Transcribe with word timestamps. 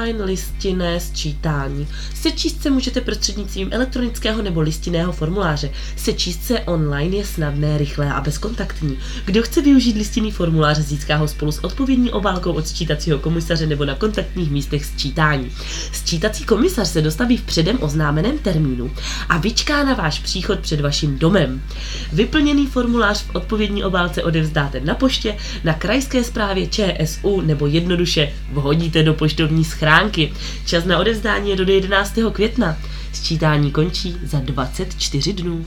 online 0.00 0.24
listinné 0.24 1.00
sčítání. 1.00 1.88
Sečíst 2.14 2.62
se 2.62 2.70
můžete 2.70 3.00
prostřednictvím 3.00 3.68
elektronického 3.70 4.42
nebo 4.42 4.60
listinného 4.60 5.12
formuláře. 5.12 5.70
Sečíst 5.96 6.42
se 6.42 6.60
online 6.60 7.16
je 7.16 7.24
snadné, 7.24 7.78
rychlé 7.78 8.12
a 8.12 8.20
bezkontaktní. 8.20 8.98
Kdo 9.24 9.42
chce 9.42 9.62
využít 9.62 9.96
listinný 9.96 10.30
formulář, 10.30 10.78
získá 10.78 11.16
ho 11.16 11.28
spolu 11.28 11.52
s 11.52 11.64
odpovědní 11.64 12.10
obálkou 12.10 12.52
od 12.52 12.66
sčítacího 12.68 13.18
komisaře 13.18 13.66
nebo 13.66 13.84
na 13.84 13.94
kontaktních 13.94 14.50
místech 14.50 14.84
sčítání. 14.84 15.50
Sčítací 15.92 16.44
komisař 16.44 16.88
se 16.88 17.02
dostaví 17.02 17.36
v 17.36 17.42
předem 17.42 17.78
oznámeném 17.80 18.38
termínu 18.38 18.90
a 19.28 19.38
vyčká 19.38 19.84
na 19.84 19.94
váš 19.94 20.18
příchod 20.18 20.58
před 20.60 20.80
vaším 20.80 21.18
domem. 21.18 21.62
Vyplněný 22.12 22.66
formulář 22.66 23.22
v 23.22 23.34
odpovědní 23.34 23.84
obálce 23.84 24.22
odevzdáte 24.22 24.80
na 24.80 24.94
poště, 24.94 25.36
na 25.64 25.74
krajské 25.74 26.24
správě 26.24 26.66
ČSU 26.66 27.40
nebo 27.40 27.66
jednoduše 27.66 28.32
vhodíte 28.52 29.02
do 29.02 29.14
poštovní 29.14 29.64
schránky. 29.64 29.89
Čas 30.66 30.84
na 30.84 30.98
odevzdání 30.98 31.50
je 31.50 31.56
do 31.56 31.72
11. 31.72 32.18
května. 32.32 32.76
Sčítání 33.12 33.70
končí 33.70 34.16
za 34.24 34.40
24 34.40 35.32
dnů. 35.32 35.66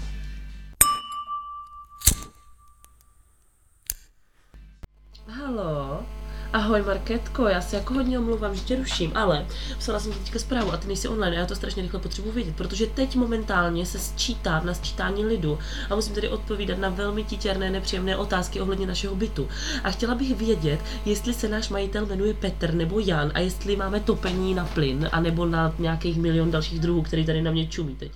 Ahoj 6.74 6.86
Marketko, 6.86 7.48
já 7.48 7.62
se 7.62 7.76
jako 7.76 7.94
hodně 7.94 8.20
omlouvám, 8.20 8.56
že 8.56 8.62
tě 8.62 8.76
ruším, 8.76 9.12
ale 9.16 9.46
psala 9.78 10.00
jsem 10.00 10.12
ti 10.12 10.20
teďka 10.20 10.40
zprávu 10.40 10.74
a 10.74 10.78
ty 10.78 10.88
nejsi 10.88 11.08
online 11.08 11.38
a 11.38 11.40
já 11.40 11.46
to 11.46 11.56
strašně 11.56 11.82
rychle 11.82 12.00
potřebuji 12.00 12.32
vědět, 12.32 12.56
protože 12.56 12.88
teď 12.88 13.16
momentálně 13.16 13.86
se 13.86 14.00
sčítá 14.00 14.62
na 14.64 14.74
sčítání 14.74 15.26
lidu 15.26 15.60
a 15.90 15.96
musím 15.96 16.16
tady 16.16 16.30
odpovídat 16.30 16.78
na 16.78 16.90
velmi 16.90 17.24
titěrné, 17.24 17.72
nepříjemné 17.72 18.18
otázky 18.18 18.62
ohledně 18.62 18.88
našeho 18.88 19.16
bytu. 19.16 19.48
A 19.84 19.92
chtěla 19.92 20.16
bych 20.16 20.36
vědět, 20.36 20.80
jestli 21.06 21.34
se 21.34 21.50
náš 21.50 21.70
majitel 21.70 22.06
jmenuje 22.06 22.34
Petr 22.34 22.74
nebo 22.74 23.00
Jan 23.00 23.32
a 23.34 23.40
jestli 23.40 23.76
máme 23.76 24.00
topení 24.00 24.54
na 24.54 24.66
plyn, 24.66 25.10
anebo 25.12 25.46
na 25.46 25.74
nějakých 25.80 26.18
milion 26.18 26.52
dalších 26.52 26.80
druhů, 26.80 27.02
který 27.02 27.26
tady 27.26 27.42
na 27.42 27.52
mě 27.52 27.68
čumí 27.68 27.96
teď. 27.96 28.12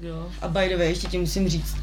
Tak 0.00 0.08
jo. 0.08 0.28
A 0.42 0.48
by 0.48 0.68
the 0.68 0.76
way, 0.76 0.88
ještě 0.88 1.08
ti 1.08 1.18
musím 1.18 1.48
říct, 1.48 1.76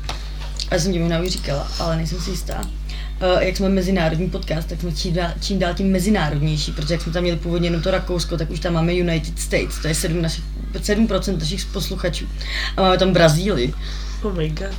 já 0.71 0.79
jsem 0.79 0.93
ti 0.93 0.99
možná 0.99 1.19
už 1.19 1.27
říkala, 1.27 1.67
ale 1.79 1.97
nejsem 1.97 2.19
si 2.19 2.29
jistá. 2.29 2.61
Uh, 2.61 3.41
jak 3.41 3.57
jsme 3.57 3.69
mezinárodní 3.69 4.29
podcast, 4.29 4.69
tak 4.69 4.81
jsme 4.81 4.91
čím 4.91 5.13
dál, 5.13 5.31
čím 5.41 5.59
dál 5.59 5.73
tím 5.73 5.91
mezinárodnější, 5.91 6.71
protože 6.71 6.93
jak 6.93 7.01
jsme 7.01 7.13
tam 7.13 7.23
měli 7.23 7.37
původně 7.37 7.67
jenom 7.67 7.81
to 7.81 7.91
Rakousko, 7.91 8.37
tak 8.37 8.49
už 8.49 8.59
tam 8.59 8.73
máme 8.73 8.93
United 8.93 9.39
States, 9.39 9.79
to 9.81 9.87
je 9.87 9.93
7%, 9.93 10.21
našich, 10.21 10.43
7% 10.73 11.39
našich 11.39 11.65
posluchačů. 11.65 12.25
A 12.77 12.81
máme 12.81 12.97
tam 12.97 13.13
Brazílii. 13.13 13.73
Oh 14.21 14.33
my 14.33 14.49
god. 14.49 14.75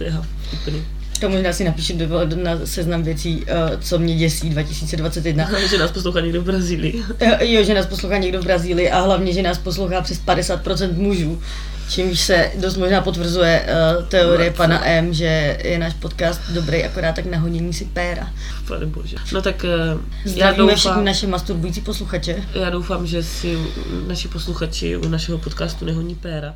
Je 0.00 0.22
vtipný. 0.42 1.01
To 1.22 1.28
možná 1.28 1.52
si 1.52 1.64
napíšu 1.64 1.96
do, 1.96 2.24
do, 2.24 2.36
na 2.36 2.58
seznam 2.64 3.02
věcí, 3.02 3.36
uh, 3.36 3.80
co 3.80 3.98
mě 3.98 4.16
děsí 4.16 4.50
2021. 4.50 5.44
Hlavně, 5.44 5.68
že 5.68 5.78
nás 5.78 5.90
poslouchá 5.90 6.20
někdo 6.20 6.42
v 6.42 6.44
Brazílii. 6.44 7.02
Jo, 7.20 7.36
jo, 7.40 7.64
že 7.64 7.74
nás 7.74 7.86
poslouchá 7.86 8.18
někdo 8.18 8.40
v 8.40 8.44
Brazílii 8.44 8.90
a 8.90 9.00
hlavně, 9.00 9.32
že 9.32 9.42
nás 9.42 9.58
poslouchá 9.58 10.00
přes 10.00 10.20
50% 10.20 10.92
mužů. 10.92 11.42
Čímž 11.88 12.20
se 12.20 12.50
dost 12.60 12.76
možná 12.76 13.00
potvrzuje 13.00 13.66
uh, 13.98 14.04
teorie 14.04 14.50
No, 14.50 14.56
pana 14.56 14.86
M, 14.86 15.14
že 15.14 15.58
je 15.64 15.78
náš 15.78 15.94
podcast 15.94 16.40
dobrý 16.50 16.84
akorát 16.84 17.14
tak 17.14 17.26
na 17.26 17.38
honění 17.38 17.72
si 17.72 17.84
péra. 17.84 18.30
Pane 18.68 18.86
bože. 18.86 19.16
No 19.32 19.42
tak 19.42 19.64
eh, 19.64 19.68
já 19.68 20.32
Zdravíme 20.32 20.74
všechny 20.74 20.90
doufám, 20.90 21.04
naše 21.04 21.26
masturbující 21.26 21.80
posluchače. 21.80 22.44
já 22.54 22.70
doufám, 22.70 23.06
že 23.06 23.22
si 23.22 23.58
naši 24.06 24.28
posluchači 24.28 24.96
u 24.96 25.08
našeho 25.08 25.38
podcastu 25.38 25.84
nehoní 25.84 26.14
péra. 26.14 26.54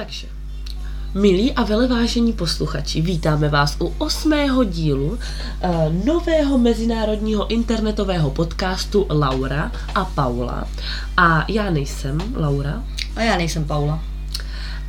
Takže, 0.00 0.26
milí 1.14 1.52
a 1.52 1.62
velevážení 1.62 2.32
posluchači, 2.32 3.00
vítáme 3.00 3.48
vás 3.48 3.76
u 3.80 3.94
osmého 3.98 4.64
dílu 4.64 5.06
uh, 5.10 5.18
nového 6.04 6.58
mezinárodního 6.58 7.46
internetového 7.50 8.30
podcastu 8.30 9.06
Laura 9.10 9.72
a 9.94 10.04
Paula. 10.04 10.64
A 11.16 11.44
já 11.48 11.70
nejsem 11.70 12.18
Laura, 12.36 12.84
A 13.16 13.22
já 13.22 13.36
nejsem 13.36 13.64
Paula. 13.64 14.02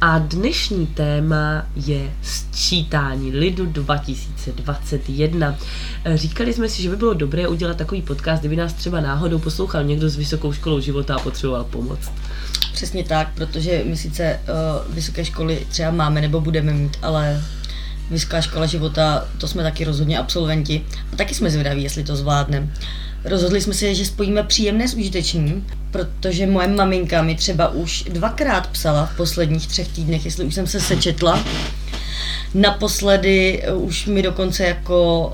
a 0.02 0.20
dnešní 0.20 0.88
téma 0.88 1.66
je 1.76 2.14
sčítání 2.22 3.32
lidu 3.32 3.66
2021. 3.66 5.56
Eh, 6.04 6.18
Říkali 6.18 6.54
jsme 6.54 6.70
si, 6.70 6.82
že 6.82 6.90
by 6.90 6.96
bylo 6.96 7.14
dobré 7.14 7.48
udělat 7.48 7.78
takový 7.78 8.02
podcast, 8.02 8.40
kdyby 8.40 8.56
nás 8.56 8.74
třeba 8.74 9.02
náhodou 9.02 9.40
poslouchal 9.40 9.84
někdo 9.84 10.10
s 10.10 10.16
vysokou 10.16 10.54
školou 10.54 10.80
života 10.80 11.16
a 11.16 11.20
potřeboval 11.20 11.64
pomoc. 11.64 12.00
Přesně 12.74 13.04
tak, 13.04 13.34
protože 13.34 13.82
my 13.86 13.98
sice 13.98 14.40
uh, 14.88 14.96
vysoké 14.96 15.26
školy 15.26 15.66
třeba 15.70 15.92
máme 15.92 16.22
nebo 16.22 16.42
budeme 16.42 16.74
mít, 16.74 16.98
ale 17.02 17.44
vysoká 18.12 18.42
škola 18.42 18.66
života, 18.66 19.28
to 19.38 19.48
jsme 19.48 19.64
taky 19.64 19.84
rozhodně 19.84 20.20
absolventi. 20.20 20.82
A 21.14 21.16
taky 21.16 21.36
jsme 21.36 21.52
zvědaví, 21.52 21.84
jestli 21.84 22.04
to 22.04 22.16
zvládneme. 22.16 22.68
Rozhodli 23.24 23.62
jsme 23.62 23.74
se, 23.74 23.96
že 23.96 24.06
spojíme 24.06 24.44
příjemné 24.44 24.88
s 24.88 24.94
užitečným, 24.94 25.68
protože 25.92 26.48
moje 26.48 26.68
maminka 26.68 27.22
mi 27.22 27.36
třeba 27.36 27.68
už 27.68 28.04
dvakrát 28.04 28.68
psala 28.68 29.06
v 29.06 29.18
posledních 29.18 29.68
třech 29.68 29.88
týdnech, 29.88 30.26
jestli 30.26 30.46
už 30.46 30.56
jsem 30.56 30.68
se 30.68 30.80
sečetla. 30.80 31.44
Naposledy 32.54 33.64
eh, 33.64 33.74
už 33.74 34.06
mi 34.06 34.22
dokonce 34.22 34.64
jako 34.64 35.28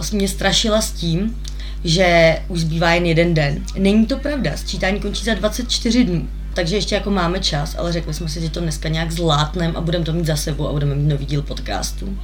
uh, 0.00 0.18
mě 0.18 0.28
strašila 0.28 0.82
s 0.82 0.90
tím, 0.90 1.36
že 1.84 2.38
už 2.48 2.60
zbývá 2.60 2.90
jen 2.90 3.06
jeden 3.06 3.34
den. 3.34 3.64
Není 3.78 4.06
to 4.06 4.16
pravda, 4.16 4.56
sčítání 4.56 5.00
končí 5.00 5.24
za 5.24 5.34
24 5.34 6.04
dnů. 6.04 6.28
Takže 6.54 6.76
ještě 6.76 6.94
jako 6.94 7.10
máme 7.10 7.40
čas, 7.40 7.76
ale 7.78 7.92
řekli 7.92 8.14
jsme 8.14 8.28
si, 8.28 8.40
že 8.40 8.50
to 8.50 8.60
dneska 8.60 8.88
nějak 8.88 9.12
zlátnem 9.12 9.76
a 9.76 9.80
budeme 9.80 10.04
to 10.04 10.12
mít 10.12 10.26
za 10.26 10.36
sebou 10.36 10.68
a 10.68 10.72
budeme 10.72 10.94
mít 10.94 11.08
nový 11.08 11.26
díl 11.26 11.42
podcastu. 11.42 12.18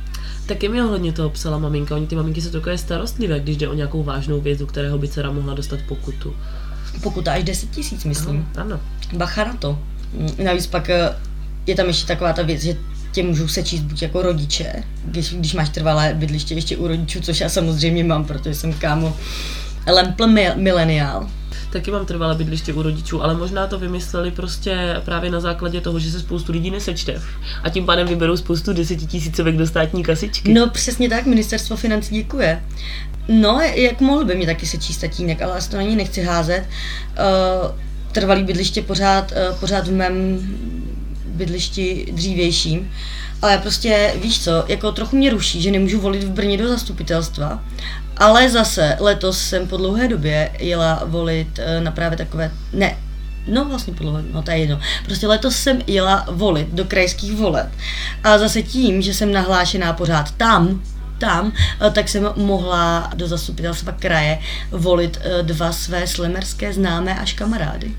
Taky 0.46 0.68
mi 0.68 0.80
hodně 0.80 1.12
toho 1.12 1.30
psala 1.30 1.58
maminka. 1.58 1.94
Oni 1.94 2.06
ty 2.06 2.16
maminky 2.16 2.42
jsou 2.42 2.50
takové 2.50 2.78
starostlivé, 2.78 3.40
když 3.40 3.56
jde 3.56 3.68
o 3.68 3.74
nějakou 3.74 4.02
vážnou 4.02 4.40
věc, 4.40 4.60
u 4.60 4.66
kterého 4.66 4.98
by 4.98 5.08
dcera 5.08 5.30
mohla 5.30 5.54
dostat 5.54 5.80
pokutu. 5.88 6.36
Pokud 7.02 7.28
až 7.28 7.44
10 7.44 7.70
tisíc, 7.70 8.04
myslím. 8.04 8.48
Ano. 8.56 8.80
Bacha 9.12 9.44
na 9.44 9.56
to. 9.56 9.78
Navíc 10.44 10.66
pak 10.66 10.90
eh, 10.90 11.16
je 11.66 11.74
tam 11.74 11.86
ještě 11.86 12.06
taková 12.06 12.32
ta 12.32 12.42
věc, 12.42 12.62
že 12.62 12.76
tě 13.12 13.22
můžou 13.22 13.48
sečíst 13.48 13.80
buď 13.80 14.02
jako 14.02 14.22
rodiče, 14.22 14.72
když, 15.04 15.34
když 15.34 15.54
máš 15.54 15.68
trvalé 15.68 16.14
bydliště 16.14 16.54
ještě 16.54 16.76
u 16.76 16.86
rodičů, 16.88 17.20
což 17.20 17.40
já 17.40 17.48
samozřejmě 17.48 18.04
mám, 18.04 18.24
protože 18.24 18.54
jsem 18.54 18.72
kámo 18.72 19.16
lempl 19.92 20.26
mil- 20.26 20.56
mileniál. 20.56 21.30
Taky 21.72 21.90
mám 21.90 22.06
trvalé 22.06 22.34
bydliště 22.34 22.72
u 22.72 22.82
rodičů, 22.82 23.22
ale 23.22 23.34
možná 23.34 23.66
to 23.66 23.78
vymysleli 23.78 24.30
prostě 24.30 24.96
právě 25.04 25.30
na 25.30 25.40
základě 25.40 25.80
toho, 25.80 25.98
že 25.98 26.10
se 26.10 26.20
spoustu 26.20 26.52
lidí 26.52 26.70
nesečte. 26.70 27.22
A 27.62 27.70
tím 27.70 27.86
pádem 27.86 28.06
vyberou 28.08 28.36
spoustu 28.36 28.72
desetitisícovek 28.72 29.56
do 29.56 29.66
státní 29.66 30.02
kasičky. 30.02 30.52
No 30.52 30.70
přesně 30.70 31.08
tak, 31.08 31.26
ministerstvo 31.26 31.76
financí 31.76 32.14
děkuje. 32.14 32.62
No, 33.28 33.60
jak 33.74 34.00
mohl 34.00 34.24
by 34.24 34.34
mě 34.34 34.46
taky 34.46 34.66
sečíst 34.66 34.96
tatínek, 34.96 35.42
ale 35.42 35.52
asi 35.52 35.70
to 35.70 35.76
na 35.76 35.82
něj 35.82 35.96
nechci 35.96 36.22
házet. 36.22 36.64
Uh, 36.64 37.70
trvalý 38.12 38.44
bydliště 38.44 38.82
pořád, 38.82 39.32
uh, 39.32 39.56
pořád 39.60 39.88
v 39.88 39.92
mém 39.92 40.38
bydlišti 41.26 42.08
dřívějším. 42.12 42.90
Ale 43.42 43.58
prostě, 43.58 44.12
víš 44.22 44.44
co, 44.44 44.64
jako 44.68 44.92
trochu 44.92 45.16
mě 45.16 45.30
ruší, 45.30 45.62
že 45.62 45.70
nemůžu 45.70 46.00
volit 46.00 46.24
v 46.24 46.30
Brně 46.30 46.58
do 46.58 46.68
zastupitelstva, 46.68 47.64
ale 48.16 48.50
zase 48.50 48.96
letos 49.00 49.38
jsem 49.38 49.68
po 49.68 49.76
dlouhé 49.76 50.08
době 50.08 50.50
jela 50.58 51.02
volit 51.04 51.58
uh, 51.58 51.84
na 51.84 51.90
právě 51.90 52.18
takové, 52.18 52.50
ne, 52.72 52.96
No 53.48 53.64
vlastně 53.64 53.92
po 53.92 54.02
dlouhé, 54.02 54.22
no 54.32 54.42
to 54.42 54.50
je 54.50 54.56
jedno. 54.56 54.80
Prostě 55.04 55.26
letos 55.26 55.56
jsem 55.56 55.78
jela 55.86 56.26
volit 56.30 56.68
do 56.72 56.84
krajských 56.84 57.32
voleb. 57.36 57.68
A 58.24 58.38
zase 58.38 58.62
tím, 58.62 59.02
že 59.02 59.14
jsem 59.14 59.32
nahlášená 59.32 59.92
pořád 59.92 60.30
tam, 60.30 60.82
tam, 61.18 61.52
eh, 61.86 61.90
tak 61.90 62.08
jsem 62.08 62.28
mohla 62.36 63.10
do 63.14 63.28
zastupitelstva 63.28 63.92
kraje 63.92 64.38
volit 64.70 65.18
eh, 65.20 65.42
dva 65.42 65.72
své 65.72 66.06
slemerské 66.06 66.72
známé 66.72 67.18
až 67.18 67.32
kamarády. 67.32 67.96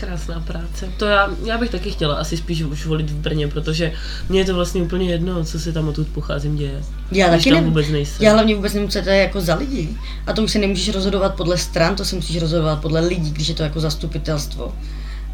Krásná 0.00 0.40
práce. 0.40 0.88
To 0.96 1.04
já, 1.04 1.30
já 1.44 1.58
bych 1.58 1.70
taky 1.70 1.90
chtěla 1.90 2.14
asi 2.14 2.36
spíš 2.36 2.62
už 2.62 2.86
volit 2.86 3.10
v 3.10 3.14
Brně, 3.14 3.48
protože 3.48 3.92
mně 4.28 4.40
je 4.40 4.44
to 4.44 4.54
vlastně 4.54 4.82
úplně 4.82 5.10
jedno, 5.10 5.44
co 5.44 5.60
se 5.60 5.72
tam 5.72 5.88
odtud 5.88 6.08
pocházím 6.08 6.56
děje. 6.56 6.82
Já 7.12 7.28
Když 7.28 7.44
taky 7.44 7.54
tam 7.54 7.64
ne, 7.64 7.68
vůbec 7.68 7.88
nejsem. 7.88 8.24
Já 8.24 8.32
hlavně 8.32 8.54
vůbec 8.54 8.74
nevím, 8.74 8.88
co 8.88 9.02
to 9.02 9.08
je 9.08 9.16
jako 9.16 9.40
za 9.40 9.54
lidi. 9.54 9.88
A 10.26 10.32
to 10.32 10.42
už 10.42 10.52
se 10.52 10.58
nemůžeš 10.58 10.94
rozhodovat 10.94 11.34
podle 11.34 11.58
stran, 11.58 11.96
to 11.96 12.04
se 12.04 12.16
musíš 12.16 12.40
rozhodovat 12.40 12.80
podle 12.80 13.00
lidí, 13.00 13.30
když 13.30 13.48
je 13.48 13.54
to 13.54 13.62
jako 13.62 13.80
zastupitelstvo. 13.80 14.74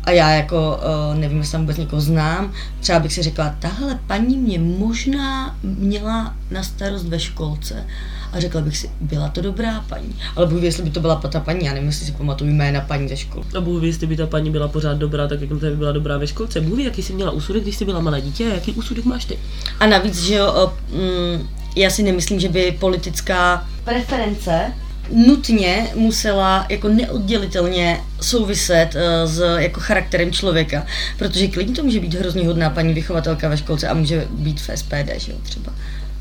A 0.05 0.11
já 0.11 0.31
jako, 0.31 0.81
uh, 1.11 1.19
nevím, 1.19 1.39
jestli 1.39 1.53
tam 1.53 1.61
vůbec 1.61 1.77
někoho 1.77 2.03
znám, 2.03 2.53
třeba 2.81 2.99
bych 2.99 3.13
si 3.13 3.23
řekla, 3.23 3.55
tahle 3.59 3.99
paní 4.07 4.37
mě 4.37 4.59
možná 4.59 5.57
měla 5.63 6.35
na 6.51 6.63
starost 6.63 7.07
ve 7.07 7.21
školce. 7.21 7.87
A 8.33 8.41
řekla 8.41 8.61
bych 8.61 8.77
si, 8.77 8.91
byla 9.01 9.29
to 9.29 9.41
dobrá 9.41 9.85
paní. 9.89 10.17
Ale 10.37 10.47
ví, 10.47 10.65
jestli 10.65 10.83
by 10.83 10.91
to 10.91 11.01
byla 11.01 11.17
ta 11.17 11.41
paní, 11.41 11.67
já 11.67 11.73
nevím, 11.73 11.89
jestli 11.89 12.07
si 12.07 12.13
pamatuju 12.13 12.51
jména 12.51 12.81
paní 12.81 13.09
ze 13.09 13.17
školy. 13.17 13.45
A 13.57 13.61
ví, 13.61 13.87
jestli 13.87 14.07
by 14.07 14.17
ta 14.17 14.27
paní 14.27 14.51
byla 14.51 14.69
pořád 14.69 14.99
dobrá, 14.99 15.29
tak 15.29 15.41
jak 15.41 15.53
by 15.53 15.77
byla 15.77 15.93
dobrá 15.93 16.19
ve 16.19 16.27
školce. 16.27 16.61
Ví, 16.61 16.85
jaký 16.85 17.03
jsi 17.03 17.13
měla 17.13 17.31
úsudek, 17.31 17.63
když 17.63 17.77
jsi 17.77 17.85
byla 17.85 18.01
malé 18.01 18.21
dítě 18.21 18.51
a 18.51 18.55
jaký 18.55 18.73
úsudek 18.73 19.05
máš 19.05 19.25
ty. 19.25 19.39
A 19.81 19.87
navíc, 19.87 20.23
že 20.23 20.35
jo, 20.35 20.53
uh, 20.53 20.99
mm, 20.99 21.49
já 21.77 21.91
si 21.91 22.03
nemyslím, 22.03 22.41
že 22.41 22.49
by 22.49 22.77
politická 22.81 23.69
preference 23.85 24.73
nutně 25.11 25.91
musela 25.95 26.67
jako 26.69 26.89
neoddělitelně 26.89 28.01
souviset 28.21 28.95
uh, 28.95 29.01
s 29.31 29.57
jako 29.59 29.81
charakterem 29.81 30.33
člověka, 30.33 30.87
protože 31.19 31.49
klidně 31.49 31.75
to 31.75 31.83
může 31.83 32.01
být 32.01 32.15
hrozně 32.15 32.47
hodná 32.47 32.71
paní 32.71 32.95
vychovatelka 32.95 33.49
ve 33.49 33.57
školce 33.57 33.89
a 33.89 33.95
může 33.95 34.27
být 34.31 34.61
v 34.61 34.71
SPD, 34.75 35.11
že 35.17 35.33
jo, 35.33 35.39
třeba. 35.43 35.73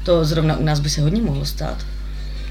To 0.04 0.26
zrovna 0.26 0.58
u 0.58 0.64
nás 0.64 0.80
by 0.80 0.90
se 0.90 1.02
hodně 1.02 1.22
mohlo 1.22 1.46
stát. 1.46 1.86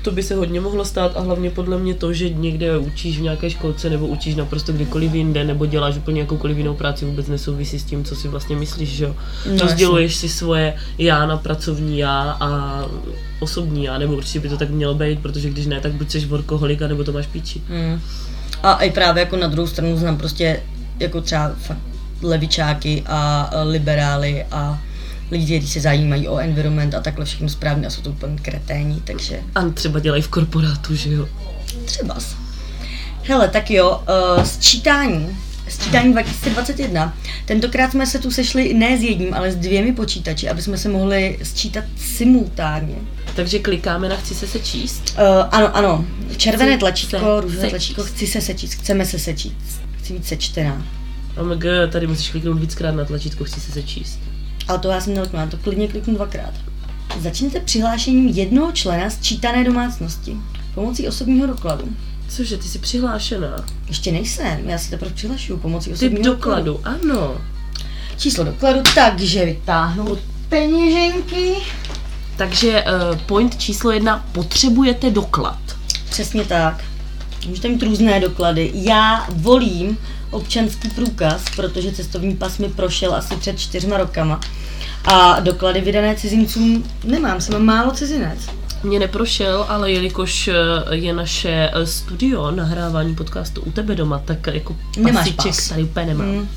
To 0.02 0.10
by 0.10 0.22
se 0.22 0.34
hodně 0.34 0.60
mohlo 0.60 0.84
stát 0.84 1.16
a 1.16 1.20
hlavně 1.20 1.50
podle 1.50 1.78
mě 1.78 1.94
to, 1.94 2.12
že 2.12 2.28
někde 2.28 2.78
učíš 2.78 3.18
v 3.18 3.22
nějaké 3.22 3.50
školce 3.50 3.90
nebo 3.90 4.06
učíš 4.06 4.34
naprosto 4.34 4.72
kdykoliv 4.72 5.14
jinde 5.14 5.44
nebo 5.44 5.66
děláš 5.66 5.96
úplně 5.96 6.20
jakoukoliv 6.20 6.56
jinou 6.56 6.74
práci 6.74 7.04
vůbec 7.04 7.28
nesouvisí 7.28 7.78
s 7.78 7.84
tím, 7.84 8.04
co 8.04 8.16
si 8.16 8.28
vlastně 8.28 8.56
myslíš, 8.56 8.88
že 8.88 9.04
jo. 9.04 9.16
No, 9.46 9.58
Rozděluješ 9.58 10.16
si 10.16 10.28
svoje 10.28 10.74
já 10.98 11.26
na 11.26 11.36
pracovní 11.36 11.98
já 11.98 12.36
a 12.40 12.80
osobní 13.40 13.84
já, 13.84 13.98
nebo 13.98 14.14
určitě 14.14 14.40
by 14.40 14.48
to 14.48 14.56
tak 14.56 14.70
mělo 14.70 14.94
být, 14.94 15.18
protože 15.20 15.50
když 15.50 15.66
ne, 15.66 15.80
tak 15.80 15.92
buď 15.92 16.10
jsi 16.10 16.26
workoholika, 16.26 16.88
nebo 16.88 17.04
to 17.04 17.12
máš 17.12 17.26
píči. 17.26 17.62
Mm. 17.68 18.00
A 18.62 18.74
i 18.74 18.90
právě 18.90 19.20
jako 19.20 19.36
na 19.36 19.46
druhou 19.46 19.66
stranu 19.66 19.96
znám 19.96 20.16
prostě 20.16 20.62
jako 20.98 21.20
třeba 21.20 21.52
fakt 21.58 21.78
levičáky 22.22 23.02
a 23.06 23.50
liberály 23.64 24.44
a 24.50 24.78
lidi, 25.30 25.58
kteří 25.58 25.72
se 25.72 25.80
zajímají 25.80 26.28
o 26.28 26.38
environment 26.38 26.94
a 26.94 27.00
takhle 27.00 27.24
všechno 27.24 27.48
správně 27.48 27.86
a 27.86 27.90
jsou 27.90 28.02
to 28.02 28.10
úplně 28.10 28.36
kreténi, 28.42 29.00
takže 29.04 29.40
A 29.54 29.68
třeba 29.68 30.00
dělají 30.00 30.22
v 30.22 30.28
korporátu, 30.28 30.94
že 30.94 31.12
jo. 31.12 31.28
třeba. 31.84 32.16
Hele, 33.22 33.48
tak 33.48 33.70
jo, 33.70 34.02
uh, 34.36 34.42
sčítání. 34.42 35.36
Sčítání 35.68 36.12
2021. 36.12 37.16
Tentokrát 37.44 37.90
jsme 37.90 38.06
se 38.06 38.18
tu 38.18 38.30
sešli 38.30 38.74
ne 38.74 38.98
s 38.98 39.02
jedním, 39.02 39.34
ale 39.34 39.52
s 39.52 39.56
dvěmi 39.56 39.92
počítači, 39.92 40.48
aby 40.48 40.62
jsme 40.62 40.78
se 40.78 40.88
mohli 40.88 41.38
sčítat 41.42 41.84
simultánně. 41.96 42.94
Takže 43.36 43.58
klikáme 43.58 44.08
na 44.08 44.16
chci 44.16 44.34
se 44.34 44.46
sečíst. 44.46 45.14
Uh, 45.18 45.48
ano, 45.50 45.76
ano. 45.76 46.04
Červené 46.36 46.72
Chci 46.72 46.78
tlačítko, 46.78 47.40
růžové 47.40 47.70
tlačítko, 47.70 48.02
chci 48.02 48.26
se 48.26 48.40
sečíst, 48.40 48.72
chceme 48.74 49.06
se 49.06 49.18
sečíst. 49.18 49.82
Chci 49.98 50.12
být 50.12 50.26
sečtená. 50.26 50.86
OMG, 51.36 51.64
tady 51.92 52.06
musíš 52.06 52.30
kliknout 52.30 52.60
víckrát 52.60 52.94
na 52.94 53.04
tlačítko, 53.04 53.44
chci 53.44 53.60
se 53.60 53.72
sečíst. 53.72 54.29
Ale 54.70 54.78
to 54.78 54.88
já 54.88 55.00
jsem 55.00 55.14
neliknula, 55.14 55.46
to 55.46 55.56
klidně 55.56 55.88
kliknu 55.88 56.14
dvakrát. 56.14 56.54
Začněte 57.20 57.60
přihlášením 57.60 58.28
jednoho 58.28 58.72
člena 58.72 59.10
sčítané 59.10 59.64
domácnosti 59.64 60.36
pomocí 60.74 61.08
osobního 61.08 61.46
dokladu. 61.46 61.88
Cože, 62.28 62.56
ty 62.56 62.68
jsi 62.68 62.78
přihlášená. 62.78 63.64
Ještě 63.88 64.12
nejsem, 64.12 64.68
já 64.68 64.78
se 64.78 64.90
teprve 64.90 65.10
přihlašuju 65.10 65.58
pomocí 65.58 65.90
Typ 65.90 65.96
osobního 65.96 66.34
dokladu, 66.34 66.80
ano. 66.84 67.36
Číslo 68.16 68.44
dokladu, 68.44 68.80
takže 68.94 69.44
vytáhnu 69.44 70.18
peněženky. 70.48 71.54
Takže 72.36 72.84
uh, 72.84 73.18
point 73.18 73.56
číslo 73.56 73.90
jedna, 73.90 74.26
potřebujete 74.32 75.10
doklad. 75.10 75.58
Přesně 76.10 76.44
tak. 76.44 76.84
Můžete 77.48 77.68
mít 77.68 77.82
různé 77.82 78.20
doklady. 78.20 78.70
Já 78.74 79.26
volím 79.32 79.98
občanský 80.30 80.88
průkaz, 80.88 81.44
protože 81.56 81.92
cestovní 81.92 82.36
pas 82.36 82.58
mi 82.58 82.68
prošel 82.68 83.14
asi 83.14 83.36
před 83.36 83.58
čtyřma 83.58 83.96
rokama. 83.96 84.40
A 85.04 85.40
doklady 85.40 85.80
vydané 85.80 86.16
cizincům 86.16 86.84
nemám, 87.04 87.40
jsem 87.40 87.64
málo 87.64 87.90
cizinec. 87.90 88.38
Mě 88.82 88.98
neprošel, 88.98 89.66
ale 89.68 89.92
jelikož 89.92 90.48
eh, 90.48 90.54
je 90.90 91.12
naše 91.12 91.70
eh, 91.72 91.86
studio 91.86 92.50
nahrávání 92.50 93.14
podcastu 93.14 93.60
u 93.60 93.72
tebe 93.72 93.94
doma, 93.94 94.18
tak 94.18 94.46
jako 94.46 94.76
pasíček 95.12 95.54
pas. 95.54 95.68
tady 95.68 95.82
úplně 95.84 96.06
nemám. 96.06 96.26
Hmm. 96.26 96.48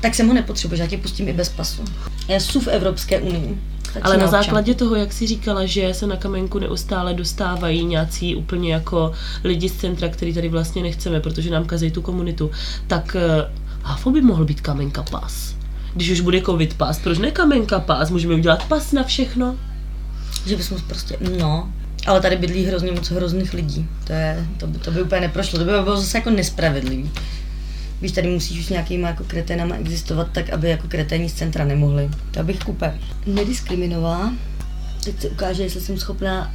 Tak 0.00 0.14
jsem 0.14 0.28
ho 0.28 0.34
nepotřebuji, 0.34 0.76
že 0.76 0.82
já 0.82 0.88
tě 0.88 0.98
pustím 0.98 1.28
i 1.28 1.32
bez 1.32 1.48
pasu. 1.48 1.84
Já 2.28 2.40
jsem 2.40 2.60
v 2.60 2.68
Evropské 2.68 3.20
unii. 3.20 3.58
Stačí 3.92 4.04
Ale 4.04 4.16
na 4.16 4.24
občan. 4.24 4.42
základě 4.42 4.74
toho, 4.74 4.96
jak 4.96 5.12
jsi 5.12 5.26
říkala, 5.26 5.66
že 5.66 5.94
se 5.94 6.06
na 6.06 6.16
kamenku 6.16 6.58
neustále 6.58 7.14
dostávají 7.14 7.84
nějací 7.84 8.36
úplně 8.36 8.72
jako 8.72 9.12
lidi 9.44 9.68
z 9.68 9.76
centra, 9.76 10.08
který 10.08 10.34
tady 10.34 10.48
vlastně 10.48 10.82
nechceme, 10.82 11.20
protože 11.20 11.50
nám 11.50 11.64
kazí 11.64 11.90
tu 11.90 12.02
komunitu, 12.02 12.50
tak 12.86 13.16
uh, 13.16 13.62
Hafo 13.82 14.10
by 14.10 14.20
mohl 14.22 14.44
být 14.44 14.60
kamenka 14.60 15.02
pas. 15.02 15.54
Když 15.94 16.10
už 16.10 16.20
bude 16.20 16.40
covid 16.42 16.74
pas, 16.74 16.98
proč 16.98 17.18
ne 17.18 17.30
kamenka 17.30 17.80
pas? 17.80 18.10
Můžeme 18.10 18.34
udělat 18.34 18.64
pas 18.64 18.92
na 18.92 19.02
všechno? 19.04 19.56
Že 20.46 20.56
bychom 20.56 20.78
prostě, 20.86 21.16
no. 21.38 21.72
Ale 22.06 22.20
tady 22.20 22.36
bydlí 22.36 22.64
hrozně 22.64 22.92
moc 22.92 23.10
hrozných 23.10 23.54
lidí. 23.54 23.88
To, 24.06 24.12
je, 24.12 24.46
to, 24.58 24.66
by, 24.66 24.78
to 24.78 24.90
by 24.90 25.02
úplně 25.02 25.20
neprošlo. 25.20 25.58
To 25.58 25.64
by 25.64 25.70
bylo 25.70 25.96
zase 25.96 26.18
jako 26.18 26.30
nespravedlivý. 26.30 27.10
Víš, 28.02 28.12
tady 28.12 28.28
musíš 28.28 28.60
už 28.60 28.68
nějakýma 28.68 29.08
jako 29.08 29.24
kreténama 29.24 29.74
existovat 29.76 30.28
tak, 30.32 30.50
aby 30.50 30.68
jako 30.68 30.88
kreténi 30.88 31.28
z 31.28 31.32
centra 31.32 31.64
nemohli. 31.64 32.10
To 32.30 32.42
bych 32.44 32.58
kupe 32.58 32.98
nediskriminovala. 33.26 34.32
Teď 35.04 35.20
se 35.20 35.28
ukáže, 35.28 35.62
jestli 35.62 35.80
jsem 35.80 35.98
schopná 35.98 36.54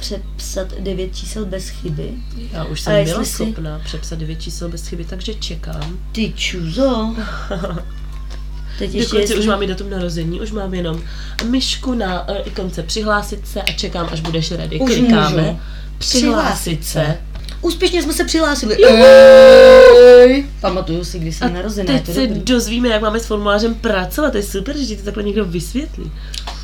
přepsat 0.00 0.68
devět 0.80 1.16
čísel 1.16 1.44
bez 1.46 1.68
chyby. 1.68 2.10
Já 2.52 2.64
už 2.64 2.80
jsem 2.80 2.92
jestli 2.96 3.12
byla 3.12 3.24
si- 3.24 3.30
schopná 3.30 3.78
přepsat 3.84 4.18
devět 4.18 4.42
čísel 4.42 4.68
bez 4.68 4.86
chyby, 4.86 5.04
takže 5.04 5.34
čekám. 5.34 5.98
Ty 6.12 6.32
čuzo. 6.36 7.16
Teď 8.78 8.94
ještě 8.94 9.14
Dokonce 9.14 9.34
už 9.34 9.38
jestli... 9.38 9.50
mám 9.50 9.62
i 9.62 9.66
datum 9.66 9.90
narození, 9.90 10.40
už 10.40 10.50
mám 10.50 10.74
jenom 10.74 11.02
myšku 11.50 11.94
na 11.94 12.28
uh, 12.28 12.36
ikonce 12.44 12.82
přihlásit 12.82 13.46
se 13.48 13.62
a 13.62 13.72
čekám, 13.72 14.08
až 14.12 14.20
budeš 14.20 14.52
ready. 14.52 14.80
Už 14.80 14.94
Klikáme. 14.94 15.42
můžu. 15.42 15.58
Přihlásit 15.98 16.84
se. 16.86 17.18
Úspěšně 17.62 18.02
jsme 18.02 18.12
se 18.12 18.24
přihlásili. 18.24 18.76
Ej! 18.86 20.46
Pamatuju 20.60 21.04
si, 21.04 21.18
kdy 21.18 21.28
A 21.28 21.32
jsem 21.32 21.54
narozená. 21.54 21.92
je 21.92 22.00
teď 22.00 22.14
se 22.14 22.26
dobrý. 22.26 22.42
dozvíme, 22.42 22.88
jak 22.88 23.02
máme 23.02 23.20
s 23.20 23.26
formulářem 23.26 23.74
pracovat. 23.74 24.30
To 24.30 24.36
je 24.36 24.42
super, 24.42 24.76
že 24.78 24.86
ti 24.86 24.96
to 24.96 25.02
takhle 25.04 25.22
někdo 25.22 25.44
vysvětlí. 25.44 26.12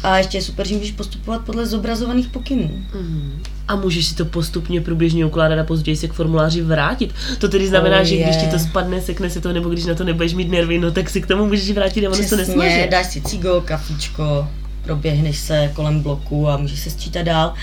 A 0.03 0.19
ještě 0.19 0.39
je 0.39 0.43
super, 0.43 0.67
že 0.67 0.75
můžeš 0.75 0.93
postupovat 0.93 1.41
podle 1.47 1.67
zobrazovaných 1.67 2.29
pokynů. 2.29 2.71
Mm. 2.95 3.43
A 3.69 3.77
můžeš 3.77 4.07
si 4.07 4.15
to 4.15 4.25
postupně 4.25 4.81
průběžně 4.81 5.27
ukládat 5.27 5.59
a 5.59 5.65
později 5.65 5.97
se 5.97 6.09
k 6.09 6.13
formuláři 6.13 6.63
vrátit. 6.63 7.15
To 7.39 7.49
tedy 7.49 7.69
znamená, 7.69 7.99
Oh, 7.99 8.05
že 8.05 8.17
když 8.17 8.37
ti 8.37 8.47
to 8.47 8.59
spadne, 8.59 9.01
sekne 9.01 9.31
se 9.31 9.41
to, 9.41 9.53
nebo 9.53 9.69
když 9.69 9.85
na 9.85 9.95
to 9.95 10.05
nebudeš 10.05 10.35
mít 10.35 10.51
nervy, 10.51 10.79
no 10.79 10.91
tak 10.91 11.11
si 11.11 11.21
k 11.23 11.27
tomu 11.27 11.47
můžeš 11.47 11.71
vrátit 11.71 12.07
a 12.07 12.11
ono 12.11 12.29
to 12.29 12.37
nesmaže. 12.37 12.89
dáš 12.91 13.07
si 13.07 13.21
cigo, 13.21 13.63
kafíčko, 13.65 14.49
proběhneš 14.85 15.39
se 15.39 15.71
kolem 15.75 16.01
bloku 16.01 16.49
a 16.49 16.57
můžeš 16.57 16.81
se 16.81 16.91
sčítat 16.91 17.23
dál. 17.23 17.55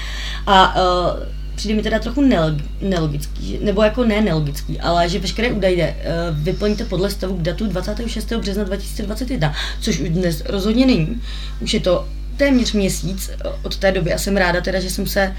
A 0.48 0.76
uh, 0.76 1.20
přijde 1.56 1.76
mi 1.76 1.82
teda 1.84 2.00
trochu 2.00 2.22
nelog, 2.22 2.54
nelogický, 2.82 3.60
nebo 3.62 3.84
jako 3.84 4.04
ne 4.04 4.22
nelogický, 4.22 4.80
ale 4.80 5.10
že 5.10 5.20
veškeré 5.20 5.52
údaje 5.52 5.96
uh, 5.96 6.38
vyplníte 6.38 6.86
podle 6.86 7.10
stavu 7.10 7.38
k 7.38 7.42
datu 7.42 7.68
26. 7.68 8.34
března 8.34 8.64
2021, 8.64 9.54
což 9.82 10.00
už 10.00 10.10
dnes 10.10 10.44
rozhodně 10.46 10.86
není. 10.86 11.22
Už 11.62 11.74
je 11.74 11.80
to 11.80 12.08
téměř 12.38 12.74
měsíc 12.74 13.30
eh, 13.34 13.50
od 13.64 13.78
té 13.78 13.92
doby 13.92 14.14
a 14.14 14.18
jsem 14.18 14.38
ráda 14.38 14.62
teda, 14.62 14.80
že 14.80 14.90
jsem 14.90 15.08
se 15.08 15.36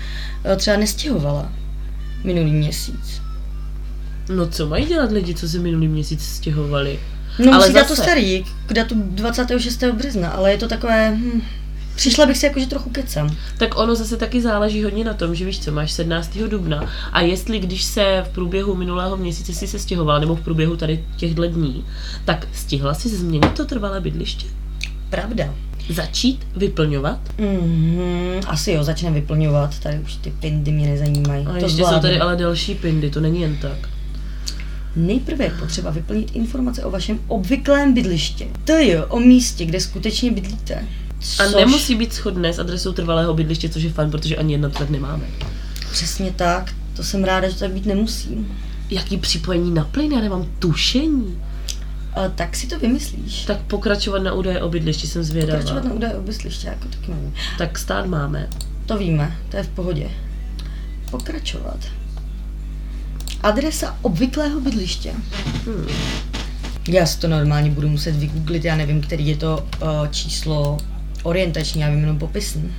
uh, 0.46 0.56
třeba 0.56 0.76
nestěhovala 0.76 1.52
minulý 2.24 2.52
měsíc. 2.52 3.22
No 4.28 4.46
co 4.46 4.66
mají 4.66 4.86
dělat 4.86 5.12
lidi, 5.12 5.34
co 5.34 5.48
se 5.48 5.58
minulý 5.58 5.88
měsíc 5.88 6.22
stěhovali? 6.24 6.98
No 7.38 7.52
Ale 7.52 7.64
musí 7.66 7.72
dát 7.74 7.88
to 7.88 7.94
zase- 7.94 8.02
starý, 8.02 8.44
k 8.66 8.72
datu 8.72 8.94
26. 8.98 9.82
března, 9.92 10.30
ale 10.30 10.50
je 10.52 10.58
to 10.58 10.68
takové, 10.68 11.10
hm, 11.10 11.42
přišla 11.96 12.26
bych 12.26 12.36
si 12.36 12.46
jako, 12.46 12.60
že 12.60 12.66
trochu 12.66 12.90
kecam. 12.90 13.36
Tak 13.58 13.78
ono 13.78 13.94
zase 13.94 14.16
taky 14.16 14.42
záleží 14.42 14.84
hodně 14.84 15.04
na 15.04 15.14
tom, 15.14 15.34
že 15.34 15.44
víš 15.44 15.60
co, 15.60 15.72
máš 15.72 15.92
17. 15.92 16.38
dubna 16.38 16.90
a 17.12 17.20
jestli 17.20 17.58
když 17.58 17.84
se 17.84 18.24
v 18.26 18.28
průběhu 18.28 18.74
minulého 18.74 19.16
měsíce 19.16 19.52
si 19.52 19.66
se 19.66 19.78
stěhovala, 19.78 20.18
nebo 20.18 20.36
v 20.36 20.40
průběhu 20.40 20.76
tady 20.76 21.04
těchto 21.16 21.46
dní, 21.46 21.84
tak 22.24 22.48
stihla 22.52 22.94
si 22.94 23.08
změnit 23.08 23.52
to 23.52 23.64
trvalé 23.64 24.00
bydliště? 24.00 24.46
Pravda. 25.10 25.54
Začít 25.88 26.46
vyplňovat? 26.56 27.18
Mm, 27.38 28.40
asi 28.46 28.72
jo, 28.72 28.84
začneme 28.84 29.20
vyplňovat, 29.20 29.78
tady 29.78 29.98
už 29.98 30.14
ty 30.14 30.30
pindy 30.30 30.72
mě 30.72 30.86
nezajímají. 30.86 31.46
A 31.46 31.50
to 31.50 31.56
ještě 31.56 31.68
jsou 31.68 31.76
zvládnu. 31.76 32.00
tady 32.00 32.20
ale 32.20 32.36
další 32.36 32.74
pindy, 32.74 33.10
to 33.10 33.20
není 33.20 33.40
jen 33.40 33.56
tak. 33.56 33.88
Nejprve 34.96 35.44
je 35.44 35.50
potřeba 35.50 35.90
vyplnit 35.90 36.30
informace 36.36 36.84
o 36.84 36.90
vašem 36.90 37.20
obvyklém 37.28 37.94
bydlišti. 37.94 38.50
To 38.64 38.72
je 38.72 39.06
o 39.06 39.20
místě, 39.20 39.64
kde 39.64 39.80
skutečně 39.80 40.30
bydlíte. 40.32 40.84
A 41.38 41.44
Což, 41.44 41.54
nemusí 41.54 41.94
být 41.94 42.14
shodné 42.14 42.52
s 42.52 42.58
adresou 42.58 42.92
trvalého 42.92 43.34
bydliště, 43.34 43.68
což 43.68 43.82
je 43.82 43.92
fajn, 43.92 44.10
protože 44.10 44.36
ani 44.36 44.52
jedno 44.52 44.70
tak 44.70 44.90
nemáme. 44.90 45.24
Přesně 45.92 46.32
tak, 46.32 46.72
to 46.96 47.04
jsem 47.04 47.24
ráda, 47.24 47.48
že 47.48 47.54
to 47.54 47.60
tak 47.60 47.72
být 47.72 47.86
nemusí. 47.86 48.46
Jaký 48.90 49.16
připojení 49.16 49.70
na 49.70 49.84
plyn? 49.84 50.12
Já 50.12 50.20
nemám 50.20 50.46
tušení. 50.58 51.42
A 52.14 52.28
tak 52.28 52.56
si 52.56 52.66
to 52.66 52.78
vymyslíš. 52.78 53.44
Tak 53.44 53.58
pokračovat 53.58 54.22
na 54.22 54.32
údaje 54.32 54.62
o 54.62 54.68
bydlišti 54.68 55.06
jsem 55.06 55.22
zvědavá. 55.22 55.58
Pokračovat 55.58 55.84
na 55.84 55.92
údaje 55.92 56.14
o 56.14 56.20
bydliště, 56.20 56.66
jako 56.66 56.88
taky 56.88 57.10
nevím. 57.10 57.34
Tak 57.58 57.78
stát 57.78 58.06
máme. 58.06 58.48
To 58.86 58.98
víme, 58.98 59.36
to 59.50 59.56
je 59.56 59.62
v 59.62 59.68
pohodě. 59.68 60.10
Pokračovat. 61.10 61.78
Adresa 63.42 63.98
obvyklého 64.02 64.60
bydliště. 64.60 65.12
Hmm. 65.66 65.86
Já 66.88 67.06
si 67.06 67.18
to 67.18 67.28
normálně 67.28 67.70
budu 67.70 67.88
muset 67.88 68.16
vygooglit, 68.16 68.64
já 68.64 68.76
nevím, 68.76 69.00
který 69.00 69.26
je 69.26 69.36
to 69.36 69.66
uh, 69.82 69.88
číslo 70.10 70.78
orientační, 71.24 71.80
já 71.80 71.90
vím 71.90 72.00
jenom 72.00 72.18
popisný. 72.18 72.72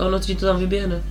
Ono 0.00 0.18
ti 0.18 0.34
to 0.34 0.46
tam 0.46 0.58
vyběhne. 0.60 1.02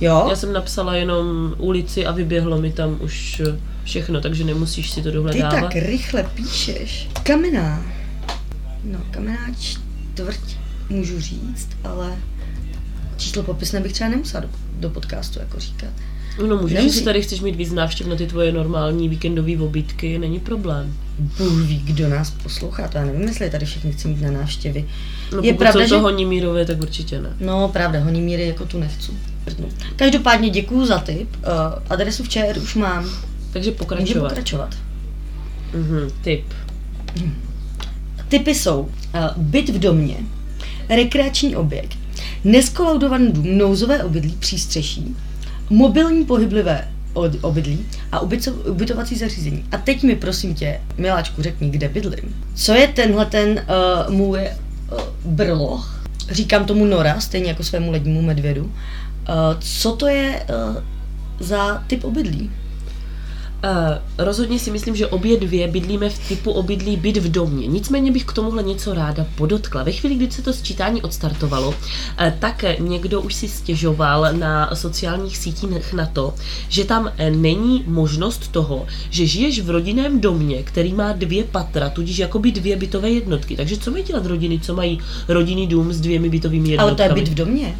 Jo? 0.00 0.26
Já 0.30 0.36
jsem 0.36 0.52
napsala 0.52 0.94
jenom 0.96 1.54
ulici 1.58 2.06
a 2.06 2.12
vyběhlo 2.12 2.58
mi 2.60 2.72
tam 2.72 2.98
už 3.00 3.42
všechno, 3.84 4.20
takže 4.20 4.44
nemusíš 4.44 4.90
si 4.90 5.02
to 5.02 5.08
Ty 5.08 5.14
dohledávat. 5.14 5.60
tak 5.60 5.72
rychle 5.74 6.22
píšeš. 6.34 7.08
Kamená. 7.22 7.82
No, 8.84 8.98
kamená 9.10 9.38
čtvrť 9.60 10.40
můžu 10.88 11.20
říct, 11.20 11.68
ale 11.84 12.16
číslo 13.16 13.42
popisné 13.42 13.80
bych 13.80 13.92
třeba 13.92 14.10
nemusela 14.10 14.40
do, 14.42 14.48
do 14.80 14.90
podcastu 14.90 15.38
jako 15.38 15.60
říkat. 15.60 15.90
No 16.48 16.56
můžeš, 16.56 16.74
Nemusí. 16.74 16.84
jestli 16.86 17.02
tady 17.04 17.22
chceš 17.22 17.40
mít 17.40 17.56
víc 17.56 17.72
návštěv 17.72 18.06
na 18.06 18.16
ty 18.16 18.26
tvoje 18.26 18.52
normální 18.52 19.08
víkendové 19.08 19.58
obídky, 19.58 20.18
není 20.18 20.40
problém. 20.40 20.94
Bůh 21.20 21.66
ví, 21.66 21.82
kdo 21.84 22.08
nás 22.08 22.30
poslouchá, 22.30 22.88
to 22.88 22.98
já 22.98 23.04
nevím, 23.04 23.22
jestli 23.22 23.50
tady 23.50 23.66
všichni 23.66 23.92
chci 23.92 24.08
mít 24.08 24.20
na 24.22 24.30
návštěvy. 24.30 24.84
No 25.32 25.42
je 25.42 25.54
pravda, 25.54 25.82
že... 25.82 25.88
to 25.88 26.00
Honimírové, 26.00 26.66
tak 26.66 26.80
určitě 26.80 27.20
ne. 27.20 27.32
No, 27.40 27.68
pravda, 27.68 28.00
honí 28.00 28.20
míry 28.20 28.46
jako 28.48 28.66
tu 28.66 28.78
nechci. 28.78 29.12
Každopádně 29.96 30.50
děkuju 30.50 30.86
za 30.86 30.98
tip. 30.98 31.36
Uh, 31.36 31.44
adresu 31.90 32.24
v 32.24 32.28
ČR 32.28 32.58
už 32.62 32.74
mám. 32.74 33.10
Takže 33.52 33.72
pokračovat. 33.72 34.28
pokračovat. 34.28 34.74
Mhm, 35.74 36.10
tip. 36.22 36.44
Typy 38.28 38.54
jsou 38.54 38.80
uh, 38.80 38.88
byt 39.36 39.68
v 39.68 39.78
domě, 39.78 40.16
rekreační 40.88 41.56
objekt, 41.56 41.98
neskolaudovaný 42.44 43.32
dům, 43.32 43.58
nouzové 43.58 44.04
obydlí, 44.04 44.36
přístřeší, 44.38 45.16
mobilní 45.70 46.24
pohyblivé 46.24 46.88
od- 47.12 47.36
obydlí 47.44 47.86
a 48.12 48.20
ubytovací 48.66 49.16
zařízení. 49.16 49.64
A 49.72 49.76
teď 49.78 50.02
mi 50.02 50.16
prosím 50.16 50.54
tě, 50.54 50.80
miláčku, 50.98 51.42
řekni, 51.42 51.70
kde 51.70 51.88
bydlím. 51.88 52.36
Co 52.54 52.72
je 52.74 52.88
tenhle 52.88 53.26
ten 53.26 53.50
uh, 54.08 54.14
můj 54.14 54.40
uh, 54.92 54.98
brloch? 55.24 56.00
Říkám 56.30 56.64
tomu 56.64 56.84
Nora, 56.84 57.20
stejně 57.20 57.48
jako 57.48 57.62
svému 57.62 57.90
lednímu 57.90 58.22
medvědu. 58.22 58.64
Uh, 58.64 58.72
co 59.60 59.92
to 59.96 60.06
je 60.06 60.46
uh, 60.68 60.76
za 61.40 61.84
typ 61.86 62.04
obydlí? 62.04 62.50
Uh, 63.64 64.24
rozhodně 64.26 64.58
si 64.58 64.70
myslím, 64.70 64.96
že 64.96 65.06
obě 65.06 65.36
dvě 65.36 65.68
bydlíme 65.68 66.10
v 66.10 66.28
typu 66.28 66.50
obydlí 66.50 66.96
byt 66.96 67.16
v 67.16 67.30
domě. 67.30 67.66
Nicméně 67.66 68.12
bych 68.12 68.24
k 68.24 68.32
tomuhle 68.32 68.62
něco 68.62 68.94
ráda 68.94 69.26
podotkla. 69.34 69.82
Ve 69.82 69.92
chvíli, 69.92 70.14
kdy 70.14 70.30
se 70.30 70.42
to 70.42 70.52
sčítání 70.52 71.02
odstartovalo, 71.02 71.68
uh, 71.68 71.74
tak 72.38 72.64
někdo 72.78 73.20
už 73.20 73.34
si 73.34 73.48
stěžoval 73.48 74.32
na 74.32 74.70
sociálních 74.74 75.36
sítích 75.38 75.60
na 75.92 76.06
to, 76.06 76.34
že 76.68 76.84
tam 76.84 77.12
eh, 77.16 77.30
není 77.30 77.84
možnost 77.86 78.48
toho, 78.48 78.86
že 79.10 79.26
žiješ 79.26 79.60
v 79.60 79.70
rodinném 79.70 80.20
domě, 80.20 80.62
který 80.62 80.92
má 80.92 81.12
dvě 81.12 81.44
patra, 81.44 81.88
tudíž 81.88 82.18
jakoby 82.18 82.52
dvě 82.52 82.76
bytové 82.76 83.10
jednotky. 83.10 83.56
Takže 83.56 83.76
co 83.76 83.90
mají 83.90 84.04
dělat 84.04 84.26
rodiny, 84.26 84.60
co 84.60 84.74
mají 84.74 84.98
rodinný 85.28 85.66
dům 85.66 85.92
s 85.92 86.00
dvěmi 86.00 86.28
bytovými 86.28 86.78
Ale 86.78 86.90
jednotkami? 86.90 87.08
to 87.08 87.18
je 87.18 87.24
byt 87.24 87.30
v 87.30 87.34
domě. 87.34 87.74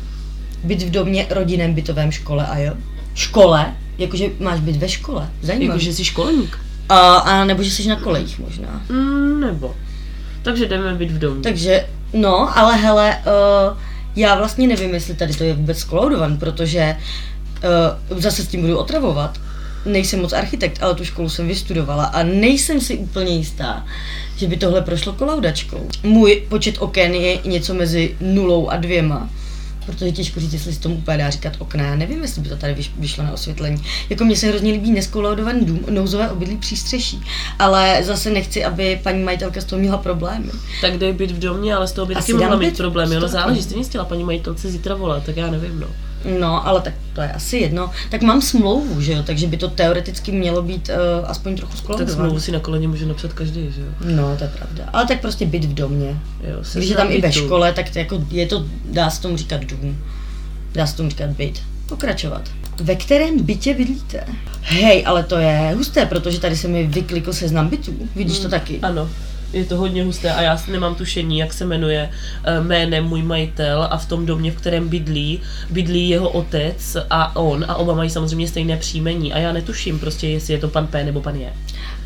Byt 0.64 0.82
v 0.82 0.90
domě, 0.90 1.26
rodinném 1.30 1.74
bytovém 1.74 2.10
škole 2.12 2.46
a 2.46 2.58
jo? 2.58 2.74
Škole? 3.14 3.74
Jakože 4.00 4.26
máš 4.40 4.60
byt 4.60 4.76
ve 4.76 4.88
škole. 4.88 5.30
Zajímavé. 5.42 5.66
Jakože 5.66 5.92
jsi 5.92 6.04
školník. 6.04 6.58
A, 6.88 7.16
a 7.16 7.44
nebo 7.44 7.62
že 7.62 7.70
jsi 7.70 7.88
na 7.88 7.96
kolejích 7.96 8.38
možná. 8.38 8.82
Mm, 8.88 9.40
nebo. 9.40 9.74
Takže 10.42 10.66
jdeme 10.66 10.94
být 10.94 11.10
v 11.10 11.18
domě. 11.18 11.42
Takže, 11.42 11.86
no, 12.12 12.58
ale 12.58 12.76
hele, 12.76 13.16
uh, 13.16 13.78
já 14.16 14.34
vlastně 14.34 14.66
nevím, 14.66 14.94
jestli 14.94 15.14
tady 15.14 15.34
to 15.34 15.44
je 15.44 15.54
vůbec 15.54 15.78
skloudovan, 15.78 16.38
protože 16.38 16.96
uh, 18.10 18.18
zase 18.18 18.42
s 18.42 18.48
tím 18.48 18.60
budu 18.60 18.78
otravovat. 18.78 19.40
Nejsem 19.86 20.20
moc 20.20 20.32
architekt, 20.32 20.82
ale 20.82 20.94
tu 20.94 21.04
školu 21.04 21.28
jsem 21.28 21.48
vystudovala 21.48 22.04
a 22.04 22.22
nejsem 22.22 22.80
si 22.80 22.98
úplně 22.98 23.36
jistá, 23.36 23.84
že 24.36 24.46
by 24.46 24.56
tohle 24.56 24.82
prošlo 24.82 25.12
kolaudačkou. 25.12 25.88
Můj 26.02 26.42
počet 26.48 26.74
oken 26.78 27.14
je 27.14 27.38
něco 27.44 27.74
mezi 27.74 28.16
nulou 28.20 28.68
a 28.68 28.76
dvěma. 28.76 29.28
Protože 29.86 30.12
těžko 30.12 30.40
říct, 30.40 30.52
jestli 30.52 30.72
se 30.72 30.80
tomu 30.80 30.94
úplně 30.94 31.18
dá 31.18 31.30
říkat 31.30 31.52
okna. 31.58 31.84
Já 31.84 31.94
nevím, 31.94 32.22
jestli 32.22 32.42
by 32.42 32.48
to 32.48 32.56
tady 32.56 32.74
vyš- 32.74 32.90
vyšlo 32.98 33.24
na 33.24 33.32
osvětlení. 33.32 33.82
Jako 34.10 34.24
mně 34.24 34.36
se 34.36 34.46
hrozně 34.48 34.72
líbí 34.72 34.90
neskolaudovaný 34.90 35.64
dům, 35.64 35.80
nouzové 35.90 36.30
obydlí 36.30 36.56
přístřeší. 36.56 37.20
Ale 37.58 38.00
zase 38.04 38.30
nechci, 38.30 38.64
aby 38.64 39.00
paní 39.02 39.22
majitelka 39.22 39.60
z 39.60 39.64
toho 39.64 39.80
měla 39.80 39.98
problémy. 39.98 40.50
Tak 40.80 40.98
dej 40.98 41.12
být 41.12 41.30
v 41.30 41.38
domě, 41.38 41.74
ale 41.74 41.88
z 41.88 41.92
toho 41.92 42.06
by 42.06 42.14
Asi 42.14 42.32
taky 42.32 42.44
mohla 42.44 42.56
mít 42.56 42.76
problémy. 42.76 43.16
Ono 43.16 43.28
záleží, 43.28 43.62
stejně 43.62 43.84
chtěla 43.84 44.04
paní 44.04 44.24
majitelce 44.24 44.70
zítra 44.70 44.94
volat, 44.94 45.24
tak 45.24 45.36
já 45.36 45.50
nevím, 45.50 45.80
no. 45.80 45.86
No, 46.40 46.66
ale 46.66 46.80
tak 46.80 46.94
to 47.12 47.20
je 47.20 47.32
asi 47.32 47.56
jedno. 47.56 47.90
Tak 48.10 48.22
mám 48.22 48.42
smlouvu, 48.42 49.00
že 49.00 49.12
jo, 49.12 49.22
takže 49.22 49.46
by 49.46 49.56
to 49.56 49.68
teoreticky 49.68 50.32
mělo 50.32 50.62
být 50.62 50.88
uh, 51.20 51.30
aspoň 51.30 51.56
trochu 51.56 51.72
Tak 51.72 51.78
skolaudované. 51.78 52.14
smlouvu 52.14 52.40
si 52.40 52.52
na 52.52 52.60
koleně 52.60 52.88
může 52.88 53.06
napsat 53.06 53.32
každý, 53.32 53.72
že 53.72 53.80
jo. 53.80 53.86
No, 54.04 54.36
to 54.36 54.44
je 54.44 54.50
pravda. 54.50 54.84
Ale 54.92 55.06
tak 55.06 55.20
prostě 55.20 55.46
byt 55.46 55.64
v 55.64 55.74
domě. 55.74 56.20
jo 56.50 56.62
Když 56.74 56.88
je 56.88 56.96
tam 56.96 57.06
i 57.10 57.20
ve 57.20 57.32
škole, 57.32 57.72
tak 57.72 57.90
to 57.90 57.98
jako 57.98 58.24
je 58.30 58.46
to, 58.46 58.64
dá 58.84 59.10
se 59.10 59.22
tomu 59.22 59.36
říkat 59.36 59.64
dům. 59.64 59.98
Dá 60.72 60.86
se 60.86 60.96
tomu 60.96 61.10
říkat 61.10 61.30
byt. 61.30 61.62
Pokračovat. 61.88 62.42
Ve 62.82 62.96
kterém 62.96 63.42
bytě 63.42 63.74
bydlíte? 63.74 64.24
Hej, 64.62 65.04
ale 65.06 65.22
to 65.22 65.38
je 65.38 65.72
husté, 65.76 66.06
protože 66.06 66.40
tady 66.40 66.56
se 66.56 66.68
mi 66.68 66.86
vyklikl 66.86 67.32
seznam 67.32 67.68
bytů. 67.68 67.92
Vidíš 68.16 68.38
to 68.38 68.48
taky? 68.48 68.78
Ano, 68.82 69.08
je 69.52 69.64
to 69.64 69.76
hodně 69.76 70.04
husté 70.04 70.32
a 70.32 70.42
já 70.42 70.56
si 70.56 70.72
nemám 70.72 70.94
tušení, 70.94 71.38
jak 71.38 71.52
se 71.52 71.64
jmenuje 71.64 72.10
eh, 72.44 72.60
jménem 72.60 73.04
můj 73.04 73.22
majitel 73.22 73.88
a 73.90 73.98
v 73.98 74.06
tom 74.06 74.26
domě, 74.26 74.50
v 74.50 74.56
kterém 74.56 74.88
bydlí, 74.88 75.40
bydlí 75.70 76.08
jeho 76.08 76.28
otec 76.28 76.96
a 77.10 77.36
on 77.36 77.64
a 77.68 77.74
oba 77.74 77.94
mají 77.94 78.10
samozřejmě 78.10 78.48
stejné 78.48 78.76
příjmení 78.76 79.32
a 79.32 79.38
já 79.38 79.52
netuším 79.52 79.98
prostě, 79.98 80.28
jestli 80.28 80.54
je 80.54 80.60
to 80.60 80.68
pan 80.68 80.86
P 80.86 81.04
nebo 81.04 81.20
pan 81.20 81.36
J. 81.36 81.52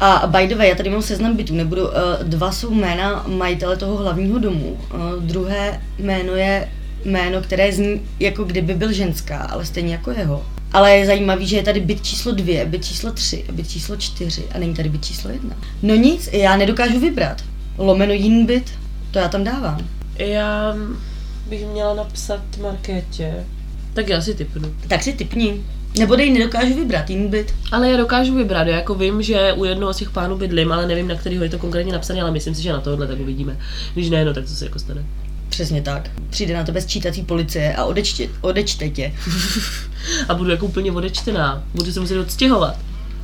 A 0.00 0.26
by 0.26 0.46
the 0.46 0.54
way, 0.54 0.68
já 0.68 0.74
tady 0.74 0.90
mám 0.90 1.02
seznam 1.02 1.36
bytů, 1.36 1.54
nebudu, 1.54 1.82
uh, 1.82 1.92
dva 2.22 2.52
jsou 2.52 2.74
jména 2.74 3.24
majitele 3.26 3.76
toho 3.76 3.96
hlavního 3.96 4.38
domu. 4.38 4.78
Uh, 4.94 5.22
druhé 5.22 5.80
jméno 5.98 6.34
je 6.34 6.68
jméno, 7.04 7.40
které 7.40 7.72
zní 7.72 8.00
jako 8.20 8.44
kdyby 8.44 8.74
byl 8.74 8.92
ženská, 8.92 9.38
ale 9.38 9.64
stejně 9.64 9.92
jako 9.92 10.10
jeho. 10.10 10.44
Ale 10.74 10.96
je 10.96 11.06
zajímavý, 11.06 11.46
že 11.46 11.56
je 11.56 11.62
tady 11.62 11.80
byt 11.80 12.04
číslo 12.04 12.32
dvě, 12.32 12.66
byt 12.66 12.84
číslo 12.84 13.12
tři, 13.12 13.44
byt 13.52 13.70
číslo 13.70 13.96
čtyři 13.96 14.44
a 14.54 14.58
není 14.58 14.74
tady 14.74 14.88
byt 14.88 15.04
číslo 15.04 15.30
jedna. 15.30 15.56
No 15.82 15.94
nic, 15.94 16.28
já 16.32 16.56
nedokážu 16.56 17.00
vybrat. 17.00 17.42
Lomeno 17.78 18.12
jiný 18.12 18.46
byt, 18.46 18.70
to 19.10 19.18
já 19.18 19.28
tam 19.28 19.44
dávám. 19.44 19.88
Já 20.18 20.74
bych 21.48 21.66
měla 21.66 21.94
napsat 21.94 22.40
Markétě. 22.62 23.44
Tak 23.94 24.08
já 24.08 24.20
si 24.20 24.34
typnu. 24.34 24.74
Tak 24.88 25.02
si 25.02 25.12
typni. 25.12 25.60
Nebo 25.98 26.16
dej, 26.16 26.32
nedokážu 26.32 26.74
vybrat 26.74 27.10
jiný 27.10 27.28
byt. 27.28 27.54
Ale 27.72 27.90
já 27.90 27.96
dokážu 27.96 28.34
vybrat, 28.34 28.66
já 28.66 28.76
jako 28.76 28.94
vím, 28.94 29.22
že 29.22 29.52
u 29.52 29.64
jednoho 29.64 29.94
z 29.94 29.96
těch 29.96 30.10
pánů 30.10 30.36
bydlím, 30.36 30.72
ale 30.72 30.86
nevím, 30.86 31.08
na 31.08 31.14
kterého 31.14 31.44
je 31.44 31.50
to 31.50 31.58
konkrétně 31.58 31.92
napsané, 31.92 32.22
ale 32.22 32.30
myslím 32.30 32.54
si, 32.54 32.62
že 32.62 32.72
na 32.72 32.80
tohle 32.80 33.06
tak 33.06 33.20
uvidíme. 33.20 33.58
Když 33.94 34.10
ne, 34.10 34.24
no 34.24 34.34
tak 34.34 34.44
co 34.44 34.56
se 34.56 34.64
jako 34.64 34.78
stane. 34.78 35.04
Přesně 35.54 35.82
tak. 35.82 36.10
Přijde 36.30 36.54
na 36.54 36.64
tebe 36.64 36.80
sčítací 36.80 37.22
policie 37.22 37.74
a 37.76 37.84
odečte, 37.84 38.24
odečte 38.40 38.88
tě. 38.88 39.12
A 40.28 40.34
budu 40.34 40.50
jako 40.50 40.66
úplně 40.66 40.92
odečtená. 40.92 41.62
Budu 41.74 41.92
se 41.92 42.00
muset 42.00 42.18
odstěhovat. 42.20 42.76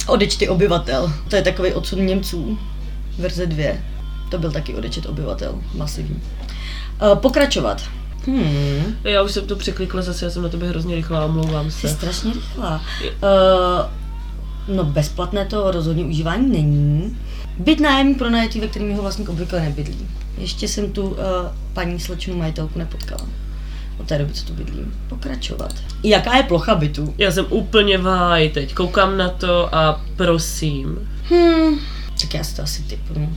Odečty 0.06 0.48
obyvatel. 0.48 1.12
To 1.28 1.36
je 1.36 1.42
takový 1.42 1.72
odsud 1.72 1.96
Němců. 1.96 2.58
Verze 3.18 3.46
2. 3.46 3.64
To 4.30 4.38
byl 4.38 4.52
taky 4.52 4.74
odečet 4.74 5.06
obyvatel. 5.06 5.58
Masivní. 5.74 6.22
Uh, 7.02 7.18
pokračovat. 7.18 7.82
Hmm, 8.26 8.96
Já 9.04 9.22
už 9.22 9.32
jsem 9.32 9.46
to 9.46 9.56
překlikla 9.56 10.02
zase, 10.02 10.24
já 10.24 10.30
jsem 10.30 10.42
na 10.42 10.48
tebe 10.48 10.68
hrozně 10.68 10.94
rychlá, 10.94 11.24
omlouvám 11.24 11.70
jsi 11.70 11.80
se. 11.80 11.94
strašně 11.94 12.32
rychlá. 12.32 12.82
Uh, 13.04 13.90
no 14.76 14.84
bezplatné 14.84 15.46
to 15.46 15.70
rozhodně 15.70 16.04
užívání 16.04 16.48
není. 16.52 17.16
Byt 17.58 17.80
nájemní 17.80 18.14
pro 18.14 18.30
najetí, 18.30 18.60
ve 18.60 18.68
kterém 18.68 18.88
jeho 18.88 19.02
vlastník 19.02 19.28
obvykle 19.28 19.60
nebydlí. 19.60 20.08
Ještě 20.38 20.68
jsem 20.68 20.92
tu 20.92 21.08
uh, 21.08 21.16
paní 21.72 22.00
slečnu 22.00 22.36
majitelku 22.36 22.78
nepotkala. 22.78 23.26
Od 24.00 24.06
té 24.06 24.18
doby, 24.18 24.32
co 24.32 24.44
tu 24.46 24.52
bydlím. 24.52 24.94
Pokračovat. 25.08 25.74
Jaká 26.02 26.36
je 26.36 26.42
plocha 26.42 26.74
bytu? 26.74 27.14
Já 27.18 27.32
jsem 27.32 27.46
úplně 27.50 27.98
váj 27.98 28.48
teď, 28.48 28.74
koukám 28.74 29.16
na 29.16 29.28
to 29.28 29.74
a 29.74 30.04
prosím. 30.16 31.08
Hmm, 31.30 31.78
tak 32.20 32.34
já 32.34 32.44
si 32.44 32.56
to 32.56 32.62
asi 32.62 32.82
typnu. 32.82 33.36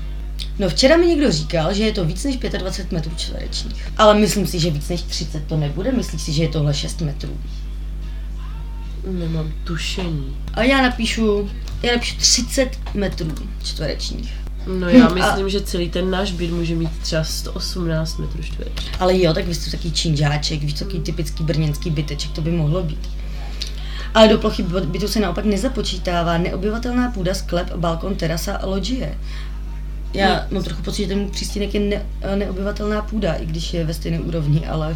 No 0.59 0.69
včera 0.69 0.97
mi 0.97 1.07
někdo 1.07 1.31
říkal, 1.31 1.73
že 1.73 1.83
je 1.83 1.91
to 1.91 2.05
víc 2.05 2.23
než 2.23 2.37
25 2.37 2.91
metrů 2.91 3.11
čtverečních. 3.15 3.91
Ale 3.97 4.13
myslím 4.13 4.47
si, 4.47 4.59
že 4.59 4.71
víc 4.71 4.89
než 4.89 5.01
30 5.01 5.47
to 5.47 5.57
nebude. 5.57 5.91
Myslíš 5.91 6.21
si, 6.21 6.33
že 6.33 6.43
je 6.43 6.49
tohle 6.49 6.73
6 6.73 7.01
metrů? 7.01 7.37
Nemám 9.11 9.53
tušení. 9.63 10.37
A 10.53 10.63
já 10.63 10.81
napíšu, 10.81 11.49
já 11.83 11.93
napíšu 11.93 12.15
30 12.17 12.69
metrů 12.93 13.27
čtverečních. 13.63 14.33
No 14.79 14.89
já 14.89 15.07
Hm, 15.07 15.11
a- 15.11 15.13
myslím, 15.13 15.49
že 15.49 15.61
celý 15.61 15.89
ten 15.89 16.09
náš 16.11 16.31
byt 16.31 16.51
může 16.51 16.75
mít 16.75 16.89
třeba 17.01 17.23
118 17.23 18.17
metrů 18.17 18.43
čtverečních. 18.43 19.01
Ale 19.01 19.19
jo, 19.19 19.33
tak 19.33 19.47
vy 19.47 19.55
jste 19.55 19.71
takový 19.71 19.91
činžáček, 19.93 20.61
víš, 20.61 20.73
takový 20.73 20.99
typický 20.99 21.43
brněnský 21.43 21.89
byteček, 21.89 22.31
to 22.31 22.41
by 22.41 22.51
mohlo 22.51 22.83
být. 22.83 23.09
Ale 24.13 24.27
do 24.27 24.37
plochy 24.37 24.63
by- 24.63 24.81
bytu 24.81 25.07
se 25.07 25.19
naopak 25.19 25.45
nezapočítává 25.45 26.37
neobyvatelná 26.37 27.11
půda, 27.11 27.33
sklep, 27.33 27.75
balkon, 27.75 28.15
terasa 28.15 28.55
a 28.57 28.65
loďie. 28.65 29.17
Já 30.13 30.47
mám 30.51 30.63
trochu 30.63 30.83
pocit, 30.83 31.01
že 31.01 31.07
ten 31.07 31.29
přístínek 31.29 31.73
je 31.73 31.79
ne, 31.79 32.05
neobyvatelná 32.35 33.01
půda, 33.01 33.33
i 33.33 33.45
když 33.45 33.73
je 33.73 33.85
ve 33.85 33.93
stejné 33.93 34.19
úrovni, 34.19 34.67
ale... 34.67 34.95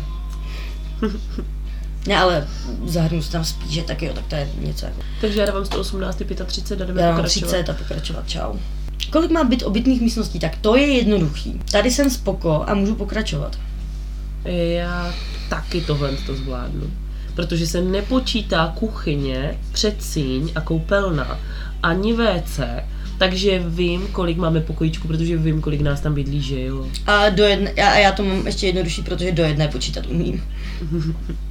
Ne, 2.07 2.17
ale 2.17 2.47
zahrnu 2.85 3.21
se 3.21 3.31
tam 3.31 3.45
spíše, 3.45 3.81
tak 3.81 4.01
jo, 4.01 4.13
tak 4.13 4.25
to 4.25 4.35
je 4.35 4.49
něco 4.61 4.85
jako... 4.85 5.01
Takže 5.21 5.39
já 5.39 5.45
dávám 5.45 5.65
118, 5.65 6.21
35 6.45 6.81
a 6.81 6.85
jdeme 6.85 7.01
Já 7.01 7.11
pokračovat. 7.11 7.47
30 7.47 7.69
a 7.69 7.73
pokračovat, 7.73 8.29
čau. 8.29 8.53
Kolik 9.11 9.31
má 9.31 9.43
byt 9.43 9.63
obytných 9.63 10.01
místností? 10.01 10.39
Tak 10.39 10.55
to 10.55 10.75
je 10.75 10.87
jednoduchý. 10.87 11.61
Tady 11.71 11.91
jsem 11.91 12.09
spoko 12.09 12.63
a 12.67 12.73
můžu 12.73 12.95
pokračovat. 12.95 13.59
Já 14.45 15.13
taky 15.49 15.81
tohle 15.81 16.11
to 16.11 16.35
zvládnu. 16.35 16.91
Protože 17.35 17.67
se 17.67 17.81
nepočítá 17.81 18.73
kuchyně, 18.79 19.59
předsíň 19.71 20.51
a 20.55 20.61
koupelna, 20.61 21.39
ani 21.83 22.13
WC, 22.13 22.59
Takže 23.17 23.63
vím, 23.67 24.07
kolik 24.07 24.37
máme 24.37 24.61
pokojíčku, 24.61 25.07
protože 25.07 25.37
vím, 25.37 25.61
kolik 25.61 25.81
nás 25.81 26.01
tam 26.01 26.13
bydlí, 26.13 26.41
že 26.41 26.61
jo. 26.61 26.87
A, 27.07 27.29
do 27.29 27.43
jedne, 27.43 27.71
a 27.71 27.97
já 27.97 28.11
to 28.11 28.23
mám 28.23 28.47
ještě 28.47 28.67
jednodušší, 28.67 29.01
protože 29.01 29.31
do 29.31 29.43
jedné 29.43 29.67
počítat 29.67 30.05
umím. 30.05 30.43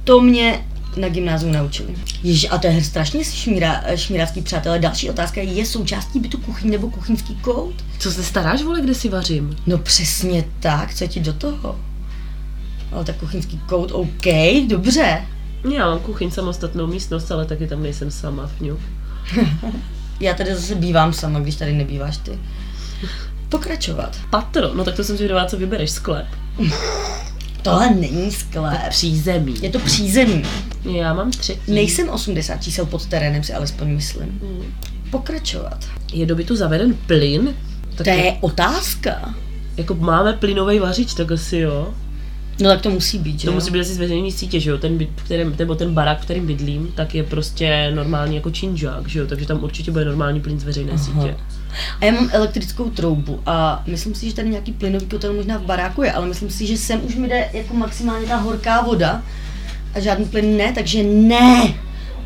To 0.03 0.21
mě 0.21 0.65
na 0.97 1.09
gymnáziu 1.09 1.51
naučili. 1.51 1.95
Ježi, 2.23 2.49
a 2.49 2.57
to 2.57 2.67
je 2.67 2.83
strašně 2.83 3.23
šmíra, 3.23 3.83
šmíravský 3.95 4.41
přátelé. 4.41 4.79
Další 4.79 5.09
otázka 5.09 5.41
je, 5.41 5.53
je 5.53 5.65
součástí 5.65 6.19
bytu 6.19 6.37
kuchyň 6.37 6.71
nebo 6.71 6.89
kuchyňský 6.89 7.35
kout? 7.35 7.75
Co 7.99 8.11
se 8.11 8.23
staráš, 8.23 8.63
vole, 8.63 8.81
kde 8.81 8.95
si 8.95 9.09
vařím? 9.09 9.55
No 9.67 9.77
přesně 9.77 10.43
tak, 10.59 10.93
co 10.93 11.03
je 11.03 11.07
ti 11.07 11.19
do 11.19 11.33
toho? 11.33 11.79
Ale 12.91 13.05
tak 13.05 13.15
kuchyňský 13.15 13.59
kout, 13.59 13.91
OK, 13.91 14.25
dobře. 14.67 15.25
Já 15.73 15.85
mám 15.85 15.99
kuchyň 15.99 16.31
samostatnou 16.31 16.87
místnost, 16.87 17.31
ale 17.31 17.45
taky 17.45 17.67
tam 17.67 17.83
nejsem 17.83 18.11
sama 18.11 18.47
v 18.47 18.61
ňu. 18.61 18.79
Já 20.19 20.33
tady 20.33 20.55
zase 20.55 20.75
bývám 20.75 21.13
sama, 21.13 21.39
když 21.39 21.55
tady 21.55 21.73
nebýváš 21.73 22.17
ty. 22.17 22.39
Pokračovat. 23.49 24.17
Patro, 24.29 24.73
no 24.73 24.83
tak 24.83 24.95
to 24.95 25.03
jsem 25.03 25.17
zvědavá, 25.17 25.45
co 25.45 25.57
vybereš, 25.57 25.91
sklep. 25.91 26.25
Tohle 27.61 27.95
není 27.95 28.31
sklep. 28.31 28.89
Přízemí. 28.89 29.55
Je 29.61 29.69
to 29.69 29.79
přízemí. 29.79 30.43
Já 30.83 31.13
mám 31.13 31.31
třetí. 31.31 31.71
Nejsem 31.71 32.09
80 32.09 32.63
čísel 32.63 32.85
pod 32.85 33.05
terénem, 33.05 33.43
si 33.43 33.53
alespoň 33.53 33.87
myslím. 33.87 34.39
Hmm. 34.41 34.73
Pokračovat. 35.11 35.85
Je 36.13 36.25
do 36.25 36.35
bytu 36.35 36.55
zaveden 36.55 36.93
plyn? 36.93 37.55
Tak 37.95 38.05
To 38.05 38.09
je 38.09 38.37
otázka. 38.41 39.35
Jako 39.77 39.93
máme 39.93 40.33
plynový 40.33 40.79
vařič, 40.79 41.13
tak 41.13 41.31
asi 41.31 41.57
jo. 41.57 41.93
No 42.61 42.69
tak 42.69 42.81
to 42.81 42.89
musí 42.89 43.17
být, 43.17 43.39
že 43.39 43.45
To 43.45 43.51
jo? 43.51 43.55
musí 43.55 43.71
být 43.71 43.79
asi 43.79 43.93
z 43.93 43.97
veřejné 43.97 44.31
sítě, 44.31 44.59
že 44.59 44.69
jo? 44.69 44.77
Ten, 44.77 44.97
byt, 44.97 45.09
v 45.15 45.23
kterém, 45.23 45.55
nebo 45.59 45.75
ten 45.75 45.93
barák, 45.93 46.19
v 46.19 46.23
kterém 46.23 46.45
bydlím, 46.47 46.87
tak 46.95 47.15
je 47.15 47.23
prostě 47.23 47.91
normální 47.95 48.35
jako 48.35 48.49
činžák, 48.51 49.07
že 49.07 49.19
jo? 49.19 49.27
Takže 49.27 49.45
tam 49.45 49.63
určitě 49.63 49.91
bude 49.91 50.05
normální 50.05 50.41
plyn 50.41 50.59
z 50.59 50.63
veřejné 50.63 50.91
Aha. 50.91 51.03
sítě. 51.03 51.35
A 52.01 52.05
já 52.05 52.11
mám 52.11 52.29
elektrickou 52.33 52.89
troubu 52.89 53.39
a 53.45 53.83
myslím 53.87 54.15
si, 54.15 54.29
že 54.29 54.35
tady 54.35 54.49
nějaký 54.49 54.71
plynový 54.71 55.05
kotel 55.05 55.33
možná 55.33 55.57
v 55.57 55.61
baráku 55.65 56.03
je, 56.03 56.11
ale 56.11 56.27
myslím 56.27 56.49
si, 56.49 56.67
že 56.67 56.77
sem 56.77 57.01
už 57.05 57.15
mi 57.15 57.27
jde 57.27 57.49
jako 57.53 57.73
maximálně 57.73 58.27
ta 58.27 58.37
horká 58.37 58.81
voda 58.81 59.23
a 59.95 59.99
žádný 59.99 60.25
plyn 60.25 60.57
ne, 60.57 60.73
takže 60.73 61.03
ne, 61.03 61.73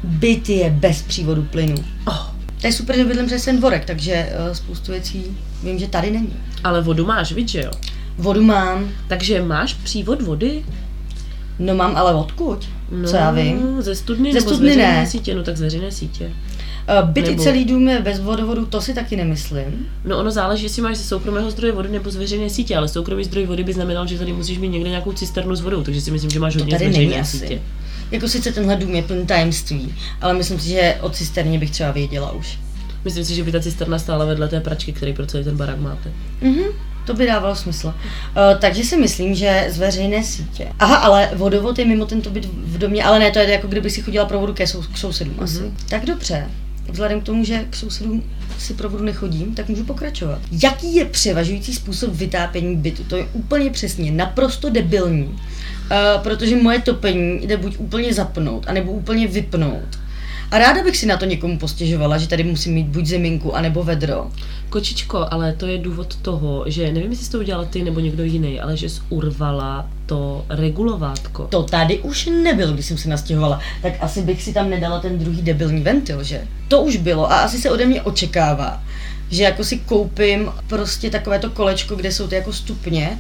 byt 0.03 0.49
je 0.49 0.69
bez 0.69 1.01
přívodu 1.01 1.43
plynu. 1.43 1.75
Oh, 2.07 2.27
To 2.61 2.67
je 2.67 2.73
super, 2.73 2.95
že 2.95 3.05
bydlím 3.05 3.25
přes 3.25 3.45
ten 3.45 3.57
dvorek, 3.57 3.85
takže 3.85 4.29
uh, 4.47 4.53
spoustu 4.53 4.91
věcí 4.91 5.23
vím, 5.63 5.79
že 5.79 5.87
tady 5.87 6.11
není. 6.11 6.33
ale 6.63 6.81
vodu 6.81 7.05
máš, 7.05 7.31
víš, 7.31 7.51
že 7.51 7.61
jo? 7.61 7.71
Vodu 8.17 8.43
mám, 8.43 8.89
Takže 9.07 9.41
máš 9.41 9.73
přívod 9.73 10.21
vody? 10.21 10.63
no 11.59 11.75
mám 11.75 11.95
ale 11.95 12.13
odkud, 12.15 12.69
no, 12.91 13.07
co 13.09 13.15
já 13.15 13.31
vím. 13.31 13.81
Ze 13.81 13.95
studny 13.95 14.33
Ze 14.33 14.39
nebo 14.39 14.49
studny 14.49 14.71
z 14.73 14.75
veřejné 14.75 14.93
ne. 15.01 15.07
sítě? 15.07 15.35
No 15.35 15.43
tak 15.43 15.57
z 15.57 15.61
veřejné 15.61 15.91
sítě. 15.91 16.31
Uh, 17.03 17.09
byt 17.09 17.27
i 17.27 17.29
Nebo- 17.29 17.43
celý 17.43 17.65
dům 17.65 17.89
je 17.89 17.99
bez 18.01 18.19
vodovodu, 18.19 18.65
to 18.65 18.81
si 18.81 18.93
taky 18.93 19.15
nemyslím. 19.15 19.87
No 20.05 20.17
ono 20.17 20.31
záleží, 20.31 20.63
jestli 20.63 20.81
máš 20.81 20.97
ze 20.97 21.03
soukromého 21.03 21.51
zdroje 21.51 21.73
vody 21.73 21.89
nebo 21.89 22.11
z 22.11 22.15
veřejné 22.15 22.49
sítě, 22.49 22.77
ale 22.77 22.87
soukromý 22.87 23.23
zdroj 23.23 23.45
vody 23.45 23.63
by 23.63 23.73
znamenal, 23.73 24.07
že 24.07 24.17
tady 24.17 24.33
musíš 24.33 24.57
mít 24.57 24.69
někde 24.69 24.89
nějakou 24.89 25.11
cisternu 25.13 25.55
s 25.55 25.61
vodou, 25.61 25.83
takže 25.83 26.01
si 26.01 26.11
myslím, 26.11 26.29
že 26.31 26.39
máš 26.39 26.55
hodně 26.55 26.69
z 26.75 26.79
tady 26.79 26.89
není 26.91 27.05
veřejné 27.05 27.25
sítě. 27.25 27.61
Jako 28.11 28.27
sice 28.27 28.51
tenhle 28.51 28.75
dům 28.75 28.95
je 28.95 29.01
plný 29.03 29.25
tajemství, 29.25 29.93
ale 30.21 30.33
myslím 30.33 30.59
si, 30.59 30.69
že 30.69 30.95
o 31.01 31.09
cisterně 31.09 31.59
bych 31.59 31.71
třeba 31.71 31.91
věděla 31.91 32.31
už. 32.31 32.59
Myslím 33.05 33.25
si, 33.25 33.35
že 33.35 33.43
by 33.43 33.51
ta 33.51 33.59
cisterna 33.59 33.99
stála 33.99 34.25
vedle 34.25 34.47
té 34.47 34.59
pračky, 34.59 34.91
který 34.93 35.13
pro 35.13 35.25
celý 35.25 35.43
ten 35.43 35.57
barák 35.57 35.79
máte. 35.79 36.11
Mhm, 36.41 36.63
to 37.05 37.13
by 37.13 37.25
dávalo 37.25 37.55
smysl. 37.55 37.87
Uh, 37.87 37.93
takže 38.59 38.83
si 38.83 38.97
myslím, 38.97 39.35
že 39.35 39.65
z 39.69 39.77
veřejné 39.77 40.23
sítě. 40.23 40.67
Aha, 40.79 40.95
ale 40.95 41.29
vodovod 41.33 41.79
je 41.79 41.85
mimo 41.85 42.05
tento 42.05 42.29
byt 42.29 42.45
v 42.45 42.77
domě, 42.77 43.03
ale 43.03 43.19
ne, 43.19 43.31
to 43.31 43.39
je 43.39 43.49
jako 43.49 43.67
kdyby 43.67 43.89
si 43.89 44.01
chodila 44.01 44.25
pro 44.25 44.39
vodu 44.39 44.53
ke 44.53 44.67
sou, 44.67 44.81
k 44.81 44.97
sousedům 44.97 45.35
asi. 45.39 45.59
Mhm. 45.59 45.77
Tak 45.89 46.05
dobře. 46.05 46.47
Vzhledem 46.89 47.21
k 47.21 47.23
tomu, 47.23 47.43
že 47.43 47.65
k 47.69 47.75
sousedům 47.75 48.23
si 48.57 48.73
pro 48.73 48.89
vodu 48.89 49.03
nechodím, 49.03 49.55
tak 49.55 49.69
můžu 49.69 49.83
pokračovat. 49.83 50.39
Jaký 50.63 50.95
je 50.95 51.05
převažující 51.05 51.73
způsob 51.73 52.13
vytápění 52.13 52.75
bytu? 52.75 53.03
To 53.03 53.15
je 53.15 53.27
úplně 53.33 53.69
přesně, 53.69 54.11
naprosto 54.11 54.69
debilní. 54.69 55.25
Uh, 55.25 56.23
protože 56.23 56.55
moje 56.55 56.81
topení 56.81 57.47
jde 57.47 57.57
buď 57.57 57.75
úplně 57.77 58.13
zapnout, 58.13 58.65
anebo 58.67 58.91
úplně 58.91 59.27
vypnout. 59.27 59.99
A 60.51 60.57
ráda 60.57 60.83
bych 60.83 60.97
si 60.97 61.05
na 61.05 61.17
to 61.17 61.25
někomu 61.25 61.57
postěžovala, 61.57 62.17
že 62.17 62.27
tady 62.27 62.43
musím 62.43 62.73
mít 62.73 62.87
buď 62.87 63.05
zeminku, 63.05 63.55
anebo 63.55 63.83
vedro. 63.83 64.31
Kočičko, 64.71 65.27
ale 65.31 65.53
to 65.53 65.67
je 65.67 65.77
důvod 65.77 66.15
toho, 66.15 66.63
že 66.67 66.91
nevím, 66.91 67.11
jestli 67.11 67.25
jsi 67.25 67.31
to 67.31 67.39
udělala 67.39 67.65
ty 67.65 67.83
nebo 67.83 67.99
někdo 67.99 68.23
jiný, 68.23 68.59
ale 68.59 68.77
že 68.77 68.89
jsi 68.89 69.01
urvala 69.09 69.89
to 70.05 70.45
regulovátko. 70.49 71.47
To 71.49 71.63
tady 71.63 71.99
už 71.99 72.29
nebylo, 72.43 72.73
když 72.73 72.85
jsem 72.85 72.97
se 72.97 73.09
nastěhovala. 73.09 73.59
Tak 73.81 73.93
asi 73.99 74.21
bych 74.21 74.43
si 74.43 74.53
tam 74.53 74.69
nedala 74.69 74.99
ten 74.99 75.19
druhý 75.19 75.41
debilní 75.41 75.81
ventil, 75.81 76.23
že? 76.23 76.47
To 76.67 76.81
už 76.81 76.97
bylo 76.97 77.31
a 77.31 77.39
asi 77.39 77.57
se 77.59 77.71
ode 77.71 77.85
mě 77.85 78.01
očekává, 78.01 78.83
že 79.31 79.43
jako 79.43 79.63
si 79.63 79.77
koupím 79.77 80.51
prostě 80.67 81.09
takové 81.09 81.39
to 81.39 81.49
kolečko, 81.49 81.95
kde 81.95 82.11
jsou 82.11 82.27
ty 82.27 82.35
jako 82.35 82.53
stupně 82.53 83.19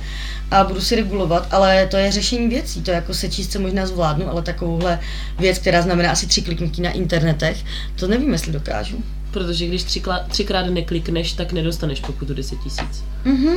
a 0.51 0.63
budu 0.63 0.81
si 0.81 0.95
regulovat, 0.95 1.47
ale 1.51 1.87
to 1.87 1.97
je 1.97 2.11
řešení 2.11 2.47
věcí, 2.47 2.81
to 2.81 2.91
jako 2.91 3.13
sečíst 3.13 3.51
se 3.51 3.59
možná 3.59 3.85
zvládnu, 3.85 4.29
ale 4.29 4.41
takovouhle 4.41 4.99
věc, 5.39 5.57
která 5.57 5.81
znamená 5.81 6.11
asi 6.11 6.27
tři 6.27 6.41
kliknutí 6.41 6.81
na 6.81 6.91
internetech, 6.91 7.57
to 7.95 8.07
nevím, 8.07 8.33
jestli 8.33 8.51
dokážu. 8.51 9.03
Protože 9.31 9.67
když 9.67 9.83
třikla, 9.83 10.19
třikrát 10.29 10.65
neklikneš, 10.65 11.33
tak 11.33 11.51
nedostaneš 11.53 11.99
pokutu 11.99 12.33
10 12.33 12.59
tisíc. 12.59 13.03
Mhm, 13.25 13.55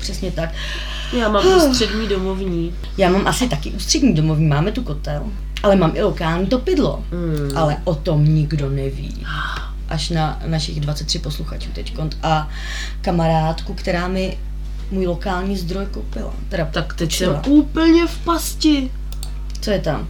přesně 0.00 0.30
tak. 0.32 0.50
Já 1.18 1.28
mám 1.28 1.46
ústřední 1.70 2.08
domovní. 2.08 2.74
Já 2.98 3.10
mám 3.10 3.26
asi 3.26 3.48
taky 3.48 3.70
ústřední 3.70 4.14
domovní, 4.14 4.46
máme 4.46 4.72
tu 4.72 4.82
kotel, 4.82 5.22
ale 5.62 5.76
mám 5.76 5.92
i 5.96 6.02
lokální 6.02 6.46
topidlo. 6.46 7.04
Mm. 7.12 7.56
Ale 7.58 7.76
o 7.84 7.94
tom 7.94 8.24
nikdo 8.34 8.70
neví. 8.70 9.26
Až 9.88 10.10
na 10.10 10.40
našich 10.46 10.80
23 10.80 11.18
posluchačů 11.18 11.70
teď 11.74 11.94
a 12.22 12.48
kamarádku, 13.00 13.74
která 13.74 14.08
mi 14.08 14.38
můj 14.90 15.06
lokální 15.06 15.56
zdroj 15.56 15.86
koupila. 15.90 16.34
Teda 16.48 16.64
Tak 16.72 16.94
teď 16.94 17.08
půjčila. 17.08 17.42
jsem 17.42 17.52
úplně 17.52 18.06
v 18.06 18.18
pasti. 18.18 18.90
Co 19.60 19.70
je 19.70 19.78
tam? 19.78 20.08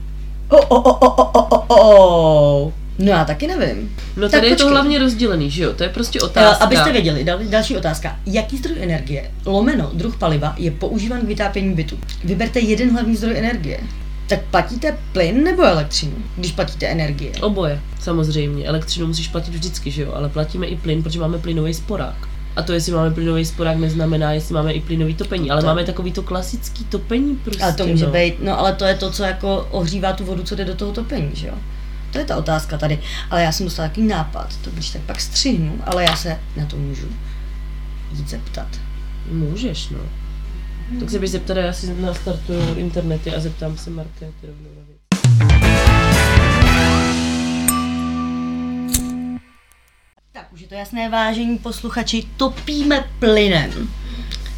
O, 0.49 0.57
o, 0.67 0.81
o, 0.81 0.93
o, 0.93 1.25
o, 1.33 1.49
o, 1.49 1.67
o, 1.69 2.67
o. 2.67 2.73
No 2.99 3.07
já 3.11 3.25
taky 3.25 3.47
nevím. 3.47 3.97
No 4.17 4.23
Tak 4.23 4.31
tady 4.31 4.47
je 4.47 4.57
to 4.57 4.65
počkej. 4.65 4.73
hlavně 4.73 4.99
rozdělený, 4.99 5.51
že 5.51 5.63
jo? 5.63 5.73
To 5.73 5.83
je 5.83 5.89
prostě 5.89 6.21
Uh, 6.21 6.27
otázka. 6.27 6.65
abyste 6.65 6.93
věděli, 6.93 7.25
dal, 7.25 7.39
další 7.49 7.77
otázka. 7.77 8.17
Jaký 8.27 8.57
zdroj 8.59 8.77
energie, 8.81 9.31
lomeno, 9.47 9.91
druh 9.95 10.17
paliva, 10.17 10.55
je 10.59 10.71
používán 10.71 11.21
k 11.21 11.25
vytápění 11.25 11.75
bytu? 11.75 11.99
Vyberte 12.25 12.61
jeden 12.61 12.93
hlavní 12.93 13.17
zdroj 13.17 13.39
energie. 13.39 13.81
Tak 14.27 14.41
platíte 14.51 14.99
plyn 15.13 15.45
nebo 15.45 15.63
elektřinu, 15.63 16.13
když 16.37 16.53
platíte 16.53 16.87
energie? 16.87 17.33
Oboje, 17.41 17.81
samozřejmě. 18.01 18.65
Elektřinu 18.67 19.07
musíš 19.07 19.29
platit 19.29 19.51
vždycky, 19.55 19.91
že 19.91 20.03
jo? 20.03 20.13
Ale 20.15 20.29
platíme 20.29 20.67
i 20.67 20.77
plyn, 20.77 21.03
protože 21.03 21.21
máme 21.21 21.39
plynový 21.39 21.75
sporák. 21.75 22.29
A 22.57 22.63
to, 22.63 22.73
jestli 22.73 22.93
máme 22.93 23.11
plynový 23.11 23.45
sporák, 23.45 23.77
neznamená, 23.77 24.33
jestli 24.33 24.55
máme 24.55 24.73
i 24.73 24.81
plynový 24.81 25.15
topení. 25.15 25.51
Ale 25.51 25.61
To- 25.61 25.67
máme 25.67 25.85
takový 25.85 26.13
to 26.13 26.23
klasický 26.23 26.85
topení 26.85 27.37
prostě. 27.37 27.63
Ale 27.63 27.73
to 27.73 27.87
může 27.87 28.07
no. 28.07 28.13
být, 28.13 28.35
no 28.43 28.59
ale 28.59 28.73
to 28.73 28.85
je 28.85 28.95
to, 28.95 29.11
co 29.11 29.23
jako 29.23 29.69
ohřívá 29.71 30.13
tu 30.13 30.25
vodu, 30.25 30.43
co 30.43 30.55
jde 30.55 30.65
do 30.65 30.75
toho 30.75 30.93
topení, 30.93 31.31
že 31.35 31.47
jo? 31.47 31.55
To 32.13 32.19
je 32.19 32.25
ta 32.25 32.37
otázka 32.37 32.79
tady. 32.79 32.99
Ale 33.31 33.43
já 33.43 33.53
jsem 33.53 33.67
dostala 33.67 33.89
takový 33.89 34.07
nápad, 34.07 34.57
to 34.57 34.71
když 34.71 34.91
tak 34.91 35.03
pak 35.03 35.21
střihnu, 35.21 35.79
ale 35.87 36.05
já 36.05 36.17
se 36.17 36.39
na 36.57 36.67
to 36.67 36.77
můžu 36.77 37.07
jít 38.13 38.29
zeptat. 38.29 38.69
Můžeš, 39.31 39.89
no. 39.89 39.99
Tak 41.01 41.11
se 41.11 41.19
bych 41.19 41.31
zeptat, 41.31 41.57
já 41.57 41.73
si 41.73 41.95
nastartuju 42.01 42.75
internety 42.75 43.35
a 43.35 43.41
zeptám 43.41 43.79
se 43.79 43.91
Markéty 43.91 44.47
rovnou 44.47 44.69
na 44.77 44.83
věc. 44.87 44.99
Tak 50.33 50.53
už 50.53 50.61
je 50.61 50.67
to 50.67 50.75
jasné, 50.75 51.09
vážení 51.09 51.59
posluchači, 51.59 52.25
topíme 52.37 53.05
plynem. 53.19 53.71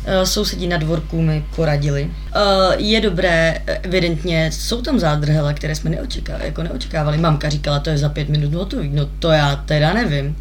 Eh, 0.06 0.26
Sousedí 0.26 0.66
na 0.66 0.76
dvorku 0.76 1.22
mi 1.22 1.44
poradili. 1.56 2.10
Eh, 2.34 2.40
Je 2.76 3.00
dobré, 3.00 3.62
evidentně 3.66 4.50
jsou 4.52 4.82
tam 4.82 4.98
zádrhele, 4.98 5.54
které 5.54 5.74
jsme 5.74 5.90
neočekávali, 5.90 6.44
jako 6.44 6.62
neočekávali. 6.62 7.18
Mamka 7.18 7.48
říkala, 7.48 7.78
to 7.80 7.90
je 7.90 7.98
za 7.98 8.08
pět 8.08 8.28
minut 8.28 8.54
hotový. 8.54 8.90
No 8.92 9.08
to 9.18 9.30
já 9.30 9.56
teda 9.56 9.92
nevím. 9.92 10.36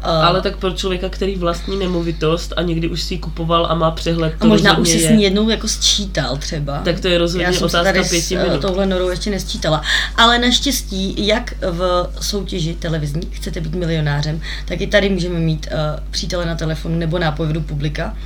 Eh, 0.00 0.08
Ale 0.08 0.42
tak 0.42 0.56
pro 0.56 0.70
člověka, 0.70 1.08
který 1.08 1.36
vlastní 1.36 1.78
nemovitost 1.78 2.52
a 2.56 2.62
někdy 2.62 2.88
už 2.88 3.02
si 3.02 3.14
ji 3.14 3.18
kupoval 3.18 3.66
a 3.70 3.74
má 3.74 3.90
přehled, 3.90 4.34
to 4.38 4.44
a 4.44 4.48
možná 4.48 4.78
už 4.78 4.88
si 4.88 4.98
je. 4.98 5.08
s 5.08 5.10
ní 5.10 5.22
jednou 5.22 5.50
jako 5.50 5.68
sčítal 5.68 6.36
třeba. 6.36 6.80
Tak 6.84 7.00
to 7.00 7.08
je 7.08 7.18
rozhodně 7.18 7.46
Já 7.46 7.52
jsem 7.52 7.58
se 7.58 7.64
otázka 7.64 7.92
tady 7.92 8.08
pěti 8.08 8.36
s 8.36 8.60
touhle 8.60 8.86
norou 8.86 9.08
ještě 9.10 9.30
nesčítala. 9.30 9.82
Ale 10.16 10.38
naštěstí, 10.38 11.26
jak 11.26 11.54
v 11.60 12.08
soutěži 12.20 12.74
televizní 12.74 13.22
chcete 13.30 13.60
být 13.60 13.74
milionářem, 13.74 14.40
tak 14.64 14.80
i 14.80 14.86
tady 14.86 15.08
můžeme 15.08 15.38
mít 15.38 15.68
uh, 15.72 15.78
přítele 16.10 16.46
na 16.46 16.54
telefonu 16.54 16.98
nebo 16.98 17.18
nápovědu 17.18 17.60
publika. 17.60 18.16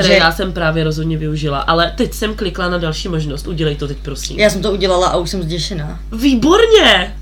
Které 0.00 0.16
já 0.16 0.32
jsem 0.32 0.52
právě 0.52 0.84
rozhodně 0.84 1.16
využila. 1.16 1.58
Ale 1.58 1.92
teď 1.96 2.14
jsem 2.14 2.34
klikla 2.34 2.68
na 2.68 2.78
další 2.78 3.08
možnost. 3.08 3.46
Udělej 3.46 3.76
to 3.76 3.88
teď, 3.88 3.96
prosím. 4.02 4.38
já 4.38 4.50
jsem 4.50 4.62
to 4.62 4.72
udělala 4.72 5.08
a 5.08 5.16
už 5.16 5.30
jsem 5.30 5.42
zděšená. 5.42 6.00
Výborně! 6.12 7.16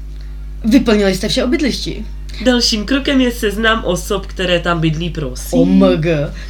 Vyplnili 0.65 1.15
jste 1.15 1.29
vše 1.29 1.45
o 1.45 1.47
bydlišti. 1.47 2.05
Dalším 2.45 2.85
krokem 2.85 3.21
je 3.21 3.33
seznam 3.33 3.85
osob, 3.85 4.27
které 4.27 4.61
tam 4.61 4.81
bydlí, 4.81 5.11
prosím. 5.11 5.59
OMG. 5.59 6.07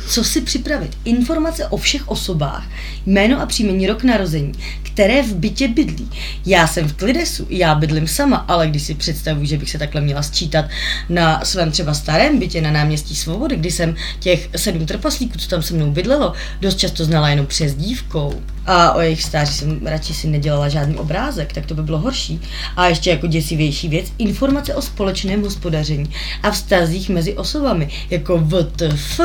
Co 0.09 0.25
si 0.25 0.41
připravit? 0.41 0.91
Informace 1.05 1.67
o 1.67 1.77
všech 1.77 2.09
osobách, 2.09 2.65
jméno 3.07 3.41
a 3.41 3.47
příjmení 3.47 3.87
rok 3.87 4.03
narození, 4.03 4.53
které 4.93 5.23
v 5.23 5.35
bytě 5.35 5.69
bydlí. 5.69 6.11
Já 6.47 6.67
jsem 6.67 6.89
v 6.89 6.93
Klidesu, 6.93 7.47
já 7.51 7.75
bydlím 7.75 8.07
sama, 8.07 8.37
ale 8.37 8.69
když 8.69 8.83
si 8.83 8.95
představuji, 8.95 9.47
že 9.47 9.59
bych 9.59 9.71
se 9.71 9.79
takhle 9.79 10.01
měla 10.01 10.23
sčítat 10.23 10.65
na 11.09 11.45
svém 11.45 11.71
třeba 11.71 11.95
starém 11.95 12.39
bytě 12.39 12.61
na 12.61 12.71
náměstí 12.71 13.17
Svobody, 13.17 13.57
kdy 13.57 13.71
jsem 13.71 13.95
těch 14.21 14.49
sedm 14.57 14.87
trpaslíků, 14.87 15.39
co 15.39 15.49
tam 15.49 15.63
se 15.63 15.75
mnou 15.75 15.91
bydlelo, 15.91 16.33
dost 16.61 16.79
často 16.79 17.05
znala 17.05 17.29
jenom 17.29 17.47
přes 17.47 17.75
dívkou. 17.75 18.43
A 18.67 18.93
o 18.93 19.01
jejich 19.01 19.23
stáří 19.23 19.55
jsem 19.55 19.87
radši 19.87 20.15
si 20.15 20.29
nedělala 20.29 20.69
žádný 20.69 20.97
obrázek, 20.97 21.53
tak 21.53 21.67
to 21.67 21.75
by 21.75 21.83
bylo 21.83 21.99
horší. 21.99 22.41
A 22.77 22.87
ještě 22.87 23.11
jako 23.11 23.27
děsivější 23.27 23.89
věc, 23.89 24.13
informace 24.19 24.75
o 24.75 24.83
společném 24.83 25.43
hospodaření 25.43 26.11
a 26.43 26.51
vztazích 26.51 27.09
mezi 27.09 27.37
osobami, 27.37 27.89
jako 28.11 28.39
VTF. 28.39 29.21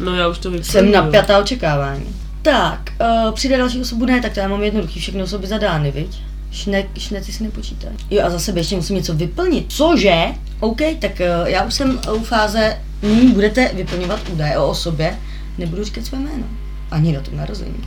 No 0.00 0.14
já 0.14 0.28
už 0.28 0.38
to 0.38 0.50
vypadám. 0.50 0.72
Jsem 0.72 0.92
napjatá 0.92 1.38
očekávání. 1.38 2.23
Tak, 2.44 2.90
uh, 3.00 3.34
přijde 3.34 3.58
další 3.58 3.80
osobu, 3.80 4.06
ne, 4.06 4.20
tak 4.20 4.34
to 4.34 4.40
já 4.40 4.48
mám 4.48 4.62
jednoduchý, 4.62 5.00
všechny 5.00 5.22
osoby 5.22 5.46
zadány, 5.46 5.90
viď? 5.90 6.18
Šne, 6.50 6.84
šneci 6.98 7.32
si 7.32 7.42
nepočítají. 7.42 7.96
Jo 8.10 8.22
a 8.24 8.30
za 8.30 8.38
sebe 8.38 8.60
ještě 8.60 8.76
musím 8.76 8.96
něco 8.96 9.14
vyplnit. 9.14 9.72
Cože? 9.72 10.24
OK, 10.60 10.80
tak 10.98 11.12
uh, 11.20 11.48
já 11.48 11.64
už 11.64 11.74
jsem 11.74 12.00
u 12.16 12.24
fáze, 12.24 12.78
nyní 13.02 13.32
budete 13.32 13.70
vyplňovat 13.74 14.20
údaje 14.32 14.58
o 14.58 14.68
osobě, 14.68 15.18
nebudu 15.58 15.84
říkat 15.84 16.04
své 16.04 16.18
jméno. 16.18 16.44
Ani 16.90 17.12
datum 17.12 17.36
narození. 17.36 17.84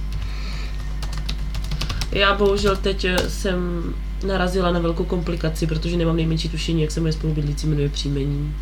Já 2.12 2.34
bohužel 2.36 2.76
teď 2.76 3.06
eh, 3.06 3.30
jsem 3.30 3.84
narazila 4.28 4.72
na 4.72 4.80
velkou 4.80 5.04
komplikaci, 5.04 5.68
protože 5.68 5.98
nemám 5.98 6.16
nejmenší 6.16 6.50
tušení, 6.50 6.82
jak 6.82 6.92
se 6.92 7.00
moje 7.00 7.14
spolubydlící 7.14 7.68
jmenuje 7.68 7.90
příjmení. 7.90 8.56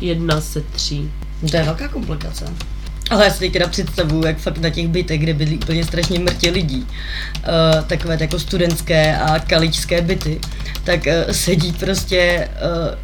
Jedna 0.00 0.40
se 0.40 0.60
tří. 0.60 1.10
To 1.50 1.56
je 1.56 1.62
velká 1.62 1.88
komplikace. 1.88 2.44
Ale 3.10 3.24
já 3.24 3.30
si 3.30 3.38
teď 3.38 3.52
teda 3.52 3.68
představuju, 3.68 4.26
jak 4.26 4.38
fakt 4.38 4.58
na 4.58 4.70
těch 4.70 4.88
bytech, 4.88 5.20
kde 5.20 5.34
byly 5.34 5.56
úplně 5.56 5.84
strašně 5.84 6.18
mrtě 6.18 6.50
lidí, 6.50 6.86
uh, 6.86 7.84
takové 7.86 8.18
jako 8.20 8.38
studentské 8.38 9.18
a 9.18 9.38
kaličské 9.38 10.02
byty, 10.02 10.40
tak 10.84 11.00
uh, 11.06 11.32
sedí 11.32 11.72
prostě 11.72 12.48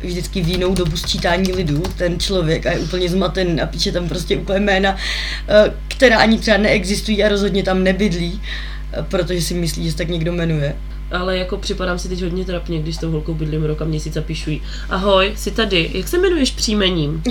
uh, 0.03 0.09
vždycky 0.11 0.43
v 0.43 0.49
jinou 0.49 0.75
dobu 0.75 0.97
sčítání 0.97 1.53
lidů 1.53 1.83
ten 1.97 2.21
člověk 2.21 2.67
a 2.67 2.73
je 2.73 2.79
úplně 2.79 3.09
zmaten 3.09 3.61
a 3.61 3.67
píše 3.67 3.93
tam 3.93 4.09
prostě 4.09 4.37
úplně 4.37 4.61
jména, 4.61 4.93
uh, 4.93 5.75
která 5.88 6.19
ani 6.19 6.38
třeba 6.38 6.57
neexistují 6.57 7.25
a 7.25 7.29
rozhodně 7.29 7.62
tam 7.62 7.85
nebydlí, 7.85 8.33
uh, 8.99 9.05
protože 9.05 9.43
si 9.43 9.55
myslí, 9.55 9.85
že 9.85 9.90
se 9.90 9.97
tak 9.97 10.09
někdo 10.09 10.33
jmenuje. 10.33 10.77
Ale 11.12 11.38
jako 11.38 11.57
připadám 11.57 11.99
si 11.99 12.09
teď 12.09 12.23
hodně 12.23 12.45
trapně, 12.45 12.79
když 12.79 12.97
s 12.97 12.99
tou 12.99 13.11
holkou 13.11 13.35
bydlím 13.35 13.64
rok 13.64 13.83
a 13.83 13.85
měsíc 13.85 14.17
a 14.17 14.21
píšu 14.21 14.51
jí. 14.51 14.62
Ahoj, 14.90 15.33
jsi 15.37 15.51
tady, 15.51 15.90
jak 15.95 16.09
se 16.09 16.17
jmenuješ 16.17 16.51
příjmením? 16.51 17.23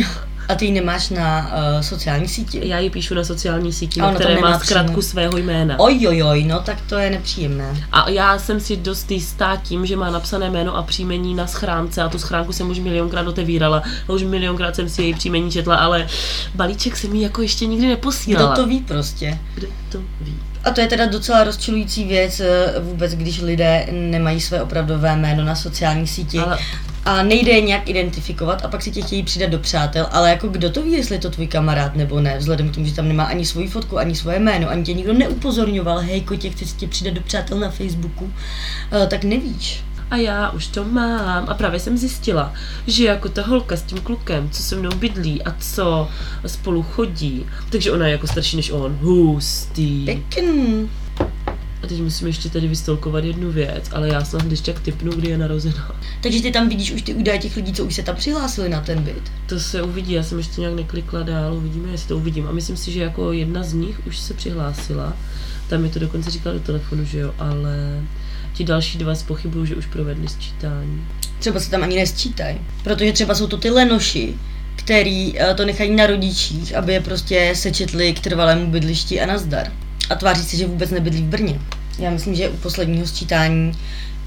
A 0.49 0.56
ty 0.56 0.65
ji 0.65 0.71
nemáš 0.71 1.10
na 1.10 1.47
uh, 1.47 1.82
sociální 1.82 2.27
síti? 2.27 2.62
Já 2.63 2.79
ji 2.79 2.89
píšu 2.89 3.15
na 3.15 3.23
sociální 3.23 3.73
síti, 3.73 3.99
na 3.99 4.13
které 4.13 4.41
má 4.41 4.60
zkratku 4.60 4.91
přímo. 4.91 5.01
svého 5.01 5.38
jména. 5.38 5.79
Ojojoj, 5.79 6.43
no 6.43 6.60
tak 6.60 6.82
to 6.82 6.97
je 6.97 7.10
nepříjemné. 7.10 7.88
A 7.91 8.10
já 8.10 8.39
jsem 8.39 8.60
si 8.60 8.77
dost 8.77 9.12
jistá 9.12 9.56
tím, 9.56 9.86
že 9.86 9.95
má 9.95 10.12
napsané 10.12 10.49
jméno 10.49 10.75
a 10.75 10.84
příjmení 10.84 11.36
na 11.36 11.47
schránce 11.47 12.01
a 12.01 12.10
tu 12.10 12.19
schránku 12.19 12.53
jsem 12.53 12.69
už 12.69 12.79
milionkrát 12.79 13.27
otevírala 13.27 13.84
a 14.10 14.13
už 14.13 14.23
milionkrát 14.23 14.75
jsem 14.75 14.89
si 14.89 15.01
její 15.01 15.13
příjmení 15.13 15.51
četla, 15.51 15.75
ale 15.75 16.08
balíček 16.56 16.97
se 16.97 17.08
mi 17.08 17.21
jako 17.21 17.41
ještě 17.41 17.65
nikdy 17.65 17.88
neposílala. 17.88 18.53
Kdo 18.53 18.62
to 18.62 18.69
ví 18.69 18.79
prostě? 18.79 19.39
Kdo 19.56 19.67
to 19.91 19.97
ví? 20.21 20.36
A 20.63 20.71
to 20.71 20.82
je 20.82 20.88
teda 20.88 21.06
docela 21.06 21.43
rozčilující 21.43 22.03
věc 22.03 22.39
eh, 22.39 22.73
vůbec, 22.79 23.15
když 23.15 23.41
lidé 23.41 23.88
nemají 23.91 24.41
své 24.41 24.62
opravdové 24.63 25.15
jméno 25.15 25.43
na 25.43 25.56
sociální 25.56 26.08
síti 26.08 26.39
Ale 26.39 26.58
a 27.05 27.23
nejde 27.23 27.51
je 27.51 27.61
nějak 27.61 27.89
identifikovat 27.89 28.65
a 28.65 28.67
pak 28.67 28.81
si 28.81 28.91
tě 28.91 29.01
chtějí 29.01 29.23
přidat 29.23 29.49
do 29.49 29.59
přátel, 29.59 30.07
ale 30.11 30.29
jako 30.29 30.47
kdo 30.47 30.69
to 30.69 30.83
ví, 30.83 30.91
jestli 30.91 31.15
je 31.15 31.19
to 31.19 31.29
tvůj 31.29 31.47
kamarád 31.47 31.95
nebo 31.95 32.19
ne, 32.19 32.37
vzhledem 32.37 32.69
k 32.69 32.73
tomu, 32.73 32.85
že 32.85 32.95
tam 32.95 33.07
nemá 33.07 33.23
ani 33.23 33.45
svoji 33.45 33.67
fotku, 33.67 33.99
ani 33.99 34.15
svoje 34.15 34.39
jméno, 34.39 34.69
ani 34.69 34.83
tě 34.83 34.93
nikdo 34.93 35.13
neupozorňoval, 35.13 35.99
hej, 35.99 36.21
kotě, 36.21 36.49
chci 36.49 36.65
si 36.65 36.75
tě 36.75 36.87
přidat 36.87 37.13
do 37.13 37.21
přátel 37.21 37.59
na 37.59 37.69
Facebooku, 37.69 38.33
eh, 38.91 39.07
tak 39.07 39.23
nevíš. 39.23 39.83
a 40.11 40.15
já 40.17 40.49
už 40.49 40.67
to 40.67 40.83
mám. 40.83 41.45
A 41.49 41.53
právě 41.53 41.79
jsem 41.79 41.97
zjistila, 41.97 42.53
že 42.87 43.05
jako 43.05 43.29
ta 43.29 43.41
holka 43.41 43.75
s 43.77 43.81
tím 43.81 43.97
klukem, 44.01 44.49
co 44.49 44.63
se 44.63 44.75
mnou 44.75 44.89
bydlí 44.91 45.43
a 45.43 45.55
co 45.59 46.07
spolu 46.45 46.83
chodí, 46.83 47.45
takže 47.69 47.91
ona 47.91 48.05
je 48.05 48.11
jako 48.11 48.27
starší 48.27 48.57
než 48.57 48.71
on. 48.71 48.97
Hustý. 49.01 50.05
Pěkný. 50.05 50.89
A 51.83 51.87
teď 51.87 52.01
musím 52.01 52.27
ještě 52.27 52.49
tady 52.49 52.67
vystolkovat 52.67 53.23
jednu 53.23 53.51
věc, 53.51 53.85
ale 53.91 54.09
já 54.09 54.23
snad 54.23 54.43
když 54.43 54.61
tak 54.61 54.79
typnu, 54.79 55.11
kdy 55.11 55.29
je 55.29 55.37
narozená. 55.37 55.95
Takže 56.21 56.41
ty 56.41 56.51
tam 56.51 56.69
vidíš 56.69 56.91
už 56.91 57.01
ty 57.01 57.13
údaje 57.13 57.39
těch 57.39 57.55
lidí, 57.55 57.73
co 57.73 57.85
už 57.85 57.95
se 57.95 58.03
tam 58.03 58.15
přihlásili 58.15 58.69
na 58.69 58.81
ten 58.81 59.03
byt. 59.03 59.31
To 59.45 59.59
se 59.59 59.81
uvidí, 59.81 60.13
já 60.13 60.23
jsem 60.23 60.37
ještě 60.37 60.61
nějak 60.61 60.75
neklikla 60.75 61.23
dál, 61.23 61.53
uvidíme, 61.53 61.91
jestli 61.91 62.07
to 62.07 62.17
uvidím. 62.17 62.47
A 62.47 62.51
myslím 62.51 62.77
si, 62.77 62.91
že 62.91 63.01
jako 63.01 63.31
jedna 63.31 63.63
z 63.63 63.73
nich 63.73 64.07
už 64.07 64.19
se 64.19 64.33
přihlásila, 64.33 65.13
tam 65.69 65.81
mi 65.81 65.89
to 65.89 65.99
dokonce 65.99 66.31
říkala 66.31 66.55
do 66.55 66.61
telefonu, 66.61 67.05
že 67.05 67.19
jo, 67.19 67.33
ale 67.39 68.03
ti 68.53 68.63
další 68.63 68.97
dva 68.97 69.15
spochybuju, 69.15 69.65
že 69.65 69.75
už 69.75 69.85
provedli 69.85 70.27
sčítání. 70.27 71.07
Třeba 71.39 71.59
se 71.59 71.71
tam 71.71 71.83
ani 71.83 71.95
nesčítají. 71.95 72.57
Protože 72.83 73.13
třeba 73.13 73.35
jsou 73.35 73.47
to 73.47 73.57
ty 73.57 73.69
lenoši, 73.69 74.35
který 74.75 75.39
eh, 75.39 75.53
to 75.53 75.65
nechají 75.65 75.95
na 75.95 76.07
rodičích, 76.07 76.75
aby 76.75 76.93
je 76.93 77.01
prostě 77.01 77.53
sečetli 77.55 78.13
k 78.13 78.19
trvalému 78.19 78.71
bydlišti 78.71 79.21
a 79.21 79.25
nazdar. 79.25 79.71
A 80.09 80.15
tváří 80.15 80.43
se, 80.43 80.57
že 80.57 80.67
vůbec 80.67 80.89
nebydlí 80.89 81.21
v 81.21 81.25
Brně. 81.25 81.59
Já 81.99 82.11
myslím, 82.11 82.35
že 82.35 82.49
u 82.49 82.57
posledního 82.57 83.07
sčítání, 83.07 83.71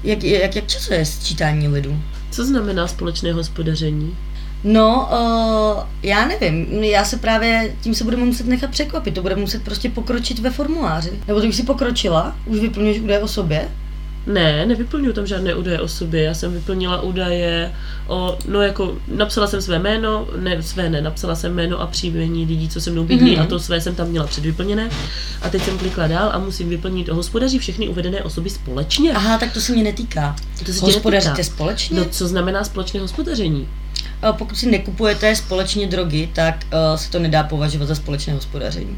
jak, 0.03 0.23
jak, 0.23 0.55
jak 0.55 0.67
často 0.67 0.93
je 0.93 1.05
sčítání 1.05 1.67
lidu? 1.67 1.99
Co 2.31 2.45
znamená 2.45 2.87
společné 2.87 3.33
hospodaření? 3.33 4.17
No, 4.63 5.09
uh, 5.11 5.83
já 6.03 6.27
nevím, 6.27 6.83
já 6.83 7.05
se 7.05 7.17
právě 7.17 7.75
tím 7.81 7.95
se 7.95 8.03
budeme 8.03 8.25
muset 8.25 8.47
nechat 8.47 8.69
překvapit, 8.69 9.13
to 9.13 9.21
budeme 9.21 9.41
muset 9.41 9.63
prostě 9.63 9.89
pokročit 9.89 10.39
ve 10.39 10.51
formuláři. 10.51 11.11
Nebo 11.27 11.41
ty 11.41 11.47
už 11.47 11.55
si 11.55 11.63
pokročila, 11.63 12.35
už 12.45 12.59
vyplňuješ 12.59 12.99
údaje 12.99 13.19
o 13.19 13.27
sobě, 13.27 13.69
Ne, 14.33 14.65
nevyplňuju 14.65 15.13
tam 15.13 15.27
žádné 15.27 15.55
údaje 15.55 15.81
o 15.81 15.87
sobě, 15.87 16.23
já 16.23 16.33
jsem 16.33 16.53
vyplnila 16.53 17.01
údaje 17.01 17.71
o, 18.07 18.37
no 18.47 18.61
jako, 18.61 18.97
napsala 19.07 19.47
jsem 19.47 19.61
své 19.61 19.79
jméno, 19.79 20.27
ne 20.39 20.63
své 20.63 20.89
ne, 20.89 21.01
napsala 21.01 21.35
jsem 21.35 21.53
jméno 21.53 21.81
a 21.81 21.87
příjmení 21.87 22.45
lidí, 22.45 22.69
co 22.69 22.81
se 22.81 22.91
mnou 22.91 23.03
bydlí 23.03 23.31
Mhm. 23.33 23.41
a 23.41 23.45
to 23.45 23.59
své 23.59 23.81
jsem 23.81 23.95
tam 23.95 24.07
měla 24.07 24.27
předvyplněné 24.27 24.89
a 25.41 25.49
teď 25.49 25.61
jsem 25.63 25.77
klikla 25.77 26.07
dál 26.07 26.29
a 26.33 26.39
musím 26.39 26.69
vyplnit 26.69 27.09
hospodaří 27.09 27.59
všechny 27.59 27.87
uvedené 27.87 28.23
osoby 28.23 28.49
společně. 28.49 29.13
Aha, 29.13 29.37
tak 29.37 29.53
to 29.53 29.61
se 29.61 29.71
mě 29.73 29.83
netýká. 29.83 30.35
To 30.65 30.73
se 30.73 30.79
Hospodaříte 30.85 31.29
netýká. 31.29 31.43
společně? 31.53 31.99
No 31.99 32.05
co 32.05 32.27
znamená 32.27 32.63
společné 32.63 32.99
hospodaření? 32.99 33.67
A 34.21 34.33
Pokud 34.33 34.57
si 34.57 34.71
nekupujete 34.71 35.35
společně 35.35 35.87
drogy, 35.87 36.29
tak 36.35 36.55
uh, 36.63 36.97
se 36.99 37.11
to 37.11 37.19
nedá 37.19 37.43
považovat 37.43 37.85
za 37.87 37.95
společné 37.95 38.33
hospodaření. 38.33 38.97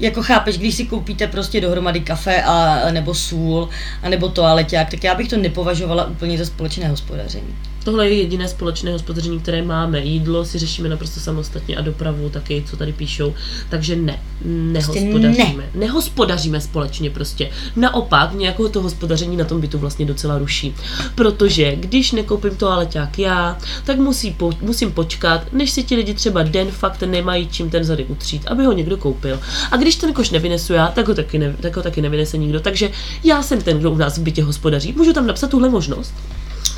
Jako 0.00 0.22
chápeš, 0.22 0.58
když 0.58 0.74
si 0.74 0.84
koupíte 0.84 1.26
prostě 1.26 1.60
dohromady 1.60 2.00
kafe 2.00 2.42
a, 2.42 2.80
nebo 2.90 3.14
sůl, 3.14 3.68
a 4.02 4.08
nebo 4.08 4.28
toaleťák, 4.28 4.90
tak 4.90 5.04
já 5.04 5.14
bych 5.14 5.28
to 5.28 5.36
nepovažovala 5.36 6.06
úplně 6.06 6.38
za 6.38 6.44
společné 6.44 6.88
hospodaření. 6.88 7.54
Tohle 7.84 8.08
je 8.08 8.14
jediné 8.14 8.48
společné 8.48 8.92
hospodaření, 8.92 9.40
které 9.40 9.62
máme. 9.62 10.00
Jídlo 10.00 10.44
si 10.44 10.58
řešíme 10.58 10.88
naprosto 10.88 11.20
samostatně 11.20 11.76
a 11.76 11.80
dopravu 11.80 12.30
taky, 12.30 12.64
co 12.70 12.76
tady 12.76 12.92
píšou. 12.92 13.34
Takže 13.68 13.96
ne, 13.96 14.18
nehospodaříme. 14.44 15.62
Ne. 15.74 15.80
Nehospodaříme 15.80 16.60
společně 16.60 17.10
prostě. 17.10 17.50
Naopak, 17.76 18.34
nějakého 18.34 18.68
to 18.68 18.82
hospodaření 18.82 19.36
na 19.36 19.44
tom 19.44 19.60
bytu 19.60 19.78
vlastně 19.78 20.06
docela 20.06 20.38
ruší. 20.38 20.74
Protože 21.14 21.76
když 21.76 22.12
nekoupím 22.12 22.56
toaleťák 22.56 23.18
já, 23.18 23.58
tak 23.84 23.98
musí 23.98 24.30
po, 24.30 24.52
musím 24.60 24.92
počkat, 24.92 25.52
než 25.52 25.70
si 25.70 25.82
ti 25.82 25.94
lidi 25.94 26.14
třeba 26.14 26.42
den 26.42 26.70
fakt 26.70 27.02
nemají 27.02 27.48
čím 27.48 27.70
ten 27.70 27.84
zady 27.84 28.04
utřít, 28.04 28.46
aby 28.46 28.64
ho 28.64 28.72
někdo 28.72 28.96
koupil. 28.96 29.40
A 29.70 29.76
když 29.76 29.96
ten 29.96 30.12
koš 30.12 30.30
nevynesu 30.30 30.72
já, 30.72 30.88
tak 30.88 31.08
ho 31.08 31.14
taky, 31.14 31.38
ne, 31.38 31.56
tak 31.60 31.76
ho 31.76 31.82
taky 31.82 32.02
nevynese 32.02 32.38
nikdo. 32.38 32.60
Takže 32.60 32.90
já 33.24 33.42
jsem 33.42 33.62
ten, 33.62 33.78
kdo 33.78 33.90
u 33.90 33.96
nás 33.96 34.18
v 34.18 34.22
bytě 34.22 34.44
hospodaří. 34.44 34.92
Můžu 34.96 35.12
tam 35.12 35.26
napsat 35.26 35.50
tuhle 35.50 35.68
možnost? 35.68 36.14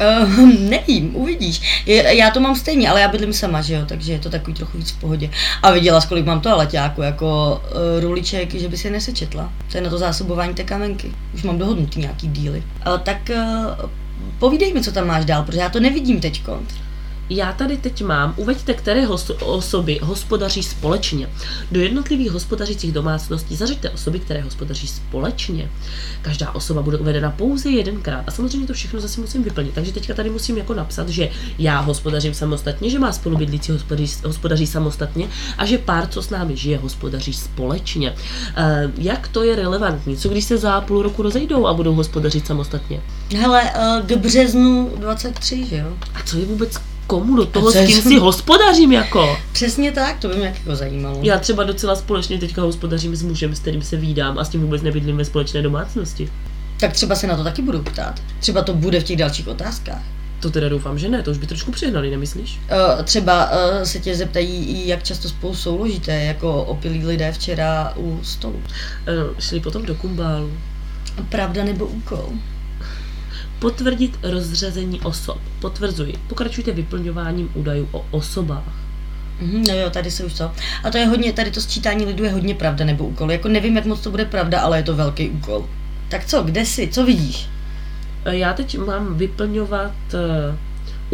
Uh, 0.00 0.38
nevím, 0.60 1.16
uvidíš. 1.16 1.82
Je, 1.86 2.16
já 2.16 2.30
to 2.30 2.40
mám 2.40 2.56
stejně, 2.56 2.90
ale 2.90 3.00
já 3.00 3.08
bydlím 3.08 3.32
sama, 3.32 3.60
že 3.60 3.74
jo, 3.74 3.80
takže 3.86 4.12
je 4.12 4.18
to 4.18 4.30
takový 4.30 4.54
trochu 4.54 4.78
víc 4.78 4.90
v 4.90 5.00
pohodě. 5.00 5.30
A 5.62 5.70
viděla, 5.70 6.00
kolik 6.00 6.26
mám 6.26 6.40
toaleťáku, 6.40 7.02
jako 7.02 7.60
uh, 7.64 8.02
ruliček, 8.02 8.54
že 8.54 8.68
by 8.68 8.76
si 8.76 8.86
je 8.86 8.92
nesečetla. 8.92 9.52
To 9.70 9.76
je 9.78 9.82
na 9.82 9.90
to 9.90 9.98
zásobování 9.98 10.54
té 10.54 10.64
kamenky. 10.64 11.12
Už 11.34 11.42
mám 11.42 11.58
dohodnutý 11.58 12.00
nějaký 12.00 12.28
díly. 12.28 12.62
Uh, 12.86 12.98
tak 12.98 13.30
uh, 13.30 13.90
povídej 14.38 14.74
mi, 14.74 14.82
co 14.82 14.92
tam 14.92 15.06
máš 15.06 15.24
dál, 15.24 15.42
protože 15.42 15.58
já 15.58 15.68
to 15.68 15.80
nevidím 15.80 16.20
teďko. 16.20 16.60
Já 17.30 17.52
tady 17.52 17.76
teď 17.76 18.04
mám, 18.04 18.34
uveďte, 18.36 18.74
které 18.74 19.06
hos- 19.06 19.36
osoby 19.40 20.00
hospodaří 20.02 20.62
společně. 20.62 21.28
Do 21.72 21.80
jednotlivých 21.80 22.30
hospodařících 22.30 22.92
domácností 22.92 23.56
zařiďte 23.56 23.90
osoby, 23.90 24.20
které 24.20 24.42
hospodaří 24.42 24.88
společně. 24.88 25.70
Každá 26.22 26.54
osoba 26.54 26.82
bude 26.82 26.98
uvedena 26.98 27.30
pouze 27.30 27.70
jedenkrát 27.70 28.24
a 28.26 28.30
samozřejmě 28.30 28.66
to 28.66 28.72
všechno 28.72 29.00
zase 29.00 29.20
musím 29.20 29.42
vyplnit. 29.42 29.74
Takže 29.74 29.92
teďka 29.92 30.14
tady 30.14 30.30
musím 30.30 30.58
jako 30.58 30.74
napsat, 30.74 31.08
že 31.08 31.28
já 31.58 31.80
hospodařím 31.80 32.34
samostatně, 32.34 32.90
že 32.90 32.98
má 32.98 33.12
spolubydlící 33.12 33.72
hospodaří, 33.72 34.14
hospodaří 34.26 34.66
samostatně 34.66 35.28
a 35.58 35.66
že 35.66 35.78
pár, 35.78 36.06
co 36.06 36.22
s 36.22 36.30
námi 36.30 36.56
žije, 36.56 36.78
hospodaří 36.78 37.32
společně. 37.32 38.14
E, 38.56 38.90
jak 38.98 39.28
to 39.28 39.42
je 39.42 39.56
relevantní? 39.56 40.16
Co 40.16 40.28
když 40.28 40.44
se 40.44 40.58
za 40.58 40.80
půl 40.80 41.02
roku 41.02 41.22
rozejdou 41.22 41.66
a 41.66 41.74
budou 41.74 41.94
hospodařit 41.94 42.46
samostatně? 42.46 43.00
Hele, 43.36 43.72
k 44.06 44.16
březnu 44.16 44.92
23, 44.96 45.66
že 45.66 45.76
jo? 45.76 45.96
A 46.14 46.22
co 46.24 46.38
je 46.38 46.46
vůbec 46.46 46.93
komu 47.06 47.36
do 47.36 47.46
toho, 47.46 47.70
s 47.70 47.86
kým 47.86 48.02
si 48.02 48.18
hospodařím 48.18 48.92
jako. 48.92 49.36
Přesně 49.52 49.92
tak, 49.92 50.18
to 50.18 50.28
by 50.28 50.36
mě 50.36 50.46
jako 50.46 50.76
zajímalo. 50.76 51.18
Já 51.22 51.38
třeba 51.38 51.64
docela 51.64 51.96
společně 51.96 52.38
teďka 52.38 52.62
hospodařím 52.62 53.16
s 53.16 53.22
mužem, 53.22 53.54
s 53.54 53.60
kterým 53.60 53.82
se 53.82 53.96
vídám 53.96 54.38
a 54.38 54.44
s 54.44 54.48
tím 54.48 54.60
vůbec 54.60 54.82
nebydlím 54.82 55.16
ve 55.16 55.24
společné 55.24 55.62
domácnosti. 55.62 56.28
Tak 56.80 56.92
třeba 56.92 57.14
se 57.14 57.26
na 57.26 57.36
to 57.36 57.44
taky 57.44 57.62
budu 57.62 57.82
ptát. 57.82 58.20
Třeba 58.40 58.62
to 58.62 58.74
bude 58.74 59.00
v 59.00 59.04
těch 59.04 59.16
dalších 59.16 59.48
otázkách. 59.48 60.02
To 60.40 60.50
teda 60.50 60.68
doufám, 60.68 60.98
že 60.98 61.08
ne, 61.08 61.22
to 61.22 61.30
už 61.30 61.38
by 61.38 61.46
trošku 61.46 61.72
přehnali, 61.72 62.10
nemyslíš? 62.10 62.60
Uh, 62.96 63.02
třeba 63.02 63.50
uh, 63.50 63.82
se 63.82 63.98
tě 63.98 64.16
zeptají, 64.16 64.88
jak 64.88 65.02
často 65.02 65.28
spolu 65.28 65.54
souložíte, 65.54 66.12
jako 66.12 66.64
opilí 66.64 67.06
lidé 67.06 67.32
včera 67.32 67.92
u 67.96 68.20
stolu. 68.22 68.54
Uh, 68.54 69.38
šli 69.38 69.60
potom 69.60 69.82
do 69.82 69.94
kumbálu. 69.94 70.52
Pravda 71.28 71.64
nebo 71.64 71.86
úkol? 71.86 72.28
Potvrdit 73.58 74.18
rozřazení 74.22 75.00
osob. 75.00 75.38
Potvrzuji. 75.60 76.14
Pokračujte 76.28 76.72
vyplňováním 76.72 77.50
údajů 77.54 77.88
o 77.92 78.06
osobách. 78.10 78.74
Mhm, 79.40 79.64
no 79.68 79.74
jo, 79.74 79.90
tady 79.90 80.10
se 80.10 80.24
už 80.24 80.34
to. 80.34 80.52
A 80.84 80.90
to 80.90 80.98
je 80.98 81.06
hodně, 81.06 81.32
tady 81.32 81.50
to 81.50 81.60
sčítání 81.60 82.04
lidu 82.04 82.24
je 82.24 82.30
hodně 82.30 82.54
pravda 82.54 82.84
nebo 82.84 83.06
úkol. 83.06 83.32
Jako 83.32 83.48
nevím, 83.48 83.76
jak 83.76 83.84
moc 83.84 84.00
to 84.00 84.10
bude 84.10 84.24
pravda, 84.24 84.60
ale 84.60 84.78
je 84.78 84.82
to 84.82 84.96
velký 84.96 85.30
úkol. 85.30 85.68
Tak 86.08 86.24
co, 86.24 86.42
kde 86.42 86.66
jsi, 86.66 86.88
co 86.88 87.04
vidíš? 87.04 87.48
Já 88.30 88.52
teď 88.52 88.78
mám 88.78 89.14
vyplňovat 89.14 89.92
eh, 90.14 90.56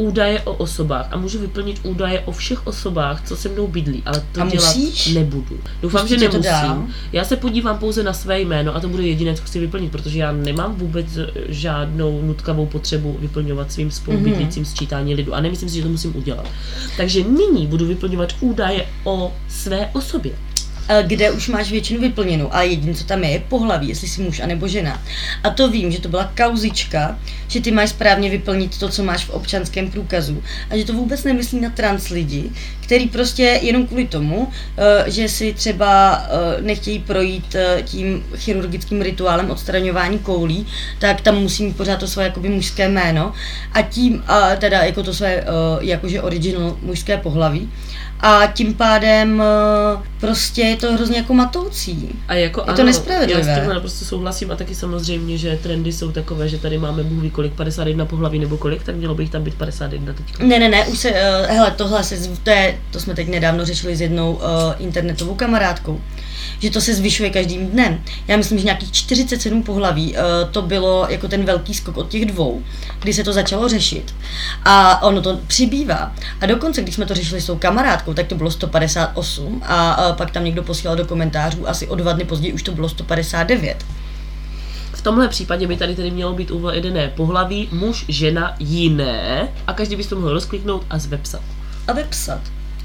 údaje 0.01 0.41
o 0.41 0.53
osobách 0.55 1.09
a 1.11 1.17
můžu 1.17 1.39
vyplnit 1.39 1.81
údaje 1.83 2.21
o 2.21 2.33
všech 2.33 2.67
osobách, 2.67 3.23
co 3.29 3.37
se 3.37 3.49
mnou 3.49 3.67
bydlí, 3.67 4.03
ale 4.07 4.23
to 4.33 4.43
A 4.43 4.47
dělat 4.51 4.77
musíš? 4.77 5.15
nebudu. 5.15 5.59
Doufám, 5.83 6.01
Pustí 6.01 6.19
že 6.21 6.29
to 6.29 6.33
nemusím. 6.33 6.95
Já 7.13 7.25
se 7.25 7.37
podívám 7.37 7.79
pouze 7.79 8.03
na 8.03 8.13
své 8.13 8.41
jméno 8.41 8.77
a 8.77 8.81
to 8.81 8.89
bude 8.89 9.03
jediné, 9.03 9.35
co 9.35 9.43
chci 9.43 9.59
vyplnit, 9.61 9.93
protože 9.93 10.19
já 10.19 10.33
nemám 10.33 10.75
vůbec 10.75 11.07
žádnou 11.49 12.23
nutkavou 12.23 12.67
potřebu 12.67 13.17
vyplňovat 13.21 13.73
svým 13.73 13.91
spolubydlícím 13.91 14.63
Mhm. 14.63 14.71
sčítání 14.73 15.15
lidu 15.15 15.35
a 15.35 15.41
nemyslím 15.41 15.69
si, 15.69 15.77
že 15.77 15.83
to 15.83 15.89
musím 15.89 16.17
udělat. 16.17 16.47
Takže 16.97 17.23
nyní 17.25 17.67
budu 17.67 17.87
vyplňovat 17.87 18.33
údaje 18.41 18.87
o 19.05 19.33
své 19.49 19.87
osobě. 19.95 20.33
Eh, 20.93 21.03
kde 21.07 21.31
už 21.31 21.49
máš 21.49 21.71
většinu 21.71 22.01
vyplněnou, 22.01 22.55
ale 22.55 22.67
jediné, 22.67 22.95
co 22.95 23.05
tam 23.05 23.25
je, 23.25 23.31
je 23.31 23.43
pohlaví, 23.49 23.89
jestli 23.89 24.09
jsi 24.09 24.23
muž 24.23 24.41
anebo 24.41 24.69
žena. 24.69 25.03
A 25.43 25.51
to 25.51 25.71
vím, 25.71 25.91
že 25.91 26.01
to 26.01 26.09
byla 26.09 26.33
kauzička, 26.37 27.19
že 27.49 27.61
ty 27.61 27.71
máš 27.71 27.91
správně 27.91 28.31
vyplnit 28.31 28.79
to, 28.79 28.89
co 28.89 29.05
máš 29.05 29.25
v 29.25 29.31
občanském 29.31 29.91
průkazu. 29.91 30.43
A 30.71 30.77
že 30.77 30.85
to 30.85 30.93
vůbec 30.93 31.25
nemyslí 31.25 31.61
na 31.61 31.71
trans 31.71 32.09
lidi, 32.09 32.51
který 32.81 33.09
prostě 33.09 33.43
jenom 33.43 33.87
kvůli 33.87 34.07
tomu, 34.07 34.49
eh, 34.77 35.11
že 35.11 35.29
si 35.29 35.53
třeba 35.53 36.23
eh, 36.23 36.63
nechtějí 36.63 36.99
projít 36.99 37.57
tím 37.85 38.25
chirurgickým 38.37 39.03
rituálem 39.03 39.51
odstraňování 39.51 40.19
koulí, 40.19 40.67
tak 40.99 41.21
tam 41.21 41.37
musí 41.37 41.65
mít 41.65 41.77
pořád 41.77 42.01
to 42.01 42.09
své 42.09 42.25
jakoby 42.25 42.49
mužské 42.49 42.89
jméno. 42.89 43.33
A 43.73 43.83
tím, 43.83 44.25
a 44.27 44.57
teda 44.57 44.79
jako 44.79 45.03
to 45.03 45.15
své 45.15 45.45
jakože 45.81 46.23
original 46.23 46.77
mužské 46.83 47.17
pohlaví 47.17 47.69
a 48.23 48.47
tím 48.47 48.75
pádem 48.75 49.43
eh, 49.43 50.03
prostě 50.21 50.63
je 50.63 50.77
to 50.77 50.93
hrozně 50.93 51.17
jako 51.17 51.35
matoucí. 51.35 52.09
A 52.29 52.35
jako 52.35 52.61
Je 52.61 52.65
to 52.65 52.73
ano, 52.73 52.85
nespravedlivé. 52.85 53.41
Já 53.41 53.55
s 53.55 53.59
tímhle 53.59 53.75
naprosto 53.75 54.05
souhlasím 54.05 54.51
a 54.51 54.57
taky 54.57 54.75
samozřejmě, 54.75 55.39
že 55.39 55.59
trendy 55.63 55.93
jsou 55.93 56.13
takové, 56.13 56.49
že 56.49 56.59
tady 56.59 56.79
máme 56.79 57.03
bůh 57.03 57.23
ví 57.23 57.31
kolik, 57.31 57.53
51 57.53 58.05
pohlaví 58.05 58.39
nebo 58.39 58.57
kolik, 58.57 58.83
tak 58.83 58.97
mělo 58.97 59.15
by 59.15 59.23
jich 59.23 59.31
tam 59.31 59.43
být 59.43 59.55
51 59.55 60.13
teďka. 60.13 60.45
Ne, 60.45 60.59
ne, 60.59 60.69
ne, 60.69 60.87
už 60.87 60.99
se, 60.99 61.11
uh, 61.11 61.17
hele, 61.49 61.71
tohle 61.71 62.05
se, 62.05 62.29
to, 62.43 62.51
je, 62.51 62.79
to 62.91 63.01
jsme 63.01 63.15
teď 63.15 63.29
nedávno 63.29 63.65
řešili 63.65 63.97
s 63.97 64.01
jednou 64.01 64.33
uh, 64.33 64.41
internetovou 64.79 65.35
kamarádkou, 65.35 66.01
že 66.59 66.71
to 66.71 66.81
se 66.81 66.95
zvyšuje 66.95 67.31
každým 67.31 67.67
dnem. 67.67 68.01
Já 68.29 68.37
myslím, 68.37 68.59
že 68.59 68.65
nějakých 68.65 68.93
47 68.93 69.63
pohlaví, 69.63 70.13
uh, 70.13 70.19
to 70.51 70.63
bylo 70.63 71.07
jako 71.09 71.29
ten 71.29 71.45
velký 71.45 71.75
skok 71.75 71.97
od 71.97 72.09
těch 72.09 72.27
dvou, 72.27 72.63
kdy 73.01 73.13
se 73.13 73.25
to 73.25 73.33
začalo 73.33 73.69
řešit. 73.69 74.15
A 74.65 75.03
ono 75.03 75.23
to 75.23 75.41
přibývá. 75.47 76.15
A 76.41 76.47
dokonce, 76.47 76.83
když 76.83 76.95
jsme 76.95 77.07
to 77.07 77.15
řešili 77.15 77.41
s 77.41 77.47
tou 77.47 77.57
kamarádkou, 77.57 78.10
tak 78.15 78.27
to 78.27 78.35
bylo 78.35 78.51
158 78.51 79.63
a 79.67 80.09
uh, 80.09 80.17
pak 80.17 80.31
tam 80.31 80.45
někdo 80.45 80.63
posílal 80.63 80.97
do 80.97 81.07
komentářů, 81.07 81.69
asi 81.69 81.89
o 81.89 81.95
dva 81.95 82.13
dny 82.13 82.25
později 82.25 82.53
už 82.53 82.63
to 82.63 82.73
bylo 82.73 82.89
159. 82.89 83.85
V 84.93 85.03
tomhle 85.03 85.29
případě 85.29 85.67
by 85.67 85.77
tady 85.77 85.97
tedy 85.97 86.11
mělo 86.11 86.33
být 86.33 86.51
uvedené 86.51 87.09
pohlaví, 87.09 87.69
muž, 87.73 88.05
žena, 88.09 88.55
jiné 88.59 89.49
a 89.67 89.73
každý 89.73 89.97
by 89.97 90.03
si 90.03 90.09
to 90.09 90.17
mohl 90.17 90.33
rozkliknout 90.33 90.87
a 90.91 90.99
zvepsat. 90.99 91.43
A 91.89 91.93
vepsat. 91.93 92.41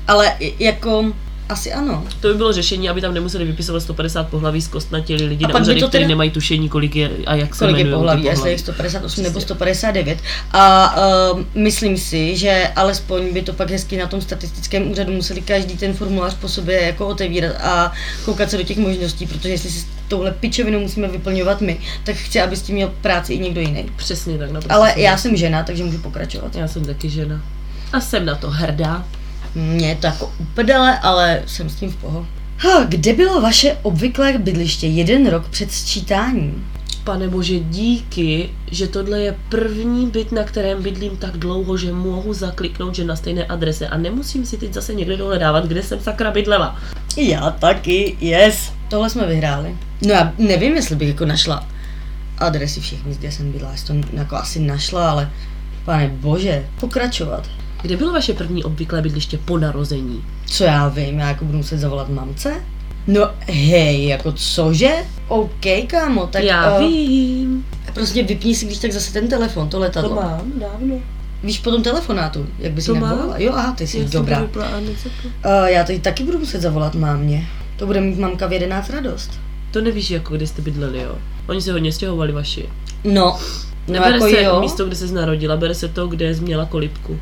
Ale 0.07 0.37
jako, 0.59 1.13
asi 1.49 1.73
ano. 1.73 2.03
To 2.19 2.27
by 2.27 2.33
bylo 2.33 2.53
řešení, 2.53 2.89
aby 2.89 3.01
tam 3.01 3.13
nemuseli 3.13 3.45
vypisovat 3.45 3.79
150 3.79 4.27
pohlaví 4.29 4.61
z 4.61 4.67
kostnatěli 4.67 5.25
lidi 5.25 5.45
A 5.45 5.47
na 5.47 5.59
úřady, 5.59 5.79
to 5.79 5.87
teda- 5.89 6.07
nemají 6.07 6.31
tušení, 6.31 6.69
kolik 6.69 6.95
je 6.95 7.11
a 7.25 7.35
jak 7.35 7.55
se 7.55 7.59
kolik 7.59 7.77
je 7.77 7.81
jmenujou 7.81 7.99
ty 7.99 8.01
pohlaví, 8.01 8.23
jestli 8.25 8.51
je 8.51 8.59
158 8.59 9.23
nebo 9.23 9.39
Přesně. 9.39 9.45
159. 9.45 10.19
A 10.53 10.95
uh, 11.31 11.39
myslím 11.55 11.97
si, 11.97 12.37
že 12.37 12.67
alespoň 12.75 13.33
by 13.33 13.41
to 13.41 13.53
pak 13.53 13.69
hezky 13.69 13.97
na 13.97 14.07
tom 14.07 14.21
statistickém 14.21 14.91
úřadu 14.91 15.13
museli 15.13 15.41
každý 15.41 15.77
ten 15.77 15.93
formulář 15.93 16.33
po 16.33 16.47
sobě 16.49 16.81
jako 16.81 17.07
otevírat 17.07 17.55
a 17.61 17.91
koukat 18.25 18.49
se 18.49 18.57
do 18.57 18.63
těch 18.63 18.77
možností, 18.77 19.25
protože 19.27 19.49
jestli 19.49 19.69
si 19.69 19.79
s 19.79 19.85
touhle 20.07 20.31
pičovinou 20.31 20.79
musíme 20.79 21.07
vyplňovat 21.07 21.61
my, 21.61 21.77
tak 22.03 22.15
chci, 22.15 22.41
aby 22.41 22.55
s 22.55 22.61
tím 22.61 22.75
měl 22.75 22.93
práci 23.01 23.33
i 23.33 23.39
někdo 23.39 23.61
jiný. 23.61 23.85
Přesně 23.95 24.37
tak. 24.37 24.51
naprosto 24.51 24.73
Ale 24.73 24.93
já 24.97 25.17
jsem 25.17 25.35
žena, 25.37 25.63
takže 25.63 25.83
můžu 25.83 25.97
pokračovat. 25.97 26.55
Já 26.55 26.67
jsem 26.67 26.85
taky 26.85 27.09
žena. 27.09 27.41
A 27.93 28.01
jsem 28.01 28.25
na 28.25 28.35
to 28.35 28.49
hrdá. 28.49 29.05
Mně 29.55 29.89
je 29.89 29.95
to 29.95 30.07
jako 30.07 30.33
uprdele, 30.39 30.99
ale 30.99 31.43
jsem 31.45 31.69
s 31.69 31.75
tím 31.75 31.91
v 31.91 31.95
poho. 31.95 32.27
Ha, 32.57 32.83
kde 32.83 33.13
bylo 33.13 33.41
vaše 33.41 33.77
obvyklé 33.81 34.37
bydliště 34.37 34.87
jeden 34.87 35.29
rok 35.29 35.47
před 35.49 35.71
sčítáním? 35.71 36.67
Pane 37.03 37.27
bože, 37.27 37.59
díky, 37.59 38.49
že 38.71 38.87
tohle 38.87 39.21
je 39.21 39.35
první 39.49 40.07
byt, 40.07 40.31
na 40.31 40.43
kterém 40.43 40.83
bydlím 40.83 41.17
tak 41.17 41.37
dlouho, 41.37 41.77
že 41.77 41.93
mohu 41.93 42.33
zakliknout, 42.33 42.95
že 42.95 43.03
na 43.03 43.15
stejné 43.15 43.45
adrese 43.45 43.87
a 43.87 43.97
nemusím 43.97 44.45
si 44.45 44.57
teď 44.57 44.73
zase 44.73 44.93
někde 44.93 45.17
dohledávat, 45.17 45.65
kde 45.65 45.83
jsem 45.83 45.99
sakra 45.99 46.31
bydlela. 46.31 46.79
Já 47.17 47.51
taky, 47.51 48.17
yes. 48.21 48.71
Tohle 48.89 49.09
jsme 49.09 49.27
vyhráli. 49.27 49.75
No 50.01 50.13
já 50.13 50.33
nevím, 50.37 50.75
jestli 50.75 50.95
bych 50.95 51.07
jako 51.07 51.25
našla 51.25 51.67
adresy 52.37 52.81
všech 52.81 53.05
míst, 53.05 53.17
kde 53.17 53.31
jsem 53.31 53.51
bydla. 53.51 53.77
Jsem 53.77 54.03
to 54.03 54.15
jako 54.15 54.35
asi 54.35 54.59
našla, 54.59 55.11
ale 55.11 55.31
pane 55.85 56.07
bože, 56.07 56.65
pokračovat. 56.79 57.49
Kde 57.85 57.97
bylo 57.97 58.13
vaše 58.13 58.33
první 58.33 58.63
obvyklé 58.63 59.01
bydliště 59.01 59.37
po 59.37 59.57
narození? 59.57 60.23
Co 60.45 60.63
já 60.63 60.87
vím, 60.87 61.19
já 61.19 61.27
jako 61.27 61.45
budu 61.45 61.57
muset 61.57 61.77
zavolat 61.77 62.09
mamce? 62.09 62.53
No 63.07 63.29
hej, 63.39 64.07
jako 64.07 64.31
cože? 64.31 64.91
OK, 65.27 65.65
kámo, 65.87 66.27
tak 66.27 66.43
Já 66.43 66.75
eh, 66.77 66.87
vím. 66.87 67.65
prostě 67.93 68.23
vypni 68.23 68.55
si 68.55 68.65
když 68.65 68.77
tak 68.77 68.91
zase 68.91 69.13
ten 69.13 69.27
telefon, 69.27 69.69
to 69.69 69.79
letadlo. 69.79 70.15
mám 70.15 70.51
dávno. 70.55 70.95
Víš 71.43 71.59
po 71.59 71.71
tom 71.71 71.83
telefonátu, 71.83 72.45
jak 72.59 72.71
by 72.71 72.81
si 72.81 72.87
To 72.87 72.95
mám. 72.95 73.09
nevolala? 73.09 73.37
Jo, 73.39 73.53
aha, 73.55 73.71
ty 73.71 73.87
jsi 73.87 73.99
Já 73.99 74.05
dobrá. 74.11 74.37
to 74.37 74.43
necapla. 74.61 74.69
Uh, 75.61 75.65
já 75.67 75.83
teď 75.83 76.01
taky 76.01 76.23
budu 76.23 76.39
muset 76.39 76.61
zavolat 76.61 76.95
mámě. 76.95 77.47
To 77.77 77.85
bude 77.85 78.01
mít 78.01 78.19
mamka 78.19 78.47
v 78.47 78.53
11 78.53 78.89
radost. 78.89 79.31
To 79.71 79.81
nevíš, 79.81 80.11
jako 80.11 80.35
kde 80.35 80.47
jste 80.47 80.61
bydleli, 80.61 81.01
jo? 81.01 81.15
Oni 81.47 81.61
se 81.61 81.71
hodně 81.71 81.91
stěhovali 81.91 82.31
vaši. 82.31 82.69
No, 83.03 83.39
no 83.87 83.93
Nebere 83.93 84.13
jako 84.15 84.29
se 84.29 84.43
jo. 84.43 84.59
místo, 84.61 84.85
kde 84.85 84.95
se 84.95 85.07
narodila, 85.07 85.57
bere 85.57 85.75
se 85.75 85.87
to, 85.87 86.07
kde 86.07 86.35
jsi 86.35 86.41
měla 86.41 86.65
kolibku. 86.65 87.19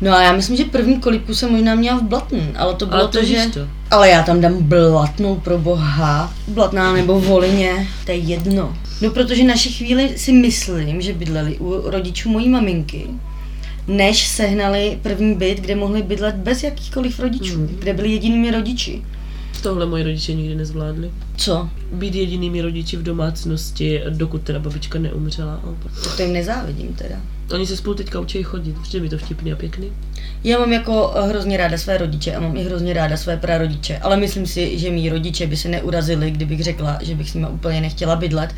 No 0.00 0.12
a 0.16 0.22
já 0.22 0.32
myslím, 0.32 0.56
že 0.56 0.64
první 0.64 1.00
kolibku 1.00 1.34
jsem 1.34 1.52
možná 1.52 1.74
měla 1.74 1.98
v 1.98 2.02
Blatn, 2.02 2.36
ale 2.56 2.74
to 2.74 2.86
bylo 2.86 3.00
Ale 3.00 3.08
to, 3.08 3.18
to 3.18 3.24
že... 3.24 3.46
to. 3.54 3.60
Ale 3.90 4.08
já 4.08 4.22
tam 4.22 4.40
dám 4.40 4.62
Blatnou 4.62 5.36
pro 5.36 5.58
boha. 5.58 6.34
Blatná 6.48 6.92
nebo 6.92 7.20
Volině, 7.20 7.88
to 8.06 8.10
je 8.12 8.16
jedno. 8.18 8.76
No 9.02 9.10
protože 9.10 9.44
naši 9.44 9.68
chvíli 9.72 10.12
si 10.18 10.32
myslím, 10.32 11.00
že 11.00 11.12
bydleli 11.12 11.56
u 11.58 11.90
rodičů 11.90 12.28
mojí 12.30 12.48
maminky, 12.48 13.06
než 13.88 14.26
sehnali 14.28 14.98
první 15.02 15.34
byt, 15.34 15.60
kde 15.60 15.76
mohli 15.76 16.02
bydlet 16.02 16.34
bez 16.34 16.62
jakýchkoliv 16.62 17.20
rodičů, 17.20 17.58
Mhm. 17.58 17.76
kde 17.78 17.94
byli 17.94 18.12
jedinými 18.12 18.50
rodiči. 18.50 19.02
Tohle 19.62 19.86
moji 19.86 20.02
rodiče 20.04 20.34
nikdy 20.34 20.54
nezvládli. 20.54 21.10
Co? 21.36 21.68
Být 21.92 22.14
jedinými 22.14 22.62
rodiči 22.62 22.96
v 22.96 23.02
domácnosti, 23.02 24.02
dokud 24.08 24.42
teda 24.42 24.58
babička 24.58 24.98
neumřela. 24.98 25.60
Tak 26.04 26.16
to 26.16 26.22
jim 26.22 26.32
nezávidím 26.32 26.94
teda. 26.94 27.16
Oni 27.52 27.66
se 27.66 27.76
spolu 27.76 27.94
teďka 27.94 28.20
učí 28.20 28.42
chodit, 28.42 28.76
přijde 28.82 29.02
mi 29.02 29.08
to 29.08 29.18
vtipný 29.18 29.52
a 29.52 29.56
pěkný. 29.56 29.92
Já 30.44 30.58
mám 30.58 30.72
jako 30.72 31.14
eh, 31.16 31.28
hrozně 31.28 31.56
ráda 31.56 31.78
své 31.78 31.98
rodiče 31.98 32.34
a 32.34 32.40
mám 32.40 32.56
i 32.56 32.64
hrozně 32.64 32.92
ráda 32.92 33.16
své 33.16 33.36
prarodiče, 33.36 33.98
ale 33.98 34.16
myslím 34.16 34.46
si, 34.46 34.78
že 34.78 34.90
mý 34.90 35.08
rodiče 35.08 35.46
by 35.46 35.56
se 35.56 35.68
neurazili, 35.68 36.30
kdybych 36.30 36.62
řekla, 36.62 36.98
že 37.02 37.14
bych 37.14 37.30
s 37.30 37.34
nimi 37.34 37.46
úplně 37.50 37.80
nechtěla 37.80 38.16
bydlet, 38.16 38.54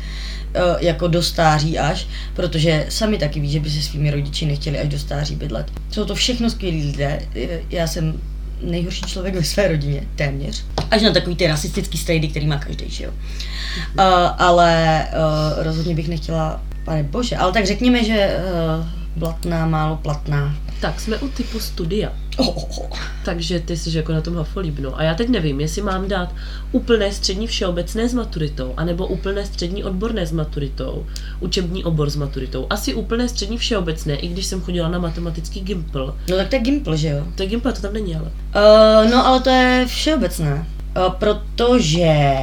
eh, 0.53 0.59
jako 0.79 1.07
do 1.07 1.23
stáří 1.23 1.79
až, 1.79 2.07
protože 2.33 2.85
sami 2.89 3.17
taky 3.17 3.39
ví, 3.39 3.51
že 3.51 3.59
by 3.59 3.69
se 3.69 3.81
svými 3.81 4.11
rodiči 4.11 4.45
nechtěli 4.45 4.79
až 4.79 4.87
do 4.87 4.99
stáří 4.99 5.35
bydlet. 5.35 5.71
Jsou 5.91 6.05
to 6.05 6.15
všechno 6.15 6.49
skvělí 6.49 6.85
lidé, 6.85 7.19
eh, 7.35 7.59
já 7.69 7.87
jsem 7.87 8.19
nejhorší 8.63 9.01
člověk 9.01 9.35
ve 9.35 9.43
své 9.43 9.67
rodině, 9.67 10.07
téměř. 10.15 10.63
Až 10.91 11.01
na 11.01 11.11
takový 11.11 11.35
ty 11.35 11.47
rasistický 11.47 11.97
strejdy, 11.97 12.27
který 12.27 12.47
má 12.47 12.57
každý, 12.57 12.89
že 12.89 13.03
jo. 13.03 13.11
Uh, 13.11 14.03
ale 14.37 15.05
uh, 15.07 15.63
rozhodně 15.63 15.95
bych 15.95 16.07
nechtěla, 16.07 16.61
pane 16.85 17.03
bože, 17.03 17.37
ale 17.37 17.51
tak 17.51 17.65
řekněme, 17.65 18.03
že 18.03 18.37
uh, 18.79 18.85
blatná, 19.15 19.65
málo 19.65 19.95
platná. 19.95 20.55
Tak, 20.81 20.99
jsme 20.99 21.17
u 21.17 21.29
typu 21.29 21.59
studia. 21.59 22.13
Oh, 22.37 22.47
oh, 22.47 22.79
oh. 22.79 22.99
Takže 23.25 23.59
ty 23.59 23.77
jsi 23.77 23.97
jako 23.97 24.13
na 24.13 24.21
tom 24.21 24.35
hafolíbno. 24.35 24.99
A 24.99 25.03
já 25.03 25.15
teď 25.15 25.29
nevím, 25.29 25.61
jestli 25.61 25.81
mám 25.81 26.07
dát 26.07 26.35
úplné 26.71 27.11
střední 27.11 27.47
všeobecné 27.47 28.09
s 28.09 28.13
maturitou, 28.13 28.73
anebo 28.77 29.07
úplné 29.07 29.45
střední 29.45 29.83
odborné 29.83 30.27
s 30.27 30.31
maturitou, 30.31 31.05
učební 31.39 31.83
obor 31.83 32.09
s 32.09 32.15
maturitou. 32.15 32.67
Asi 32.69 32.93
úplné 32.93 33.29
střední 33.29 33.57
všeobecné, 33.57 34.15
i 34.15 34.27
když 34.27 34.45
jsem 34.45 34.61
chodila 34.61 34.89
na 34.89 34.99
matematický 34.99 35.61
gimpl. 35.61 36.15
No 36.29 36.37
tak 36.37 36.47
to 36.47 36.55
je 36.55 36.61
Gimple, 36.61 36.97
že 36.97 37.07
jo? 37.07 37.23
To 37.35 37.43
je 37.43 37.49
gimpl, 37.49 37.71
to 37.71 37.81
tam 37.81 37.93
není 37.93 38.15
ale. 38.15 38.25
Uh, 38.25 39.11
no 39.11 39.27
ale 39.27 39.39
to 39.39 39.49
je 39.49 39.85
všeobecné. 39.87 40.65
Uh, 40.97 41.13
protože 41.13 42.33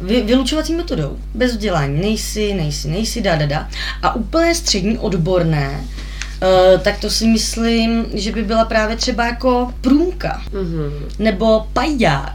vy, 0.00 0.22
vylučovací 0.22 0.74
metodou, 0.74 1.16
bez 1.34 1.50
vzdělání, 1.52 2.00
nejsi, 2.00 2.54
nejsi, 2.54 2.88
nejsi, 2.88 3.20
da, 3.22 3.36
da, 3.36 3.46
da. 3.46 3.68
A 4.02 4.14
úplné 4.14 4.54
střední 4.54 4.98
odborné, 4.98 5.80
uh, 5.84 6.80
tak 6.80 6.98
to 6.98 7.10
si 7.10 7.26
myslím, 7.26 8.06
že 8.14 8.32
by 8.32 8.42
byla 8.42 8.64
právě 8.64 8.96
třeba 8.96 9.26
jako 9.26 9.74
průmka, 9.80 10.42
Mhm, 10.52 11.08
nebo 11.18 11.66
pajdák. 11.72 12.34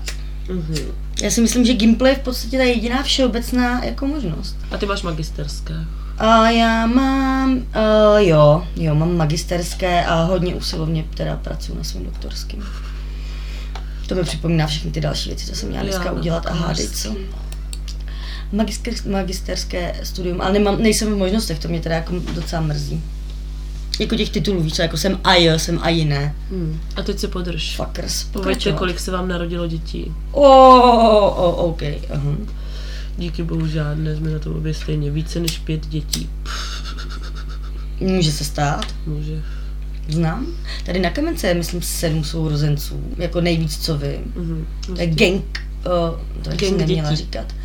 mhm. 0.50 0.76
Já 1.22 1.32
si 1.32 1.42
myslím, 1.42 1.66
že 1.66 1.74
Gimple 1.74 2.10
je 2.10 2.16
v 2.16 2.20
podstatě 2.20 2.58
ta 2.58 2.64
jediná 2.64 3.04
všeobecná 3.04 3.84
jako 3.86 4.08
možnost. 4.08 4.56
A 4.72 4.78
ty 4.78 4.86
máš 4.86 5.02
magisterské. 5.02 5.74
A 6.18 6.50
já 6.50 6.86
mám, 6.86 7.54
uh, 7.58 7.62
jo, 8.18 8.64
jo, 8.76 8.96
mám 8.96 9.18
magisterské 9.18 10.06
a 10.06 10.24
hodně 10.24 10.56
usilovně 10.56 11.06
teda 11.18 11.36
pracuji 11.44 11.78
na 11.78 11.84
svém 11.84 12.06
doktorském. 12.06 12.64
To 14.10 14.16
mi 14.16 14.24
připomíná 14.24 14.68
všechny 14.68 14.92
ty 14.92 15.02
další 15.02 15.30
věci, 15.30 15.46
co 15.46 15.56
jsem 15.56 15.70
měla 15.70 15.84
dneska 15.84 16.06
Já, 16.06 16.12
udělat 16.12 16.46
a 16.46 16.54
hádej 16.54 16.90
co. 16.90 17.16
Magister, 18.52 18.94
magisterské 19.06 20.00
studium, 20.04 20.42
ale 20.42 20.54
nemám, 20.54 20.82
nejsem 20.82 21.14
v 21.14 21.18
možnostech, 21.18 21.60
to 21.60 21.68
mě 21.68 21.80
teda 21.80 21.96
jako 21.96 22.14
docela 22.34 22.62
mrzí. 22.62 23.04
Jako 24.00 24.16
těch 24.16 24.30
titulů, 24.30 24.62
víš 24.62 24.80
jako 24.80 24.98
jsem 24.98 25.20
a 25.24 25.36
jo, 25.36 25.60
jsem 25.60 25.80
a 25.82 25.90
jiné. 25.90 26.36
Hmm. 26.52 26.80
A 26.96 27.02
teď 27.02 27.20
se 27.20 27.28
podrž. 27.28 27.76
Fuckers. 27.76 28.24
Pověďte, 28.24 28.72
kolik 28.72 29.00
se 29.00 29.12
vám 29.12 29.28
narodilo 29.28 29.68
dětí. 29.68 30.14
O, 30.32 30.42
oh, 30.42 31.40
oh, 31.40 31.70
OK. 31.70 31.82
Aha. 32.14 32.36
Díky 33.18 33.44
bohu 33.44 33.68
žádné, 33.68 34.16
jsme 34.16 34.32
na 34.32 34.40
to 34.40 34.52
obě 34.52 34.74
stejně. 34.74 35.12
Více 35.12 35.40
než 35.40 35.58
pět 35.58 35.88
dětí. 35.88 36.30
Může 38.00 38.32
se 38.32 38.44
stát, 38.44 38.86
Může. 39.06 39.42
Znám. 40.14 40.48
Tady 40.86 41.00
na 41.00 41.10
Kamence 41.10 41.48
je, 41.48 41.54
myslím, 41.54 41.82
sedm 41.82 42.24
sourozenců, 42.24 43.04
jako 43.18 43.42
nejvíc, 43.42 43.86
co 43.86 43.98
vím. 43.98 44.34
Mhm. 44.36 44.68
To 44.86 45.02
je 45.02 45.08
gang, 45.08 45.44
uh, 45.86 46.20
to 46.44 46.50
Gang 46.50 46.62
gang 46.62 46.78
neměla 46.78 47.10
dětí. 47.10 47.24
říkat. 47.24 47.56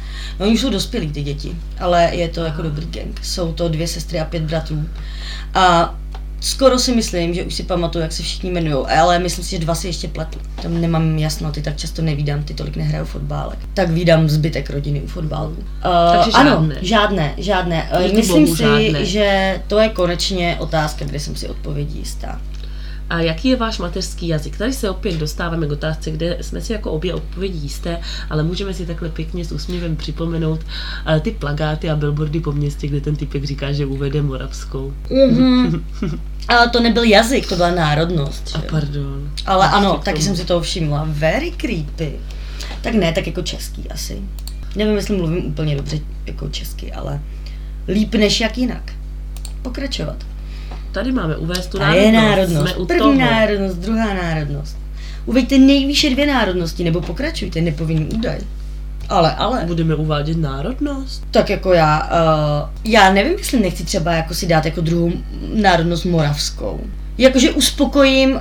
No, 0.40 0.46
oni 0.46 0.58
jsou 0.58 0.70
dospělí, 0.70 1.12
ty 1.12 1.22
děti, 1.22 1.56
ale 1.78 2.10
je 2.16 2.28
to 2.28 2.40
jako 2.44 2.62
dobrý 2.62 2.86
gang. 2.86 3.20
Jsou 3.24 3.52
to 3.52 3.68
dvě 3.68 3.88
sestry 3.88 4.20
a 4.20 4.24
pět 4.24 4.42
bratrů. 4.42 4.88
A 5.54 5.94
skoro 6.44 6.78
si 6.78 6.94
myslím, 6.94 7.34
že 7.34 7.44
už 7.44 7.54
si 7.54 7.62
pamatuju, 7.62 8.02
jak 8.02 8.12
se 8.12 8.22
všichni 8.22 8.50
jmenují, 8.50 8.86
ale 8.86 9.18
myslím 9.18 9.44
si, 9.44 9.50
že 9.50 9.58
dva 9.58 9.74
si 9.74 9.86
ještě 9.86 10.08
pletu. 10.08 10.38
Tam 10.62 10.80
nemám 10.80 11.18
jasno, 11.18 11.52
ty 11.52 11.62
tak 11.62 11.76
často 11.76 12.02
nevídám, 12.02 12.42
ty 12.42 12.54
tolik 12.54 12.76
nehrajou 12.76 13.04
fotbálek. 13.04 13.58
Tak 13.74 13.90
vídám 13.90 14.28
zbytek 14.28 14.70
rodiny 14.70 15.00
u 15.00 15.06
fotbalu. 15.06 15.50
Uh, 15.50 15.56
Takže 16.12 16.30
ano, 16.30 16.50
žádné. 16.50 16.76
žádné, 16.82 17.34
žádné. 17.38 17.90
Uh, 18.06 18.16
myslím 18.16 18.46
si, 18.46 18.56
žádné. 18.56 19.04
že 19.04 19.60
to 19.66 19.78
je 19.78 19.88
konečně 19.88 20.56
otázka, 20.60 21.04
kde 21.04 21.20
jsem 21.20 21.36
si 21.36 21.48
odpovědí 21.48 21.98
jistá. 21.98 22.40
A 23.10 23.20
jaký 23.20 23.48
je 23.48 23.56
váš 23.56 23.78
mateřský 23.78 24.28
jazyk? 24.28 24.56
Tady 24.56 24.72
se 24.72 24.90
opět 24.90 25.16
dostáváme 25.16 25.66
k 25.66 25.72
otázce, 25.72 26.10
kde 26.10 26.38
jsme 26.40 26.60
si 26.60 26.72
jako 26.72 26.92
obě 26.92 27.14
odpovědi 27.14 27.58
jisté, 27.58 28.00
ale 28.30 28.42
můžeme 28.42 28.74
si 28.74 28.86
takhle 28.86 29.08
pěkně 29.08 29.44
s 29.44 29.52
úsměvem 29.52 29.96
připomenout 29.96 30.60
eh, 31.06 31.20
ty 31.20 31.30
plagáty 31.30 31.90
a 31.90 31.96
billboardy 31.96 32.40
po 32.40 32.52
městě, 32.52 32.86
kde 32.86 33.00
ten 33.00 33.16
typek 33.16 33.44
říká, 33.44 33.72
že 33.72 33.86
uvede 33.86 34.22
moravskou. 34.22 34.94
Mm-hmm. 35.10 35.80
Ale 36.48 36.70
to 36.70 36.80
nebyl 36.80 37.02
jazyk, 37.02 37.48
to 37.48 37.56
byla 37.56 37.70
národnost. 37.70 38.50
A 38.54 38.58
že 38.58 38.66
pardon. 38.70 39.30
Ale 39.46 39.68
ano, 39.68 40.00
taky 40.04 40.22
jsem 40.22 40.36
si 40.36 40.44
toho 40.44 40.60
všimla. 40.60 41.04
Very 41.08 41.50
creepy. 41.50 42.12
Tak 42.80 42.94
ne, 42.94 43.12
tak 43.12 43.26
jako 43.26 43.42
český 43.42 43.90
asi. 43.90 44.22
Nevím, 44.76 44.96
jestli 44.96 45.16
mluvím 45.16 45.46
úplně 45.46 45.76
dobře 45.76 45.98
jako 46.26 46.48
česky, 46.48 46.92
ale 46.92 47.20
líp 47.88 48.14
než 48.14 48.40
jak 48.40 48.58
jinak. 48.58 48.92
Pokračovat. 49.62 50.16
Tady 50.94 51.12
máme 51.12 51.36
uvést 51.36 51.66
tu 51.66 51.82
A 51.82 51.94
je 51.94 52.12
národnost. 52.12 52.36
národnost. 52.36 52.74
Jsme 52.74 52.82
u 52.82 52.86
První 52.86 53.02
toho. 53.02 53.14
národnost, 53.14 53.76
druhá 53.76 54.14
národnost. 54.14 54.76
Uveďte 55.26 55.58
nejvýše 55.58 56.10
dvě 56.10 56.26
národnosti, 56.26 56.84
nebo 56.84 57.00
pokračujte, 57.00 57.60
nepovinný 57.60 58.06
údaj. 58.06 58.38
Ale, 59.08 59.34
ale. 59.34 59.64
Budeme 59.66 59.94
uvádět 59.94 60.36
národnost? 60.36 61.24
Tak 61.30 61.50
jako 61.50 61.72
já, 61.72 62.02
uh, 62.02 62.68
já 62.92 63.12
nevím, 63.12 63.38
jestli 63.38 63.60
nechci 63.60 63.84
třeba 63.84 64.12
jako 64.12 64.34
si 64.34 64.46
dát 64.46 64.64
jako 64.64 64.80
druhou 64.80 65.12
národnost 65.54 66.04
moravskou. 66.04 66.80
Jakože 67.18 67.50
uspokojím 67.50 68.32
uh, 68.32 68.40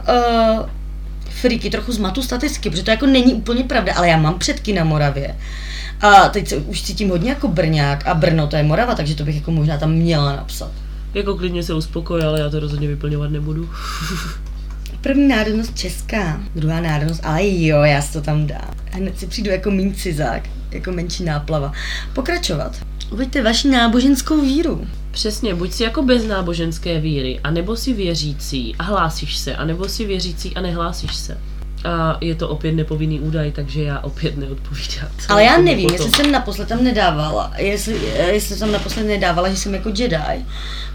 friky, 1.29 1.69
trochu 1.69 1.91
zmatu 1.91 2.21
statistiky, 2.21 2.69
protože 2.69 2.83
to 2.83 2.91
jako 2.91 3.05
není 3.05 3.33
úplně 3.33 3.63
pravda, 3.63 3.93
ale 3.95 4.07
já 4.09 4.17
mám 4.17 4.39
předky 4.39 4.73
na 4.73 4.83
Moravě. 4.83 5.35
A 6.01 6.29
teď 6.29 6.47
se 6.47 6.55
už 6.57 6.81
cítím 6.81 7.09
hodně 7.09 7.29
jako 7.29 7.47
Brňák 7.47 8.07
a 8.07 8.13
Brno 8.13 8.47
to 8.47 8.55
je 8.55 8.63
Morava, 8.63 8.95
takže 8.95 9.15
to 9.15 9.23
bych 9.23 9.35
jako 9.35 9.51
možná 9.51 9.77
tam 9.77 9.91
měla 9.91 10.35
napsat. 10.35 10.71
Jako 11.13 11.37
klidně 11.37 11.63
se 11.63 11.73
uspokoj, 11.73 12.23
ale 12.23 12.39
já 12.39 12.49
to 12.49 12.59
rozhodně 12.59 12.87
vyplňovat 12.87 13.31
nebudu. 13.31 13.69
První 15.01 15.27
národnost 15.27 15.77
česká, 15.77 16.41
druhá 16.55 16.81
národnost, 16.81 17.21
ale 17.23 17.47
jo, 17.47 17.81
já 17.81 18.01
si 18.01 18.13
to 18.13 18.21
tam 18.21 18.47
dám. 18.47 18.73
Hned 18.91 19.19
si 19.19 19.27
přijdu 19.27 19.51
jako 19.51 19.71
méně 19.71 19.93
cizák, 19.93 20.43
jako 20.71 20.91
menší 20.91 21.23
náplava. 21.23 21.71
Pokračovat. 22.13 22.75
Uveďte 23.11 23.43
vaši 23.43 23.67
náboženskou 23.67 24.41
víru. 24.41 24.87
Přesně, 25.11 25.55
buď 25.55 25.71
si 25.71 25.83
jako 25.83 26.03
bez 26.03 26.25
náboženské 26.25 26.99
víry, 26.99 27.39
anebo 27.43 27.75
si 27.75 27.93
věřící 27.93 28.75
a 28.79 28.83
hlásíš 28.83 29.37
se, 29.37 29.55
anebo 29.55 29.89
si 29.89 30.05
věřící 30.05 30.55
a 30.55 30.61
nehlásíš 30.61 31.15
se. 31.15 31.37
A 31.83 32.17
je 32.21 32.35
to 32.35 32.49
opět 32.49 32.71
nepovinný 32.71 33.19
údaj, 33.19 33.51
takže 33.51 33.83
já 33.83 33.99
opět 33.99 34.37
neodpovídám. 34.37 35.09
Ale 35.29 35.43
já 35.43 35.57
nevím, 35.57 35.89
potom. 35.89 36.05
jestli 36.05 36.23
jsem 36.23 36.31
naposled 36.31 36.67
tam 36.67 36.83
nedávala, 36.83 37.53
jestli, 37.57 37.99
jestli 38.31 38.55
jsem 38.55 38.71
naposled 38.71 39.03
nedávala, 39.03 39.49
že 39.49 39.57
jsem 39.57 39.73
jako 39.73 39.89
Jedi, 39.89 40.45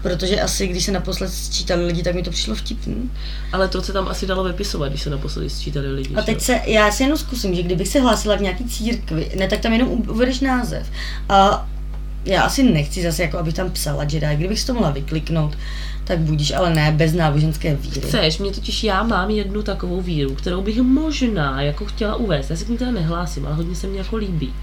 protože 0.01 0.41
asi 0.41 0.67
když 0.67 0.85
se 0.85 0.91
naposled 0.91 1.29
sčítali 1.29 1.85
lidi, 1.85 2.03
tak 2.03 2.15
mi 2.15 2.23
to 2.23 2.31
přišlo 2.31 2.55
vtipný. 2.55 3.11
Ale 3.51 3.67
to 3.67 3.81
se 3.81 3.93
tam 3.93 4.07
asi 4.07 4.27
dalo 4.27 4.43
vypisovat, 4.43 4.89
když 4.89 5.01
se 5.01 5.09
naposledy 5.09 5.49
sčítali 5.49 5.93
lidi. 5.93 6.15
A 6.15 6.21
teď 6.21 6.41
se, 6.41 6.61
já 6.65 6.91
si 6.91 7.03
jenom 7.03 7.17
zkusím, 7.17 7.55
že 7.55 7.63
kdybych 7.63 7.87
se 7.87 7.99
hlásila 7.99 8.37
k 8.37 8.41
nějaký 8.41 8.65
církvi, 8.65 9.31
ne, 9.37 9.47
tak 9.47 9.59
tam 9.59 9.73
jenom 9.73 9.89
uvedeš 9.89 10.39
název. 10.39 10.91
A 11.29 11.67
já 12.25 12.41
asi 12.41 12.63
nechci 12.63 13.03
zase, 13.03 13.21
jako 13.21 13.37
abych 13.37 13.53
tam 13.53 13.71
psala 13.71 14.03
Jedi, 14.03 14.35
kdybych 14.35 14.59
si 14.59 14.67
to 14.67 14.73
mohla 14.73 14.89
vykliknout, 14.89 15.57
tak 16.09 16.19
budíš, 16.19 16.51
ale 16.51 16.73
ne 16.73 16.91
bez 16.91 17.13
náboženské 17.13 17.75
víry. 17.75 18.01
Chceš, 18.01 18.37
mě 18.37 18.51
totiž 18.51 18.83
já 18.83 19.03
mám 19.03 19.29
jednu 19.29 19.63
takovou 19.63 20.01
víru, 20.01 20.35
kterou 20.35 20.61
bych 20.61 20.81
možná 20.81 21.61
jako 21.61 21.85
chtěla 21.85 22.15
uvést. 22.15 22.49
Já 22.49 22.55
se 22.55 22.65
k 22.65 22.69
ní 22.69 22.77
teda 22.77 22.91
nehlásím, 22.91 23.45
ale 23.45 23.55
hodně 23.55 23.75
se 23.75 23.87
mi 23.87 23.97
jako 23.97 24.15
líbí. 24.15 24.53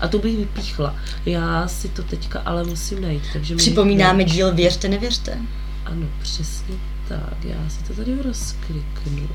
A 0.00 0.08
to 0.08 0.18
bych 0.18 0.36
vypíchla. 0.36 0.96
Já 1.26 1.68
si 1.68 1.88
to 1.88 2.02
teďka 2.02 2.40
ale 2.40 2.64
musím 2.64 3.02
najít, 3.02 3.22
takže 3.32 3.54
mi- 3.54 3.58
Připomínáme 3.58 4.24
díl 4.24 4.54
Věřte, 4.54 4.88
nevěřte. 4.88 5.38
Ano, 5.86 6.06
přesně 6.22 6.74
tak. 7.08 7.44
Já 7.44 7.68
si 7.68 7.84
to 7.84 7.94
tady 7.94 8.22
rozkliknu. 8.22 9.28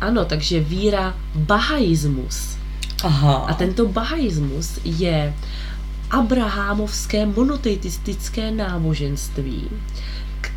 Ano, 0.00 0.24
takže 0.24 0.60
víra 0.60 1.14
bahaismus. 1.34 2.56
Aha. 3.04 3.32
A 3.34 3.54
tento 3.54 3.86
bahaismus 3.88 4.78
je 4.84 5.34
abrahámovské 6.10 7.26
monoteistické 7.26 8.50
náboženství, 8.50 9.68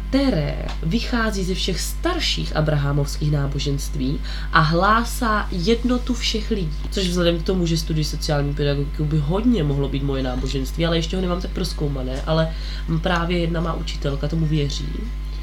které 0.09 0.55
vychází 0.83 1.43
ze 1.43 1.53
všech 1.53 1.81
starších 1.81 2.55
abrahámovských 2.55 3.31
náboženství 3.31 4.19
a 4.53 4.59
hlásá 4.59 5.47
jednotu 5.51 6.13
všech 6.13 6.51
lidí. 6.51 6.77
Což 6.91 7.07
vzhledem 7.07 7.39
k 7.39 7.43
tomu, 7.43 7.65
že 7.65 7.77
studuji 7.77 8.05
sociální 8.05 8.53
pedagogiku, 8.53 9.05
by 9.05 9.17
hodně 9.17 9.63
mohlo 9.63 9.89
být 9.89 10.03
moje 10.03 10.23
náboženství, 10.23 10.85
ale 10.85 10.97
ještě 10.97 11.15
ho 11.15 11.21
nemám 11.21 11.41
tak 11.41 11.51
proskoumané, 11.51 12.21
ale 12.25 12.53
právě 13.01 13.39
jedna 13.39 13.61
má 13.61 13.73
učitelka 13.73 14.27
tomu 14.27 14.45
věří. 14.45 14.87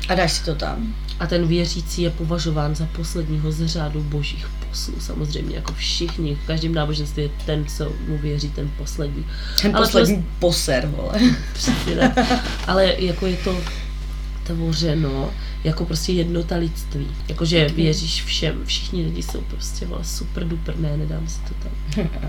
A 0.09 0.14
dáš 0.14 0.33
si 0.33 0.44
to 0.44 0.55
tam. 0.55 0.94
A 1.20 1.26
ten 1.26 1.46
věřící 1.46 2.02
je 2.02 2.11
považován 2.11 2.74
za 2.74 2.87
posledního 2.87 3.52
z 3.52 3.66
řádu 3.66 4.02
božích 4.02 4.48
poslů. 4.68 4.94
Samozřejmě 4.98 5.57
jako 5.57 5.72
všichni, 5.72 6.35
v 6.35 6.46
každém 6.46 6.74
náboženství 6.74 7.22
je 7.22 7.31
ten, 7.46 7.64
co 7.64 7.92
mu 8.09 8.18
věří, 8.18 8.50
ten 8.50 8.70
poslední. 8.79 9.26
Ten 9.62 9.76
Ale 9.76 9.87
poslední 9.87 10.26
poser, 10.38 10.87
vole. 10.96 11.20
Přesně. 11.52 12.12
Ale 12.66 12.94
jako 12.98 13.26
je 13.26 13.37
to 13.37 13.59
tvořeno 14.46 15.30
jako 15.64 15.85
prostě 15.85 16.12
jednota 16.12 16.56
lidství. 16.56 17.06
Jakože 17.28 17.68
věříš 17.68 18.24
všem, 18.24 18.62
všichni 18.64 19.02
lidi 19.04 19.22
jsou 19.22 19.40
prostě 19.40 19.87
vole, 19.87 20.04
super 20.04 20.48
duper, 20.48 20.78
ne, 20.78 20.96
nedám 20.96 21.28
si 21.28 21.40
to 21.40 21.54
tam. 21.54 22.09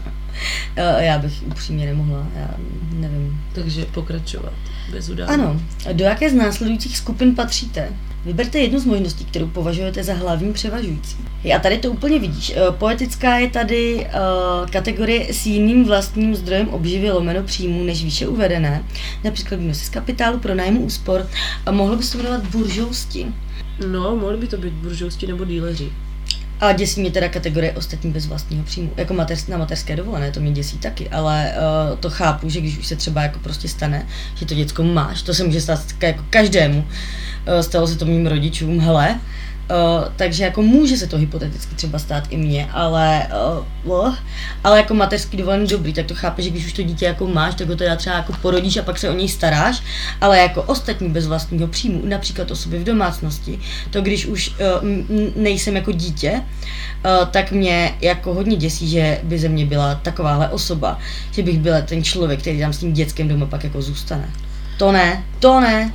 Eh, 0.76 1.06
Já 1.06 1.18
bych 1.20 1.44
upřímně 1.46 1.86
nemohla, 1.86 2.28
já 2.36 2.50
nevím. 2.94 3.42
Takže 3.54 3.86
pokračovat, 3.86 4.54
bez 4.92 5.10
udání. 5.10 5.32
Ano, 5.34 5.62
do 5.94 6.04
jaké 6.04 6.30
z 6.30 6.34
následujících 6.34 6.98
skupin 6.98 7.36
patříte? 7.36 7.90
Vyberte 8.26 8.60
jednu 8.60 8.80
z 8.80 8.86
možností, 8.86 9.26
kterou 9.26 9.48
považujete 9.48 10.04
za 10.04 10.14
hlavní 10.14 10.54
převažující. 10.54 11.18
A 11.56 11.60
tady 11.60 11.78
to 11.78 11.92
úplně 11.92 12.20
vidíš. 12.20 12.54
Eh, 12.56 12.72
Poetická 12.72 13.38
je 13.38 13.50
tady 13.50 13.96
uh, 13.96 14.70
kategorie 14.70 15.34
s 15.34 15.46
jiným 15.46 15.86
vlastním 15.86 16.36
zdrojem 16.36 16.70
obživy 16.70 17.12
lomeno 17.12 17.44
příjmů 17.44 17.84
než 17.84 18.04
výše 18.04 18.28
uvedené. 18.28 18.84
Například 19.24 19.58
výnosy 19.60 19.86
z 19.86 19.90
kapitálu 19.90 20.40
pro 20.40 20.56
nájmu 20.56 20.82
úspor. 20.82 21.28
A 21.66 21.72
mohlo 21.72 21.96
by 21.96 22.04
se 22.04 22.12
to 22.12 22.24
jmenovat 22.24 22.48
buržousti. 22.48 23.28
No, 23.92 24.16
mohli 24.16 24.38
by 24.38 24.48
to 24.48 24.58
být 24.58 24.74
buržousti 24.74 25.28
nebo 25.28 25.46
díleři. 25.46 25.90
A 26.60 26.72
děsí 26.72 27.02
mě 27.02 27.12
teda 27.12 27.30
kategorie 27.30 27.72
ostatní 27.72 28.12
bez 28.12 28.26
vlastního 28.26 28.64
příjmu. 28.64 28.92
Jako 28.98 29.14
mateř, 29.14 29.48
na 29.48 29.58
mateřské 29.58 29.96
dovolené, 29.96 30.32
to 30.32 30.40
mě 30.40 30.52
děsí 30.52 30.78
taky, 30.78 31.10
ale 31.10 31.54
uh, 31.92 31.98
to 31.98 32.10
chápu, 32.10 32.50
že 32.50 32.62
když 32.62 32.78
už 32.78 32.88
se 32.88 32.96
třeba 32.96 33.22
jako 33.22 33.40
prostě 33.40 33.68
stane, 33.68 34.08
že 34.36 34.46
to 34.46 34.54
děcko 34.54 34.84
máš, 34.84 35.22
to 35.22 35.34
se 35.34 35.44
může 35.44 35.62
stát 35.62 35.80
jako 36.02 36.26
každému. 36.30 36.86
Uh, 37.48 37.60
stalo 37.60 37.88
se 37.88 37.98
to 37.98 38.06
mým 38.06 38.28
rodičům, 38.28 38.80
hele, 38.80 39.20
Uh, 39.72 40.08
takže 40.16 40.44
jako 40.44 40.62
může 40.62 40.98
se 40.98 41.08
to 41.08 41.18
hypoteticky 41.18 41.76
třeba 41.76 42.00
stát 42.00 42.24
i 42.30 42.38
mně, 42.38 42.70
ale, 42.72 43.28
uh, 43.86 44.16
ale 44.64 44.78
jako 44.78 44.94
mateřský 44.94 45.38
dovolený 45.38 45.68
dobrý, 45.68 45.94
tak 45.94 46.06
to 46.06 46.16
chápe, 46.16 46.42
že 46.42 46.50
když 46.50 46.66
už 46.66 46.74
to 46.74 46.84
dítě 46.84 47.06
jako 47.06 47.28
máš, 47.28 47.56
tak 47.56 47.68
ho 47.68 47.76
teda 47.76 47.96
třeba 47.96 48.16
jako 48.16 48.34
porodíš 48.42 48.78
a 48.78 48.84
pak 48.84 49.00
se 49.00 49.10
o 49.10 49.14
něj 49.14 49.30
staráš, 49.30 49.84
ale 50.22 50.40
jako 50.40 50.64
ostatní 50.64 51.10
bez 51.10 51.28
vlastního 51.28 51.68
příjmu, 51.68 52.02
například 52.06 52.52
osoby 52.52 52.80
v 52.80 52.84
domácnosti, 52.84 53.60
to 53.90 54.02
když 54.02 54.26
už 54.26 54.50
uh, 54.50 54.90
nejsem 55.36 55.76
jako 55.76 55.92
dítě, 55.92 56.32
uh, 56.32 57.28
tak 57.32 57.52
mě 57.52 57.96
jako 58.02 58.34
hodně 58.34 58.56
děsí, 58.56 58.90
že 58.90 59.20
by 59.24 59.40
ze 59.40 59.50
mě 59.50 59.66
byla 59.66 59.96
takováhle 59.96 60.50
osoba, 60.50 61.00
že 61.32 61.44
bych 61.44 61.60
byla 61.60 61.82
ten 61.82 62.04
člověk, 62.04 62.40
který 62.40 62.60
tam 62.60 62.74
s 62.74 62.78
tím 62.78 62.94
dětskem 62.94 63.28
doma 63.28 63.46
pak 63.46 63.64
jako 63.64 63.82
zůstane. 63.82 64.30
To 64.78 64.92
ne, 64.92 65.24
to 65.40 65.60
ne, 65.60 65.94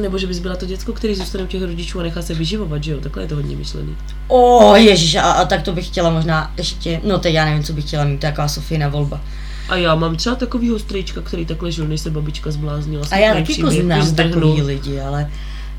nebo 0.00 0.18
že 0.18 0.26
bys 0.26 0.38
byla 0.38 0.56
to 0.56 0.66
děcko, 0.66 0.92
který 0.92 1.14
zůstane 1.14 1.44
u 1.44 1.46
těch 1.46 1.62
rodičů 1.62 2.00
a 2.00 2.02
nechá 2.02 2.22
se 2.22 2.34
vyživovat, 2.34 2.84
že 2.84 2.92
jo? 2.92 3.00
Takhle 3.00 3.22
je 3.22 3.28
to 3.28 3.34
hodně 3.34 3.56
myšlený. 3.56 3.96
O, 4.28 4.76
ježiš, 4.76 5.14
a, 5.14 5.22
a 5.32 5.44
tak 5.44 5.62
to 5.62 5.72
bych 5.72 5.86
chtěla 5.86 6.10
možná 6.10 6.52
ještě, 6.58 7.00
no 7.04 7.18
teď 7.18 7.34
já 7.34 7.44
nevím, 7.44 7.62
co 7.62 7.72
bych 7.72 7.84
chtěla 7.84 8.04
mít, 8.04 8.18
to 8.18 8.26
je 8.26 8.32
taková 8.32 8.48
Sofína 8.48 8.88
volba. 8.88 9.20
A 9.68 9.76
já 9.76 9.94
mám 9.94 10.16
třeba 10.16 10.36
takovýho 10.36 10.78
strýčka, 10.78 11.20
který 11.20 11.46
takhle 11.46 11.72
žil, 11.72 11.88
než 11.88 12.00
se 12.00 12.10
babička 12.10 12.50
zbláznila. 12.50 13.06
A 13.10 13.16
já 13.16 13.34
taky 13.34 13.54
poznám 13.54 14.14
takový 14.14 14.62
lidi, 14.62 15.00
ale 15.00 15.30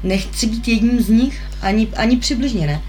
nechci 0.03 0.47
být 0.47 0.67
jedním 0.67 1.01
z 1.01 1.09
nich, 1.09 1.41
ani, 1.61 1.87
ani 1.95 2.17
přibližně 2.17 2.67
ne. 2.67 2.81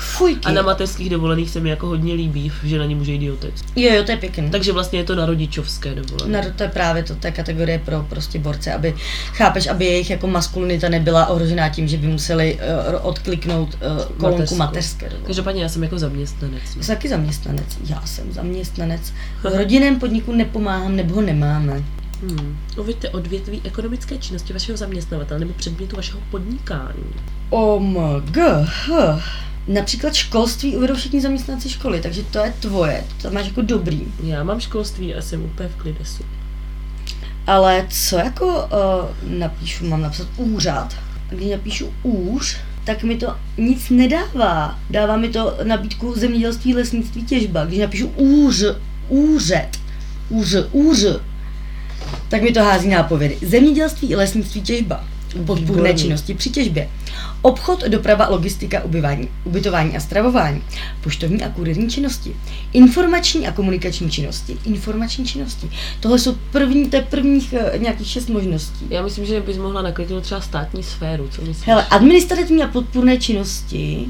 Fujky. 0.00 0.48
A 0.48 0.52
na 0.52 0.62
mateřských 0.62 1.10
dovolených 1.10 1.50
se 1.50 1.60
mi 1.60 1.70
jako 1.70 1.86
hodně 1.86 2.14
líbí, 2.14 2.52
že 2.64 2.78
na 2.78 2.84
ně 2.84 2.96
může 2.96 3.12
jít 3.12 3.22
i 3.22 3.30
otec. 3.30 3.54
Jo, 3.76 3.94
jo, 3.94 4.04
to 4.04 4.10
je 4.10 4.16
pěkný. 4.16 4.50
Takže 4.50 4.72
vlastně 4.72 4.98
je 4.98 5.04
to 5.04 5.14
na 5.14 5.26
rodičovské 5.26 5.94
dovolené. 5.94 6.42
Na, 6.42 6.50
to 6.56 6.62
je 6.62 6.68
právě 6.68 7.02
to, 7.02 7.14
ta 7.14 7.30
kategorie 7.30 7.78
pro 7.78 8.06
prostě 8.08 8.38
borce, 8.38 8.74
aby, 8.74 8.94
chápeš, 9.32 9.66
aby 9.66 9.84
jejich 9.84 10.10
jako 10.10 10.26
maskulinita 10.26 10.88
nebyla 10.88 11.26
ohrožená 11.26 11.68
tím, 11.68 11.88
že 11.88 11.96
by 11.96 12.06
museli 12.06 12.58
uh, 12.94 13.06
odkliknout 13.06 13.74
uh, 13.74 14.16
kolonku 14.16 14.54
mateřské 14.56 15.06
dovolené. 15.06 15.26
Každopádně 15.26 15.62
já 15.62 15.68
jsem 15.68 15.82
jako 15.82 15.98
zaměstnanec. 15.98 16.62
No. 16.76 16.82
Jsem 16.82 16.96
taky 16.96 17.08
zaměstnanec, 17.08 17.78
já 17.88 18.06
jsem 18.06 18.32
zaměstnanec. 18.32 19.12
V 19.42 19.44
rodinném 19.44 20.00
podniku 20.00 20.32
nepomáhám, 20.32 20.96
nebo 20.96 21.14
ho 21.14 21.20
nemáme. 21.20 21.82
Hmm. 22.22 22.58
Uvidíte 22.78 23.08
odvětví 23.08 23.60
ekonomické 23.64 24.18
činnosti 24.18 24.52
vašeho 24.52 24.78
zaměstnavatele 24.78 25.40
nebo 25.40 25.52
předmětu 25.52 25.96
vašeho 25.96 26.20
podnikání. 26.30 27.04
OMG. 27.50 28.36
Huh. 28.86 29.20
Například 29.68 30.14
školství 30.14 30.76
uvedou 30.76 30.94
všichni 30.94 31.20
zaměstnanci 31.20 31.68
školy, 31.68 32.00
takže 32.00 32.22
to 32.22 32.38
je 32.38 32.54
tvoje, 32.60 33.04
to 33.22 33.30
máš 33.30 33.46
jako 33.46 33.62
dobrý. 33.62 34.02
Já 34.22 34.44
mám 34.44 34.60
školství 34.60 35.14
a 35.14 35.22
jsem 35.22 35.44
úplně 35.44 35.68
v 35.68 35.76
klidesu. 35.76 36.24
Ale 37.46 37.86
co 37.90 38.16
jako 38.16 38.46
uh, 38.46 39.38
napíšu, 39.38 39.88
mám 39.88 40.02
napsat 40.02 40.28
úřad. 40.36 40.96
A 41.30 41.34
když 41.34 41.50
napíšu 41.50 41.94
úř, 42.02 42.56
tak 42.84 43.02
mi 43.02 43.16
to 43.16 43.36
nic 43.58 43.90
nedává. 43.90 44.78
Dává 44.90 45.16
mi 45.16 45.28
to 45.28 45.56
nabídku 45.64 46.14
zemědělství, 46.16 46.74
lesnictví, 46.74 47.24
těžba. 47.24 47.64
Když 47.64 47.78
napíšu 47.78 48.08
úř, 48.08 48.64
úřad, 49.08 49.76
úř, 50.28 50.54
úř, 50.72 51.06
tak 52.28 52.42
mi 52.42 52.52
to 52.52 52.62
hází 52.62 52.88
nápovědy. 52.88 53.38
Zemědělství 53.42 54.14
lesnictví, 54.14 54.62
těžba 54.62 55.04
podpůrné 55.46 55.94
činnosti 55.94 56.34
při 56.34 56.50
těžbě. 56.50 56.88
Obchod, 57.42 57.84
doprava, 57.84 58.28
logistika, 58.28 58.84
ubyvání, 58.84 59.28
ubytování 59.44 59.96
a 59.96 60.00
stravování, 60.00 60.62
poštovní 61.00 61.42
a 61.42 61.48
kurierní 61.48 61.90
činnosti, 61.90 62.36
informační 62.72 63.46
a 63.46 63.52
komunikační 63.52 64.10
činnosti, 64.10 64.56
informační 64.64 65.26
činnosti. 65.26 65.70
Tohle 66.00 66.18
jsou 66.18 66.36
první, 66.52 66.90
to 66.90 66.96
je 66.96 67.02
prvních 67.02 67.54
uh, 67.74 67.82
nějakých 67.82 68.06
šest 68.06 68.28
možností. 68.28 68.86
Já 68.90 69.02
myslím, 69.02 69.26
že 69.26 69.40
bys 69.40 69.56
mohla 69.56 69.82
nakliknout 69.82 70.22
třeba 70.22 70.40
státní 70.40 70.82
sféru, 70.82 71.28
co 71.28 71.42
myslíš? 71.42 71.66
Hele, 71.66 71.86
administrativní 71.86 72.62
a 72.62 72.68
podpůrné 72.68 73.18
činnosti, 73.18 74.06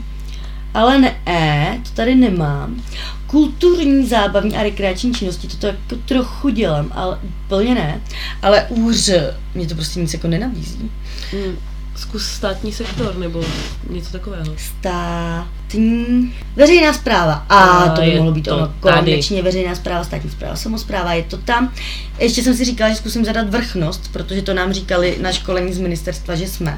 ale 0.75 0.99
ne, 0.99 1.17
e, 1.27 1.81
to 1.83 1.91
tady 1.91 2.15
nemám. 2.15 2.83
Kulturní, 3.27 4.07
zábavní 4.07 4.57
a 4.57 4.63
rekreační 4.63 5.15
činnosti, 5.15 5.49
to, 5.49 5.67
jako 5.67 5.97
trochu 6.05 6.49
dělám, 6.49 6.91
ale 6.93 7.19
plně 7.49 7.75
ne. 7.75 8.01
Ale 8.43 8.67
úř, 8.69 9.11
mě 9.55 9.67
to 9.67 9.75
prostě 9.75 10.01
nic 10.01 10.13
jako 10.13 10.29
nenabízí. 10.29 10.91
Hmm. 11.33 11.57
Zkus 11.97 12.27
státní 12.27 12.73
sektor 12.73 13.17
nebo 13.17 13.45
něco 13.91 14.13
takového. 14.13 14.55
Státní... 14.57 16.35
Veřejná 16.57 16.93
zpráva. 16.93 17.33
A, 17.49 17.59
a 17.59 17.95
to 17.95 18.01
by 18.01 18.17
mohlo 18.17 18.33
být 18.33 18.43
to 18.43 18.57
ono. 18.57 18.75
Konečně 18.81 19.43
veřejná 19.43 19.75
zpráva, 19.75 20.05
státní 20.05 20.31
zpráva, 20.31 20.57
samozpráva, 20.57 21.13
je 21.13 21.23
to 21.23 21.37
tam. 21.37 21.73
Ještě 22.19 22.43
jsem 22.43 22.57
si 22.57 22.65
říkala, 22.65 22.91
že 22.91 22.97
zkusím 22.97 23.25
zadat 23.25 23.51
vrchnost, 23.51 24.13
protože 24.13 24.43
to 24.43 24.55
nám 24.55 24.73
říkali 24.73 25.19
na 25.21 25.33
školení 25.33 25.73
z 25.73 25.79
ministerstva, 25.79 26.35
že 26.35 26.49
jsme. 26.49 26.77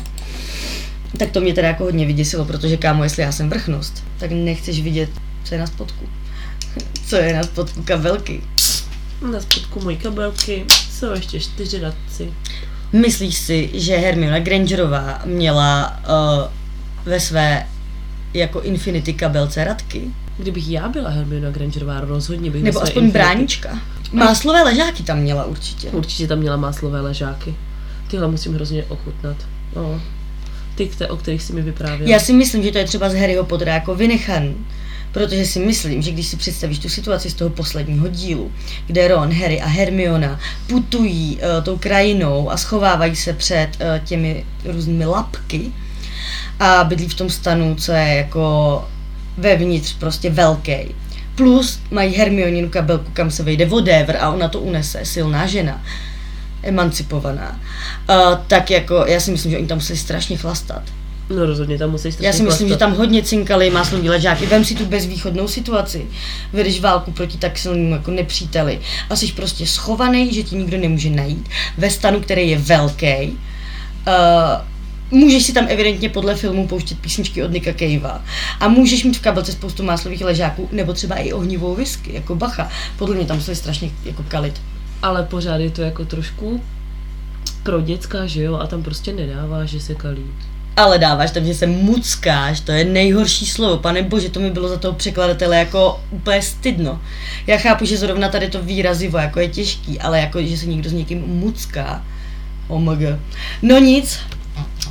Tak 1.18 1.30
to 1.30 1.40
mě 1.40 1.55
teda 1.55 1.68
jako 1.68 1.84
hodně 1.84 2.07
vyděsilo, 2.07 2.44
protože 2.44 2.76
kámo, 2.76 3.05
jestli 3.05 3.22
já 3.22 3.32
jsem 3.32 3.50
vrchnost, 3.50 4.05
tak 4.18 4.30
nechceš 4.30 4.80
vidět, 4.80 5.11
co 5.44 5.55
je 5.55 5.61
na 5.61 5.66
spodku. 5.66 6.09
co 7.07 7.16
je 7.16 7.36
na 7.36 7.42
spodku 7.42 7.82
kabelky. 7.82 8.42
Na 9.32 9.40
spodku 9.40 9.80
mojí 9.80 9.96
kabelky 9.96 10.64
jsou 10.90 11.12
ještě 11.12 11.40
čtyři 11.40 11.80
radci. 11.80 12.32
Myslíš 12.93 13.36
si, 13.36 13.70
že 13.74 13.97
Hermiona 13.97 14.38
Grangerová 14.38 15.22
měla 15.24 16.01
uh, 16.09 16.49
ve 17.05 17.20
své 17.20 17.66
jako 18.34 18.61
Infinity 18.61 19.12
kabelce 19.12 19.64
radky? 19.64 20.03
Kdybych 20.38 20.68
já 20.68 20.88
byla 20.88 21.11
Hermiona 21.11 21.51
Grangerová, 21.51 22.01
rozhodně 22.01 22.51
bych 22.51 22.62
Nebo 22.62 22.82
aspoň 22.82 23.05
Infinity... 23.05 23.18
bránička. 23.18 23.78
Máslové 24.12 24.62
ležáky 24.62 25.03
tam 25.03 25.18
měla 25.18 25.45
určitě. 25.45 25.88
Určitě 25.88 26.28
tam 26.28 26.38
měla 26.38 26.57
máslové 26.57 27.01
ležáky. 27.01 27.55
Tyhle 28.11 28.28
musím 28.28 28.55
hrozně 28.55 28.84
ochutnat. 28.84 29.36
No 29.76 30.01
ty, 30.74 30.90
o 31.09 31.16
kterých 31.16 31.43
si 31.43 31.53
mi 31.53 31.62
vyprávěl. 31.62 32.09
Já 32.09 32.18
si 32.18 32.32
myslím, 32.32 32.62
že 32.62 32.72
to 32.72 32.78
je 32.78 32.84
třeba 32.84 33.11
z 33.11 33.14
Harryho 33.14 33.45
Pottera 33.45 33.74
jako 33.74 33.95
vynechan. 33.95 34.55
Protože 35.12 35.46
si 35.46 35.58
myslím, 35.58 36.02
že 36.02 36.10
když 36.10 36.26
si 36.26 36.36
představíš 36.36 36.78
tu 36.78 36.88
situaci 36.88 37.30
z 37.30 37.34
toho 37.34 37.50
posledního 37.50 38.08
dílu, 38.08 38.52
kde 38.86 39.08
Ron, 39.08 39.32
Harry 39.32 39.60
a 39.60 39.66
Hermiona 39.66 40.40
putují 40.66 41.36
uh, 41.36 41.64
tou 41.64 41.78
krajinou 41.78 42.50
a 42.50 42.56
schovávají 42.56 43.16
se 43.16 43.32
před 43.32 43.68
uh, 43.80 44.04
těmi 44.04 44.44
různými 44.64 45.04
lapky 45.04 45.72
a 46.60 46.84
bydlí 46.84 47.08
v 47.08 47.14
tom 47.14 47.30
stanu, 47.30 47.74
co 47.74 47.92
je 47.92 48.14
jako 48.14 48.84
vevnitř 49.38 49.96
prostě 49.98 50.30
velký. 50.30 50.94
Plus 51.34 51.80
mají 51.90 52.14
Hermioninu 52.14 52.68
kabelku, 52.68 53.10
kam 53.12 53.30
se 53.30 53.42
vejde 53.42 53.66
whatever 53.66 54.16
a 54.20 54.30
ona 54.30 54.48
to 54.48 54.60
unese, 54.60 55.00
silná 55.04 55.46
žena 55.46 55.84
emancipovaná, 56.62 57.60
uh, 58.10 58.38
tak 58.46 58.70
jako 58.70 59.04
já 59.06 59.20
si 59.20 59.30
myslím, 59.30 59.50
že 59.50 59.58
oni 59.58 59.66
tam 59.66 59.78
museli 59.78 59.98
strašně 59.98 60.36
chlastat. 60.36 60.82
No 61.37 61.47
rozhodně 61.47 61.78
tam 61.78 61.91
musí 61.91 62.12
strašně 62.12 62.26
Já 62.26 62.33
si 62.33 62.43
myslím, 62.43 62.68
chlastat. 62.68 62.68
že 62.68 62.76
tam 62.76 62.95
hodně 62.95 63.22
cinkali 63.22 63.70
másloví 63.70 64.09
ležáky. 64.09 64.47
Vem 64.47 64.64
si 64.64 64.74
tu 64.74 64.87
bezvýchodnou 64.87 65.49
situaci. 65.49 66.07
Vedeš 66.53 66.80
válku 66.80 67.11
proti 67.11 67.39
tak 67.39 67.59
silnému 67.59 67.93
jako 67.93 68.11
nepříteli 68.11 68.80
a 69.11 69.16
jsi 69.16 69.33
prostě 69.33 69.66
schovaný, 69.66 70.35
že 70.35 70.43
ti 70.43 70.57
nikdo 70.57 70.78
nemůže 70.78 71.11
najít. 71.11 71.49
Ve 71.78 71.91
stanu, 71.91 72.20
který 72.20 72.51
je 72.51 72.59
velký. 72.59 73.39
Uh, 74.07 75.18
můžeš 75.18 75.43
si 75.43 75.53
tam 75.53 75.66
evidentně 75.68 76.09
podle 76.09 76.35
filmu 76.35 76.68
pouštět 76.68 76.99
písničky 76.99 77.43
od 77.43 77.51
Nika 77.51 77.72
Cavea 77.72 78.24
a 78.61 78.68
můžeš 78.68 79.05
mít 79.05 79.16
v 79.16 79.20
kabelce 79.20 79.53
spoustu 79.53 79.83
máslových 79.83 80.24
ležáků 80.24 80.68
nebo 80.72 80.93
třeba 80.93 81.14
i 81.14 81.33
ohnivou 81.33 81.74
whisky, 81.74 82.14
jako 82.14 82.35
bacha. 82.35 82.68
Podle 82.99 83.14
mě 83.14 83.24
tam 83.24 83.37
museli 83.37 83.57
strašně 83.57 83.91
jako 84.05 84.24
kalit 84.28 84.61
ale 85.03 85.22
pořád 85.22 85.57
je 85.57 85.70
to 85.70 85.83
jako 85.83 86.05
trošku 86.05 86.62
pro 87.62 87.80
děcka, 87.80 88.26
že 88.26 88.43
jo, 88.43 88.55
a 88.55 88.66
tam 88.66 88.83
prostě 88.83 89.12
nedává, 89.12 89.64
že 89.64 89.80
se 89.80 89.95
kalí. 89.95 90.26
Ale 90.76 90.98
dáváš 90.98 91.30
tam, 91.30 91.44
že 91.44 91.54
se 91.54 91.66
muckáš, 91.66 92.60
to 92.60 92.72
je 92.72 92.84
nejhorší 92.84 93.46
slovo, 93.46 93.76
pane 93.78 94.02
bože, 94.02 94.30
to 94.30 94.40
mi 94.40 94.50
bylo 94.50 94.68
za 94.68 94.78
toho 94.78 94.94
překladatele 94.94 95.58
jako 95.58 96.00
úplně 96.10 96.42
stydno. 96.42 97.00
Já 97.46 97.58
chápu, 97.58 97.84
že 97.84 97.96
zrovna 97.96 98.28
tady 98.28 98.48
to 98.48 98.62
výrazivo 98.62 99.18
jako 99.18 99.40
je 99.40 99.48
těžký, 99.48 100.00
ale 100.00 100.20
jako, 100.20 100.42
že 100.42 100.58
se 100.58 100.66
někdo 100.66 100.90
s 100.90 100.92
někým 100.92 101.20
mucká, 101.26 102.04
omg. 102.68 103.00
No 103.62 103.78
nic, 103.78 104.20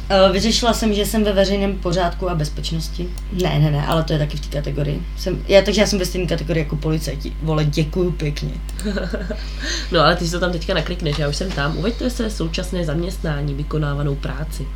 Eh, 0.09 0.32
vyřešila 0.32 0.73
jsem, 0.73 0.93
že 0.93 1.05
jsem 1.05 1.23
ve 1.23 1.34
veřejném 1.34 1.77
pořádku 1.77 2.29
a 2.29 2.36
bezpečnosti. 2.36 3.09
Ne, 3.43 3.59
ne, 3.59 3.71
ne, 3.71 3.86
ale 3.86 4.03
to 4.03 4.13
je 4.13 4.19
taky 4.19 4.38
v 4.38 4.39
té 4.39 4.47
kategorii. 4.57 5.01
Jsem, 5.17 5.43
já, 5.47 5.61
takže 5.61 5.82
já 5.82 5.88
jsem 5.88 5.99
ve 5.99 6.05
stejné 6.05 6.27
kategorii 6.27 6.63
jako 6.63 6.75
policajti. 6.75 7.34
Vole, 7.41 7.65
děkuju 7.65 8.11
pěkně. 8.11 8.51
no 9.91 9.99
ale 9.99 10.15
ty 10.15 10.25
si 10.25 10.32
to 10.32 10.39
tam 10.39 10.51
teďka 10.51 10.73
naklikneš, 10.73 11.19
já 11.19 11.29
už 11.29 11.36
jsem 11.36 11.51
tam. 11.51 11.77
Uveďte 11.77 12.09
se 12.09 12.29
současné 12.29 12.86
zaměstnání, 12.86 13.53
vykonávanou 13.53 14.15
práci. 14.15 14.67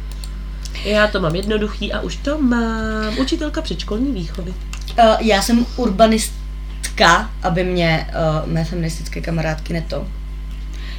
Já 0.84 1.08
to 1.08 1.20
mám 1.20 1.36
jednoduchý 1.36 1.94
a 1.94 2.02
už 2.02 2.16
to 2.16 2.42
mám. 2.42 3.18
Učitelka 3.20 3.62
předškolní 3.62 4.12
výchovy. 4.12 4.54
Uh, 5.00 5.16
já 5.20 5.42
jsem 5.42 5.66
urbanistka, 5.76 7.30
aby 7.44 7.64
mě 7.64 8.08
uh, 8.10 8.52
mé 8.52 8.66
feministické 8.66 9.22
kamarádky 9.22 9.74
neto. 9.74 10.08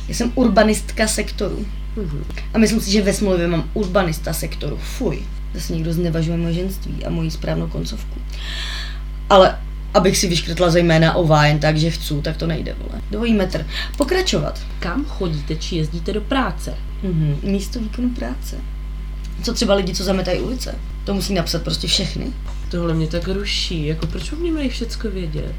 Já 0.09 0.15
jsem 0.15 0.33
urbanistka 0.35 1.07
sektoru. 1.07 1.67
Mm-hmm. 1.97 2.25
A 2.55 2.59
myslím 2.59 2.81
si, 2.81 2.91
že 2.91 3.03
ve 3.03 3.13
smlouvě 3.13 3.49
mám 3.49 3.71
urbanista 3.75 4.33
sektoru. 4.33 4.79
Fuj. 4.83 5.23
Zase 5.55 5.73
někdo 5.73 5.93
znevažuje 5.93 6.37
moje 6.37 6.55
ženství 6.55 7.05
a 7.05 7.11
moji 7.11 7.31
správnou 7.31 7.69
koncovku. 7.69 8.21
Ale 9.31 9.59
abych 9.95 10.17
si 10.17 10.29
vyškrtla 10.29 10.71
zejména 10.71 11.15
o 11.15 11.43
jen 11.43 11.59
tak, 11.59 11.77
že 11.77 11.91
chci, 11.91 12.15
tak 12.23 12.37
to 12.37 12.47
nejde, 12.47 12.75
vole. 12.79 13.03
Dvojí 13.11 13.35
metr. 13.35 13.67
Pokračovat. 13.97 14.61
Kam 14.79 15.05
chodíte, 15.05 15.57
či 15.57 15.77
jezdíte 15.77 16.13
do 16.13 16.21
práce? 16.21 16.75
Mhm. 17.03 17.39
Místo 17.43 17.81
výkonu 17.81 18.09
práce. 18.09 18.57
Co 19.43 19.55
třeba 19.55 19.75
lidi, 19.75 19.95
co 19.95 20.05
zametají 20.05 20.41
ulice? 20.41 20.75
To 21.05 21.15
musí 21.15 21.35
napsat 21.35 21.63
prostě 21.63 21.87
všechny. 21.89 22.27
Tohle 22.71 22.95
mě 22.95 23.07
tak 23.07 23.29
ruší, 23.29 23.87
jako 23.87 24.07
proč 24.07 24.31
mě 24.31 24.53
mají 24.53 24.69
všecko 24.69 25.11
vědět? 25.11 25.55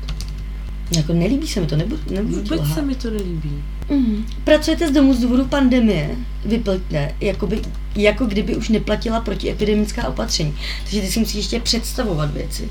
Jako 0.95 1.13
nelíbí 1.13 1.47
se 1.47 1.61
mi 1.61 1.67
to, 1.67 1.75
nebudu, 1.75 2.01
nebudu 2.11 2.36
Vůbec 2.36 2.59
lhát. 2.61 2.75
se 2.75 2.82
mi 2.82 2.95
to 2.95 3.09
nelíbí. 3.09 3.63
Mhm. 3.89 4.25
Pracujete 4.43 4.88
z 4.88 4.91
domu 4.91 5.13
z 5.13 5.19
důvodu 5.19 5.45
pandemie, 5.45 6.15
vyplňte, 6.45 7.15
jakoby, 7.21 7.61
jako 7.95 8.25
kdyby 8.25 8.55
už 8.55 8.69
neplatila 8.69 9.21
protiepidemická 9.21 10.07
opatření. 10.07 10.55
Takže 10.84 11.01
ty 11.01 11.07
si 11.07 11.19
musíš 11.19 11.36
ještě 11.36 11.59
představovat 11.59 12.34
věci. 12.34 12.69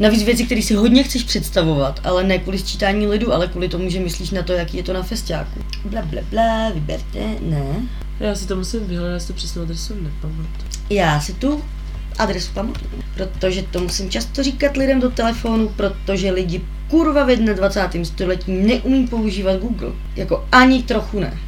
Navíc 0.00 0.22
věci, 0.22 0.44
které 0.44 0.62
si 0.62 0.74
hodně 0.74 1.02
chceš 1.02 1.22
představovat, 1.22 2.00
ale 2.04 2.24
ne 2.24 2.38
kvůli 2.38 2.58
sčítání 2.58 3.06
lidu, 3.06 3.32
ale 3.32 3.46
kvůli 3.46 3.68
tomu, 3.68 3.90
že 3.90 4.00
myslíš 4.00 4.30
na 4.30 4.42
to, 4.42 4.52
jaký 4.52 4.76
je 4.76 4.82
to 4.82 4.92
na 4.92 5.02
festiáku. 5.02 5.60
Bla, 5.84 6.02
bla, 6.02 6.20
bla, 6.30 6.70
vyberte, 6.70 7.18
ne. 7.40 7.88
Já 8.20 8.34
si 8.34 8.46
to 8.46 8.56
musím 8.56 8.86
vyhledat, 8.86 9.12
já 9.12 9.20
si 9.20 9.26
to 9.26 9.32
přesnou 9.32 9.62
adresu 9.62 9.94
nepamatuju. 9.94 10.68
Já 10.90 11.20
si 11.20 11.32
tu 11.32 11.64
adresu 12.18 12.52
pamatuju, 12.52 12.90
protože 13.14 13.62
to 13.62 13.80
musím 13.80 14.10
často 14.10 14.42
říkat 14.42 14.76
lidem 14.76 15.00
do 15.00 15.10
telefonu, 15.10 15.68
protože 15.68 16.30
lidi 16.30 16.64
kurva 16.88 17.24
ve 17.24 17.36
21. 17.36 18.04
století 18.04 18.52
neumí 18.52 19.06
používat 19.06 19.60
Google. 19.60 19.92
Jako 20.16 20.48
ani 20.52 20.82
trochu 20.82 21.20
ne. 21.20 21.38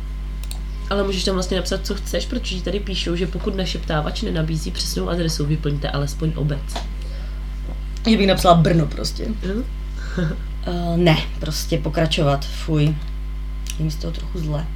Ale 0.91 1.05
můžeš 1.05 1.25
tam 1.25 1.35
vlastně 1.35 1.57
napsat, 1.57 1.87
co 1.87 1.95
chceš, 1.95 2.27
protože 2.27 2.55
ti 2.55 2.63
tady 2.63 2.81
píšou, 2.81 3.17
že 3.17 3.27
pokud 3.27 3.57
našeptávač 3.57 4.23
nenabízí 4.23 4.71
přesnou 4.71 5.09
adresu, 5.09 5.47
vyplňte 5.47 5.91
alespoň 5.91 6.33
obec. 6.37 6.61
Že 8.09 8.17
bych 8.17 8.27
napsala 8.27 8.55
Brno 8.55 8.87
prostě. 8.87 9.27
Hm? 9.27 9.65
Uh, 10.19 10.97
ne, 10.97 11.17
prostě 11.41 11.79
pokračovat, 11.79 12.45
fuj. 12.45 12.95
Je 13.79 13.85
mi 13.85 13.91
z 13.91 13.97
toho 13.97 14.13
trochu 14.13 14.39
zle. 14.39 14.67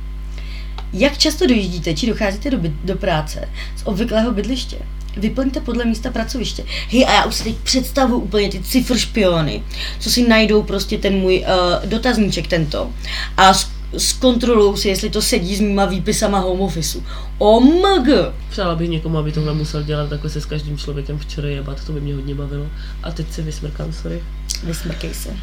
Jak 0.97 1.19
často 1.19 1.47
dojíždíte 1.47 1.95
či 1.95 2.07
docházíte 2.07 2.51
do, 2.51 2.59
by- 2.59 2.73
do 2.85 2.95
práce 2.97 3.49
z 3.77 3.81
obvyklého 3.85 4.33
bydliště? 4.33 4.77
Vyplňte 5.17 5.61
podle 5.61 5.85
místa 5.85 6.11
pracoviště. 6.11 6.65
Hej, 6.91 7.05
a 7.07 7.13
já 7.13 7.25
už 7.25 7.35
si 7.35 7.45
teď 7.45 7.57
představu 7.57 8.19
úplně 8.19 8.49
ty 8.49 8.61
cifr 8.63 8.99
špiony, 8.99 9.63
co 10.01 10.11
si 10.11 10.29
najdou 10.29 10.63
prostě 10.63 10.99
ten 10.99 11.15
můj 11.15 11.39
uh, 11.83 11.89
dotazníček 11.89 12.47
tento 12.47 12.91
a 13.37 13.55
s- 13.55 13.69
zkontrolujou 13.99 14.77
si, 14.77 14.89
jestli 14.89 15.11
to 15.11 15.23
sedí 15.23 15.57
s 15.57 15.61
mýma 15.61 15.85
výpisama 15.85 16.39
home 16.39 16.61
officeu. 16.61 17.03
OMG! 17.39 18.09
Přála 18.51 18.75
bych 18.75 18.89
někomu, 18.91 19.19
aby 19.19 19.33
tohle 19.33 19.55
musel 19.55 19.83
dělat, 19.83 20.11
takhle 20.11 20.31
se 20.31 20.41
s 20.41 20.47
každým 20.47 20.79
člověkem 20.79 21.19
včera 21.19 21.49
jebat, 21.49 21.85
to 21.85 21.93
by 21.93 22.01
mě 22.01 22.15
hodně 22.15 22.35
bavilo. 22.35 22.67
A 23.03 23.11
teď 23.11 23.33
se 23.33 23.43
vysmrkám, 23.43 23.93
sorry. 23.93 24.23
Vysmrkej 24.65 25.15
se. 25.15 25.37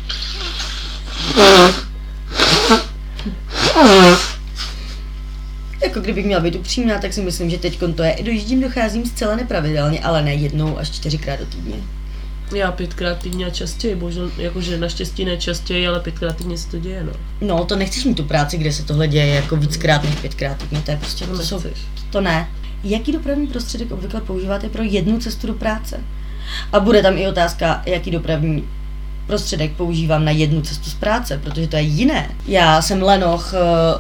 Jako 5.92 6.02
kdybych 6.02 6.26
měla 6.26 6.42
být 6.42 6.56
upřímná, 6.56 7.00
tak 7.00 7.14
si 7.14 7.22
myslím, 7.22 7.50
že 7.50 7.58
teď 7.58 7.80
to 7.96 8.04
je. 8.04 8.16
Dojíždím, 8.24 8.62
docházím 8.62 9.06
zcela 9.06 9.36
nepravidelně, 9.36 10.00
ale 10.00 10.24
ne 10.24 10.34
jednou 10.34 10.78
až 10.78 10.90
čtyřikrát 10.90 11.40
do 11.40 11.46
týdně. 11.46 11.76
Já 12.56 12.72
pětkrát 12.72 13.18
týdně 13.18 13.46
a 13.46 13.50
častěji, 13.50 13.96
bohužel, 13.96 14.32
jakože 14.38 14.78
naštěstí 14.78 15.26
ne 15.26 15.38
častěji, 15.38 15.88
ale 15.88 16.00
pětkrát 16.00 16.36
týdně 16.36 16.58
se 16.58 16.70
to 16.70 16.80
děje, 16.80 17.04
no. 17.04 17.12
No, 17.42 17.66
to 17.66 17.76
nechceš 17.76 18.06
mít 18.06 18.16
tu 18.16 18.24
práci, 18.24 18.58
kde 18.58 18.74
se 18.74 18.84
tohle 18.84 19.08
děje 19.08 19.36
jako 19.36 19.56
víckrát 19.56 20.04
než 20.04 20.16
pětkrát 20.16 20.58
týdně, 20.58 20.82
to 20.82 20.92
je 20.92 20.98
prostě, 20.98 21.26
To 21.26 21.38
to, 21.38 21.44
jsou, 21.44 21.64
to 22.10 22.22
ne. 22.22 22.50
Jaký 22.84 23.12
dopravní 23.12 23.48
prostředek 23.48 23.92
obvykle 23.92 24.22
používáte 24.22 24.70
pro 24.70 24.84
jednu 24.84 25.20
cestu 25.20 25.48
do 25.48 25.54
práce? 25.54 26.00
A 26.74 26.80
bude 26.80 27.02
tam 27.02 27.18
i 27.18 27.28
otázka, 27.28 27.84
jaký 27.86 28.12
dopravní 28.12 28.68
prostředek 29.32 29.72
používám 29.72 30.26
na 30.26 30.32
jednu 30.32 30.62
cestu 30.62 30.90
z 30.90 30.94
práce, 30.94 31.40
protože 31.44 31.68
to 31.68 31.76
je 31.76 31.82
jiné. 31.82 32.32
Já 32.48 32.82
jsem 32.82 33.02
lenoch 33.02 33.54
eh, 33.54 33.60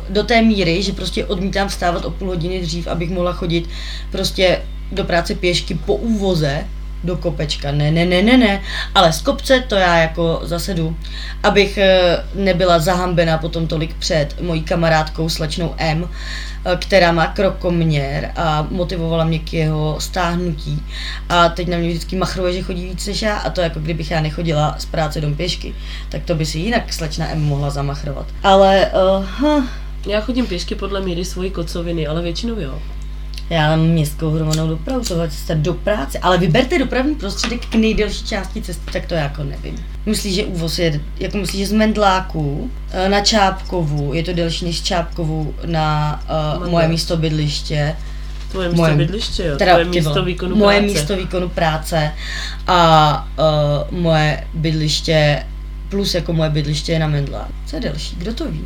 do 0.09 0.23
té 0.23 0.41
míry, 0.41 0.83
že 0.83 0.91
prostě 0.91 1.25
odmítám 1.25 1.67
vstávat 1.67 2.05
o 2.05 2.11
půl 2.11 2.27
hodiny 2.27 2.61
dřív, 2.61 2.87
abych 2.87 3.09
mohla 3.09 3.33
chodit 3.33 3.69
prostě 4.11 4.61
do 4.91 5.03
práce 5.03 5.35
pěšky 5.35 5.75
po 5.75 5.95
úvoze 5.95 6.67
do 7.03 7.17
kopečka. 7.17 7.71
Ne, 7.71 7.91
ne, 7.91 8.05
ne, 8.05 8.21
ne, 8.21 8.37
ne, 8.37 8.61
ale 8.95 9.13
z 9.13 9.21
kopce 9.21 9.63
to 9.67 9.75
já 9.75 9.97
jako 9.97 10.39
zasedu, 10.43 10.95
abych 11.43 11.77
eh, 11.77 12.23
nebyla 12.35 12.79
zahambena 12.79 13.37
potom 13.37 13.67
tolik 13.67 13.95
před 13.95 14.41
mojí 14.41 14.61
kamarádkou 14.61 15.29
slečnou 15.29 15.73
M, 15.77 16.09
eh, 16.65 16.77
která 16.81 17.11
má 17.11 17.27
krokoměr 17.27 18.31
a 18.35 18.67
motivovala 18.69 19.23
mě 19.23 19.39
k 19.39 19.53
jeho 19.53 19.95
stáhnutí. 19.99 20.83
A 21.29 21.49
teď 21.49 21.67
na 21.67 21.77
mě 21.77 21.89
vždycky 21.89 22.15
machruje, 22.15 22.53
že 22.53 22.61
chodí 22.61 22.85
víc 22.85 23.07
než 23.07 23.21
já 23.21 23.37
a 23.37 23.49
to 23.49 23.61
jako 23.61 23.79
kdybych 23.79 24.11
já 24.11 24.21
nechodila 24.21 24.75
z 24.79 24.85
práce 24.85 25.21
dom 25.21 25.35
pěšky, 25.35 25.75
tak 26.09 26.23
to 26.23 26.35
by 26.35 26.45
si 26.45 26.59
jinak 26.59 26.93
slečna 26.93 27.29
M 27.29 27.41
mohla 27.41 27.69
zamachrovat. 27.69 28.25
Ale 28.43 28.91
uh, 29.17 29.25
huh, 29.39 29.65
Já 30.07 30.21
chodím 30.21 30.47
pěšky 30.47 30.75
podle 30.75 31.01
míry 31.01 31.25
svojí 31.25 31.51
kocoviny, 31.51 32.07
ale 32.07 32.21
většinou 32.21 32.59
jo. 32.59 32.79
Já 33.55 33.69
mám 33.69 33.85
městskou 33.87 34.29
hromadnou 34.29 34.67
dopravu, 34.67 35.03
cesta 35.03 35.53
do 35.53 35.73
práce, 35.73 36.19
ale 36.19 36.37
vyberte 36.37 36.79
dopravní 36.79 37.15
prostředek 37.15 37.65
k 37.65 37.75
nejdelší 37.75 38.25
části 38.25 38.61
cesty, 38.61 38.91
tak 38.93 39.05
to 39.05 39.13
já 39.13 39.21
jako 39.21 39.43
nevím. 39.43 39.85
Myslíš, 40.05 40.35
že 40.35 40.45
úvoz 40.45 40.79
je, 40.79 40.99
jako 41.19 41.37
myslíš, 41.37 41.59
že 41.61 41.67
z 41.67 41.71
Mendláku 41.71 42.71
eh, 42.91 43.09
na 43.09 43.21
Čápkovu, 43.21 44.13
je 44.13 44.23
to 44.23 44.33
delší 44.33 44.65
než 44.65 44.81
Čápkovu 44.81 45.55
na 45.65 46.19
uh, 46.59 46.67
moje 46.69 46.87
místo 46.87 47.17
bydliště, 47.17 47.95
Tvoje 48.51 48.69
místo 48.69 48.81
Moje- 48.81 48.95
bydliště, 48.95 49.43
jo. 49.45 49.55
teda 49.57 49.71
Tvoje 49.73 49.85
místo 49.85 50.23
výkonu 50.25 50.55
moje 50.55 50.79
práce. 50.79 50.93
místo 50.93 51.15
výkonu 51.17 51.49
práce 51.49 52.11
a 52.67 53.27
uh, 53.91 53.99
moje 53.99 54.47
bydliště 54.53 55.45
plus 55.89 56.13
jako 56.13 56.33
moje 56.33 56.49
bydliště 56.49 56.91
je 56.91 56.99
na 56.99 57.07
Mendláku. 57.07 57.53
Co 57.65 57.75
je 57.75 57.81
delší, 57.81 58.15
kdo 58.15 58.33
to 58.33 58.51
ví? 58.51 58.61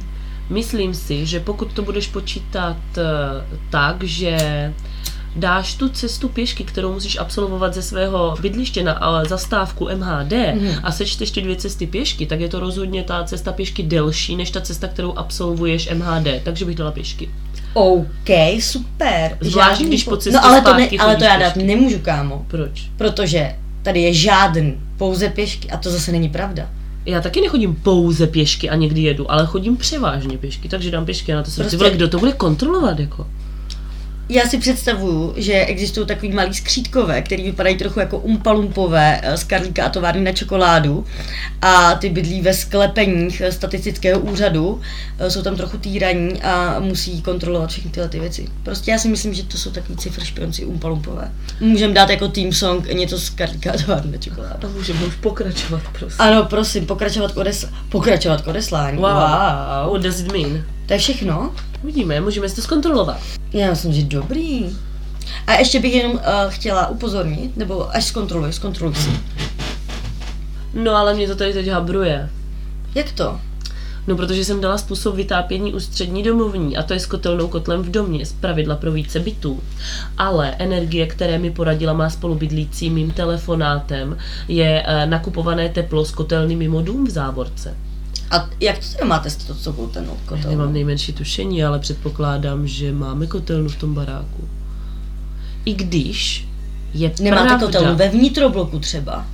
Myslím 0.50 0.93
si, 0.93 1.26
že 1.26 1.39
pokud 1.39 1.74
to 1.74 1.82
budeš 1.82 2.08
počítat 2.08 2.78
eh, 2.98 3.02
tak, 3.70 4.04
že 4.04 4.38
dáš 5.36 5.74
tu 5.76 5.89
cestu 5.89 6.30
pěšky, 6.30 6.64
kterou 6.64 6.93
musíš 6.93 7.18
absolvovat 7.18 7.74
ze 7.74 7.82
svého 7.82 8.36
bydliště 8.41 8.84
na 8.84 9.22
eh, 9.22 9.30
zastávku 9.30 9.89
MHD 9.96 10.34
a 10.84 10.91
sečteš 10.91 11.32
ty 11.32 11.41
dvě 11.41 11.56
cesty 11.56 11.88
pěšky, 11.88 12.26
tak 12.26 12.39
je 12.39 12.48
to 12.50 12.60
rozhodně 12.60 13.04
ta 13.04 13.24
cesta 13.24 13.52
pěšky 13.52 13.84
delší 13.84 14.36
než 14.36 14.52
ta 14.52 14.62
cesta, 14.62 14.88
kterou 14.88 15.18
absolvuješ 15.18 15.89
MHD, 15.93 16.28
takže 16.43 16.66
bych 16.66 16.76
dala 16.76 16.91
pěšky. 16.91 17.30
OK, 17.74 18.30
super. 18.60 19.38
Zvlášť, 19.41 19.82
když 19.82 20.04
po- 20.04 20.18
cestě 20.18 20.32
No 20.38 20.46
ale 20.46 20.62
to, 20.62 20.74
ne, 20.74 20.89
ale 21.00 21.16
to 21.16 21.24
já 21.24 21.38
dát 21.39 21.54
pěšky. 21.54 21.68
nemůžu, 21.68 22.00
kámo. 22.00 22.46
Proč? 22.48 22.89
Protože 22.98 23.56
tady 23.84 24.02
je 24.02 24.14
žádný, 24.14 24.78
pouze 24.98 25.30
pěšky 25.30 25.70
a 25.72 25.78
to 25.78 25.89
zase 25.91 26.12
není 26.12 26.30
pravda. 26.30 26.70
Já 27.06 27.22
taky 27.22 27.41
nechodím 27.41 27.76
pouze 27.76 28.28
pěšky 28.28 28.70
a 28.70 28.76
někdy 28.76 29.01
jedu, 29.01 29.32
ale 29.32 29.45
chodím 29.45 29.78
převážně 29.78 30.38
pěšky, 30.38 30.70
takže 30.70 30.91
dám 30.91 31.06
pěšky 31.06 31.34
a 31.34 31.36
na 31.36 31.43
to 31.43 31.51
se 31.51 31.62
Prostě- 31.62 31.78
prostě... 31.78 31.95
kdo 31.95 32.08
to 32.08 32.20
bude 32.20 32.32
kontrolovat, 32.32 32.99
jako? 32.99 33.28
Já 34.30 34.46
si 34.46 34.58
představuju, 34.58 35.34
že 35.38 35.54
existují 35.54 36.08
takový 36.08 36.32
malý 36.32 36.54
skřítkové, 36.54 37.22
který 37.22 37.44
vypadají 37.44 37.78
trochu 37.78 38.00
jako 38.00 38.18
umpalumpové 38.18 39.22
z 39.36 39.44
Karlíka 39.44 39.86
a 39.86 39.90
továrny 39.90 40.22
na 40.22 40.32
čokoládu 40.32 41.06
a 41.62 41.96
ty 41.96 42.10
bydlí 42.10 42.42
ve 42.42 42.54
sklepeních 42.54 43.42
eh, 43.42 43.52
statistického 43.52 44.20
úřadu, 44.20 44.82
eh, 45.20 45.32
jsou 45.32 45.42
tam 45.42 45.56
trochu 45.56 45.78
týraní 45.78 46.42
a 46.42 46.80
musí 46.80 47.22
kontrolovat 47.22 47.70
všechny 47.70 47.92
tyhle 47.92 48.10
ty 48.10 48.20
věci. 48.20 48.48
Prostě 48.64 48.92
já 48.92 48.98
si 48.98 49.08
myslím, 49.08 49.34
že 49.34 49.44
to 49.44 49.58
jsou 49.58 49.72
takový 49.72 49.98
cifr 49.98 50.24
špionci 50.24 50.66
umpalumpové. 50.66 51.32
Můžeme 51.60 51.94
dát 51.94 52.10
jako 52.10 52.28
team 52.28 52.54
song 52.54 52.94
něco 52.94 53.20
z 53.20 53.30
Karlíka 53.30 53.72
a 53.72 53.78
továrny 53.78 54.12
na 54.12 54.18
čokoládu. 54.18 54.68
A 54.68 54.72
můžeme 54.72 55.06
už 55.06 55.16
pokračovat, 55.16 55.82
prosím. 56.00 56.22
Ano, 56.22 56.46
prosím, 56.46 56.86
pokračovat 56.86 57.32
k, 57.32 57.36
odes- 57.36 57.70
pokračovat 57.90 58.42
k 58.42 58.48
odeslání. 58.48 58.98
Wow. 58.98 59.06
wow. 59.06 59.92
What 59.94 60.02
does 60.02 60.20
it 60.20 60.32
mean? 60.32 60.64
To 60.86 60.94
je 60.94 61.00
všechno? 61.00 61.54
Uvidíme, 61.86 62.22
můžeme 62.22 62.50
si 62.50 62.56
to 62.56 62.62
zkontrolovat. 62.62 63.18
Já 63.54 63.70
myslím, 63.70 63.94
že 63.94 64.04
dobrý. 64.04 64.66
A 65.48 65.54
ještě 65.54 65.80
bych 65.80 65.94
jenom 65.94 66.12
uh, 66.14 66.22
chtěla 66.50 66.88
upozornit, 66.88 67.58
nebo 67.58 67.96
až 67.96 68.06
zkontroluj, 68.06 68.54
zkontroluj 68.54 68.96
si. 68.96 69.10
No 70.74 70.96
ale 70.96 71.14
mě 71.14 71.28
to 71.28 71.36
tady 71.36 71.54
teď 71.54 71.68
habruje. 71.68 72.30
Jak 72.96 73.12
to? 73.12 73.40
No 74.08 74.16
protože 74.16 74.46
jsem 74.46 74.62
dala 74.62 74.78
způsob 74.78 75.16
vytápění 75.16 75.74
ústřední 75.74 76.24
domovní 76.24 76.78
a 76.78 76.84
to 76.84 76.94
je 76.94 77.00
s 77.00 77.06
kotelnou 77.06 77.48
kotlem 77.48 77.82
v 77.82 77.92
domě, 77.92 78.26
z 78.26 78.34
pravidla 78.34 78.76
pro 78.76 78.92
více 78.92 79.20
bytů. 79.20 79.64
Ale 80.18 80.56
energie, 80.60 81.08
které 81.08 81.38
mi 81.38 81.52
poradila 81.52 81.94
má 81.94 82.10
spolubydlící 82.10 82.90
mým 82.90 83.12
telefonátem, 83.12 84.18
je 84.48 84.84
eh, 84.86 85.06
nakupované 85.06 85.70
teplo 85.70 86.06
z 86.06 86.12
kotelny 86.12 86.56
mimo 86.56 86.82
dům 86.82 87.06
v 87.08 87.10
závorce. 87.10 87.78
A 88.32 88.50
jak 88.60 88.78
to 88.78 88.86
teda 88.92 89.06
máte 89.06 89.30
s 89.30 89.36
to, 89.36 89.56
co 89.56 89.74
byl 89.74 89.88
ten 89.88 90.08
kotel? 90.26 90.52
Nemám 90.52 90.74
nejmenší 90.74 91.14
tušení, 91.14 91.64
ale 91.64 91.80
předpokládám, 91.80 92.68
že 92.68 92.92
máme 92.92 93.28
kotelnu 93.28 93.70
v 93.70 93.76
tom 93.76 93.94
baráku. 93.94 94.50
I 95.66 95.74
když 95.74 96.48
je 96.94 97.12
Nemáte 97.22 97.48
pravda, 97.48 97.66
kotelnu 97.66 97.96
ve 97.96 98.10
vnitrobloku 98.10 98.80
třeba? 98.80 99.26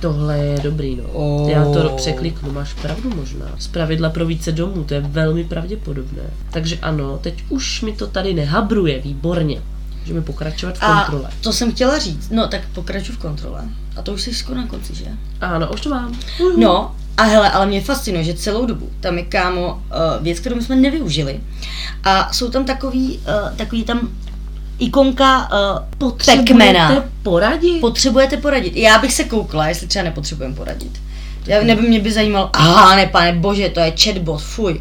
Tohle 0.00 0.38
je 0.38 0.60
dobrý, 0.60 0.96
no. 0.96 1.04
Oh. 1.12 1.50
Já 1.50 1.64
to 1.64 1.88
překliknu, 1.96 2.52
máš 2.52 2.72
pravdu 2.72 3.10
možná. 3.16 3.46
Z 3.58 3.66
pravidla 3.66 4.10
pro 4.10 4.26
více 4.26 4.52
domů, 4.52 4.84
to 4.84 4.94
je 4.94 5.00
velmi 5.00 5.44
pravděpodobné. 5.44 6.22
Takže 6.50 6.78
ano, 6.82 7.18
teď 7.18 7.44
už 7.48 7.82
mi 7.82 7.92
to 7.92 8.06
tady 8.06 8.34
nehabruje, 8.34 9.00
výborně. 9.00 9.62
Můžeme 10.00 10.20
pokračovat 10.20 10.78
v 10.78 10.82
A 10.82 11.04
kontrole. 11.04 11.30
to 11.40 11.52
jsem 11.52 11.72
chtěla 11.72 11.98
říct. 11.98 12.30
No, 12.30 12.48
tak 12.48 12.60
pokračuji 12.74 13.12
v 13.12 13.18
kontrole. 13.18 13.64
A 13.96 14.02
to 14.02 14.12
už 14.12 14.22
jsi 14.22 14.34
skoro 14.34 14.60
na 14.60 14.66
konci, 14.66 14.94
že? 14.94 15.04
Ano, 15.40 15.72
už 15.72 15.80
to 15.80 15.90
mám. 15.90 16.18
No, 16.58 16.96
a 17.18 17.22
hele, 17.22 17.50
ale 17.50 17.66
mě 17.66 17.80
fascinuje, 17.80 18.24
že 18.24 18.34
celou 18.34 18.66
dobu 18.66 18.90
tam 19.00 19.18
je 19.18 19.24
kámo 19.24 19.72
uh, 19.72 20.24
věc, 20.24 20.40
kterou 20.40 20.60
jsme 20.60 20.76
nevyužili. 20.76 21.40
A 22.04 22.32
jsou 22.32 22.50
tam 22.50 22.64
takový, 22.64 23.18
uh, 23.18 23.56
takový 23.56 23.84
tam 23.84 24.08
ikonka 24.78 25.48
uh, 26.00 26.08
Pac-Mana. 26.08 27.02
poradit? 27.22 27.80
Potřebujete 27.80 28.36
poradit. 28.36 28.76
Já 28.76 28.98
bych 28.98 29.12
se 29.12 29.24
koukla, 29.24 29.68
jestli 29.68 29.86
třeba 29.86 30.02
nepotřebujeme 30.02 30.54
poradit. 30.54 31.00
Já, 31.46 31.62
nebo 31.62 31.82
mě 31.82 32.00
by 32.00 32.12
zajímalo, 32.12 32.50
aha, 32.52 32.96
ne, 32.96 33.06
pane 33.06 33.32
bože, 33.32 33.68
to 33.68 33.80
je 33.80 33.92
chatbot, 34.02 34.42
fuj. 34.42 34.80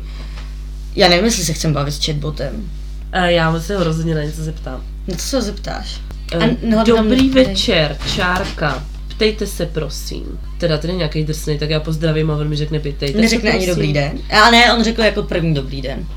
Já 0.95 1.09
nevím, 1.09 1.25
jestli 1.25 1.43
se 1.43 1.53
chcem 1.53 1.73
bavit 1.73 1.91
s 1.91 2.05
chatbotem. 2.05 2.69
Eh, 3.11 3.31
Já 3.31 3.59
se 3.59 3.77
ho 3.77 3.83
rozhodně 3.83 4.15
na 4.15 4.21
něco 4.23 4.43
zeptám. 4.43 4.81
Na 5.07 5.15
co 5.15 5.23
se 5.23 5.35
ho 5.35 5.41
zeptáš? 5.41 5.99
Tam 6.31 6.57
Dobrý 6.85 7.29
večer, 7.29 7.97
čárka. 8.15 8.83
Ptejte 9.07 9.47
se, 9.47 9.65
prosím. 9.65 10.39
Teda 10.57 10.77
ten 10.77 10.89
je 10.89 10.95
nějaký 10.95 11.23
drsný, 11.23 11.59
tak 11.59 11.69
já 11.69 11.79
pozdravím 11.79 12.31
a 12.31 12.35
on 12.35 12.49
mi 12.49 12.55
řekne 12.55 12.79
ptejte 12.79 13.11
Neřekne 13.11 13.51
ani 13.51 13.67
dobrý 13.67 13.93
den. 13.93 14.11
A 14.29 14.51
ne, 14.51 14.73
on 14.73 14.83
řekl 14.83 15.01
jako 15.01 15.23
první 15.23 15.53
dobrý 15.53 15.81
den. 15.81 16.07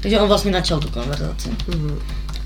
Takže 0.00 0.20
on 0.20 0.28
vlastně 0.28 0.50
načal 0.50 0.80
tu 0.80 0.88
konverzaci. 0.88 1.48
Mhm. 1.68 1.98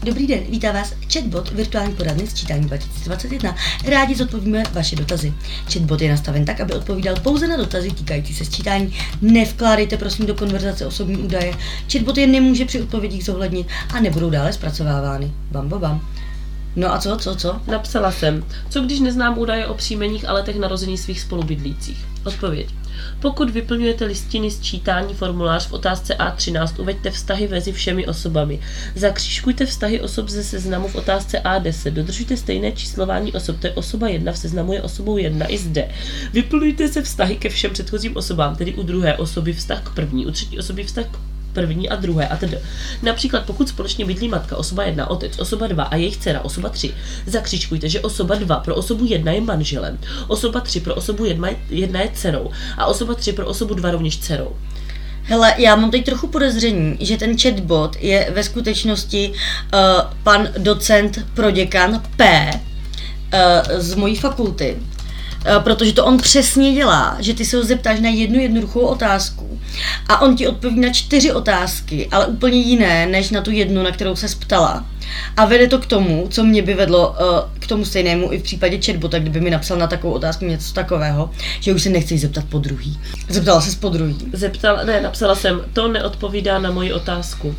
Dobrý 0.02 0.26
den, 0.26 0.40
vítá 0.48 0.72
vás 0.72 0.94
chatbot 1.12 1.50
virtuální 1.50 1.94
poradny 1.94 2.26
sčítání 2.26 2.64
2021. 2.64 3.56
Rádi 3.86 4.14
zodpovíme 4.14 4.62
vaše 4.72 4.96
dotazy. 4.96 5.32
Chatbot 5.72 6.02
je 6.02 6.10
nastaven 6.10 6.44
tak, 6.44 6.60
aby 6.60 6.72
odpovídal 6.72 7.16
pouze 7.16 7.48
na 7.48 7.56
dotazy 7.56 7.90
týkající 7.90 8.34
se 8.34 8.44
sčítání. 8.44 8.92
Nevkládejte 9.22 9.96
prosím 9.96 10.26
do 10.26 10.34
konverzace 10.34 10.86
osobní 10.86 11.16
údaje. 11.16 11.54
Chatbot 11.92 12.18
je 12.18 12.26
nemůže 12.26 12.64
při 12.64 12.82
odpovědích 12.82 13.24
zohlednit 13.24 13.66
a 13.94 14.00
nebudou 14.00 14.30
dále 14.30 14.52
zpracovávány. 14.52 15.30
Bam, 15.50 15.68
bam, 15.68 15.80
bam. 15.80 16.08
No 16.76 16.94
a 16.94 16.98
co, 16.98 17.16
co, 17.16 17.36
co? 17.36 17.60
Napsala 17.66 18.12
jsem, 18.12 18.44
co 18.70 18.80
když 18.80 19.00
neznám 19.00 19.38
údaje 19.38 19.66
o 19.66 19.74
příjmeních 19.74 20.28
a 20.28 20.32
letech 20.32 20.58
narození 20.58 20.98
svých 20.98 21.20
spolubydlících? 21.20 22.04
Odpověď. 22.24 22.68
Pokud 23.20 23.50
vyplňujete 23.50 24.04
listiny 24.04 24.50
sčítání 24.50 25.14
formulář 25.14 25.68
v 25.68 25.72
otázce 25.72 26.14
A13, 26.14 26.80
uveďte 26.80 27.10
vztahy 27.10 27.48
mezi 27.48 27.72
všemi 27.72 28.06
osobami. 28.06 28.60
Zakřížkujte 28.94 29.66
vztahy 29.66 30.00
osob 30.00 30.28
ze 30.28 30.44
seznamu 30.44 30.88
v 30.88 30.94
otázce 30.94 31.40
A10. 31.44 31.90
Dodržujte 31.90 32.36
stejné 32.36 32.72
číslování 32.72 33.32
osob, 33.32 33.60
to 33.60 33.66
je 33.66 33.72
osoba 33.72 34.08
1, 34.08 34.32
v 34.32 34.38
seznamu 34.38 34.72
je 34.72 34.82
osobou 34.82 35.16
1 35.16 35.46
i 35.46 35.58
zde. 35.58 35.90
Vyplňujte 36.32 36.88
se 36.88 37.02
vztahy 37.02 37.36
ke 37.36 37.48
všem 37.48 37.70
předchozím 37.70 38.16
osobám, 38.16 38.56
tedy 38.56 38.74
u 38.74 38.82
druhé 38.82 39.16
osoby 39.16 39.52
vztah 39.52 39.82
k 39.82 39.94
první, 39.94 40.26
u 40.26 40.30
třetí 40.30 40.58
osoby 40.58 40.84
vztah 40.84 41.06
k 41.06 41.25
první 41.56 41.88
a 41.88 41.96
druhé 41.96 42.28
a 42.28 42.36
tedy. 42.36 42.58
Například 43.02 43.44
pokud 43.44 43.68
společně 43.68 44.04
bydlí 44.04 44.28
matka, 44.28 44.56
osoba 44.56 44.84
1, 44.84 45.10
otec, 45.10 45.38
osoba 45.38 45.66
2 45.66 45.84
a 45.84 45.96
jejich 45.96 46.16
dcera, 46.16 46.40
osoba 46.40 46.68
3, 46.68 46.94
zakřičkujte, 47.26 47.88
že 47.88 48.00
osoba 48.00 48.34
2 48.34 48.56
pro 48.60 48.74
osobu 48.74 49.04
1 49.04 49.32
je 49.32 49.40
manželem, 49.40 49.98
osoba 50.28 50.60
3 50.60 50.80
pro 50.80 50.94
osobu 50.94 51.24
1 51.24 51.48
je, 51.48 51.56
jedna 51.70 52.00
je 52.00 52.10
dcerou 52.14 52.50
a 52.78 52.86
osoba 52.86 53.14
3 53.14 53.32
pro 53.32 53.46
osobu 53.46 53.74
2 53.74 53.90
rovněž 53.90 54.18
dcerou. 54.18 54.56
Hele, 55.22 55.54
já 55.58 55.76
mám 55.76 55.90
teď 55.90 56.04
trochu 56.04 56.26
podezření, 56.26 56.96
že 57.00 57.16
ten 57.16 57.38
chatbot 57.38 57.96
je 58.00 58.30
ve 58.34 58.42
skutečnosti 58.42 59.32
uh, 59.32 59.80
pan 60.22 60.48
docent 60.58 61.18
proděkan 61.34 62.02
P 62.16 62.50
uh, 62.52 63.80
z 63.80 63.94
mojí 63.94 64.16
fakulty. 64.16 64.76
Uh, 65.56 65.62
protože 65.62 65.92
to 65.92 66.04
on 66.04 66.18
přesně 66.18 66.72
dělá, 66.72 67.16
že 67.20 67.34
ty 67.34 67.44
se 67.44 67.56
ho 67.56 67.64
zeptáš 67.64 68.00
na 68.00 68.08
jednu 68.08 68.40
jednoduchou 68.40 68.80
otázku 68.80 69.60
a 70.08 70.20
on 70.20 70.36
ti 70.36 70.48
odpoví 70.48 70.80
na 70.80 70.92
čtyři 70.92 71.32
otázky, 71.32 72.08
ale 72.12 72.26
úplně 72.26 72.58
jiné, 72.58 73.06
než 73.06 73.30
na 73.30 73.40
tu 73.40 73.50
jednu, 73.50 73.82
na 73.82 73.90
kterou 73.90 74.16
se 74.16 74.26
ptala. 74.40 74.86
A 75.36 75.44
vede 75.44 75.68
to 75.68 75.78
k 75.78 75.86
tomu, 75.86 76.26
co 76.30 76.44
mě 76.44 76.62
by 76.62 76.74
vedlo 76.74 77.08
uh, 77.08 77.16
k 77.66 77.68
tomu 77.68 77.84
stejnému 77.84 78.32
i 78.32 78.38
v 78.38 78.42
případě 78.42 78.80
chatbota, 78.86 79.18
kdyby 79.18 79.40
mi 79.40 79.50
napsal 79.50 79.78
na 79.78 79.86
takovou 79.86 80.12
otázku 80.12 80.44
něco 80.44 80.72
takového, 80.72 81.30
že 81.60 81.72
už 81.72 81.82
se 81.82 81.88
nechceš 81.88 82.20
zeptat 82.20 82.44
po 82.44 82.58
druhý. 82.58 82.98
Zeptala 83.28 83.60
se 83.60 83.76
po 83.76 83.88
druhý. 83.88 84.16
Zeptal, 84.32 84.78
ne, 84.84 85.00
napsala 85.00 85.34
jsem, 85.34 85.60
to 85.72 85.88
neodpovídá 85.88 86.58
na 86.58 86.70
moji 86.70 86.92
otázku. 86.92 87.48
Uh, 87.48 87.54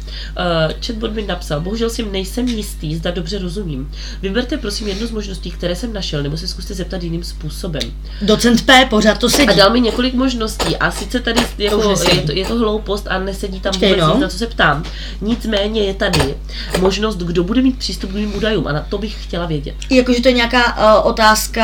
chatbot 0.86 1.14
mi 1.14 1.22
napsal, 1.22 1.62
bohužel 1.62 1.90
si 1.90 2.04
nejsem 2.04 2.48
jistý, 2.48 2.96
zda 2.96 3.12
dobře 3.12 3.40
rozumím. 3.40 3.92
Vyberte 4.22 4.58
prosím 4.58 4.88
jednu 4.88 5.08
z 5.08 5.12
možností, 5.12 5.52
které 5.52 5.76
jsem 5.76 5.94
našel, 5.94 6.24
nebo 6.24 6.38
se 6.38 6.48
zkuste 6.48 6.74
zeptat 6.74 7.04
jiným 7.04 7.24
způsobem. 7.24 7.82
Docent 8.22 8.66
P 8.66 8.86
pořád 8.86 9.18
to 9.18 9.30
sedí. 9.30 9.50
A 9.50 9.54
dal 9.54 9.70
mi 9.70 9.82
několik 9.82 10.14
možností 10.14 10.78
a 10.78 10.92
sice 10.92 11.20
tady 11.20 11.42
jako, 11.58 11.90
nesedí. 11.90 12.18
je, 12.18 12.24
to, 12.24 12.32
je 12.32 12.46
to 12.46 12.56
hloupost 12.56 13.08
a 13.10 13.20
nesedí 13.20 13.60
tam 13.60 13.72
Počkej, 13.72 13.90
vůbec 13.90 14.08
no. 14.08 14.14
nic, 14.14 14.22
na 14.22 14.28
co 14.28 14.38
se 14.38 14.48
ptám. 14.48 14.84
Nicméně 15.22 15.82
je 15.82 15.94
tady 15.94 16.36
možnost, 16.80 17.18
kdo 17.18 17.44
bude 17.44 17.62
mít 17.62 17.78
přístup 17.78 18.12
k 18.12 18.14
mým 18.14 18.36
údajům 18.36 18.68
a 18.68 18.72
na 18.72 18.82
to 18.82 18.98
bych 18.98 19.24
chtěla 19.24 19.46
vědět. 19.46 19.76
Jakože 19.98 20.22
to 20.22 20.28
je 20.28 20.34
nějaká 20.34 20.78
uh, 21.02 21.08
otázka, 21.10 21.64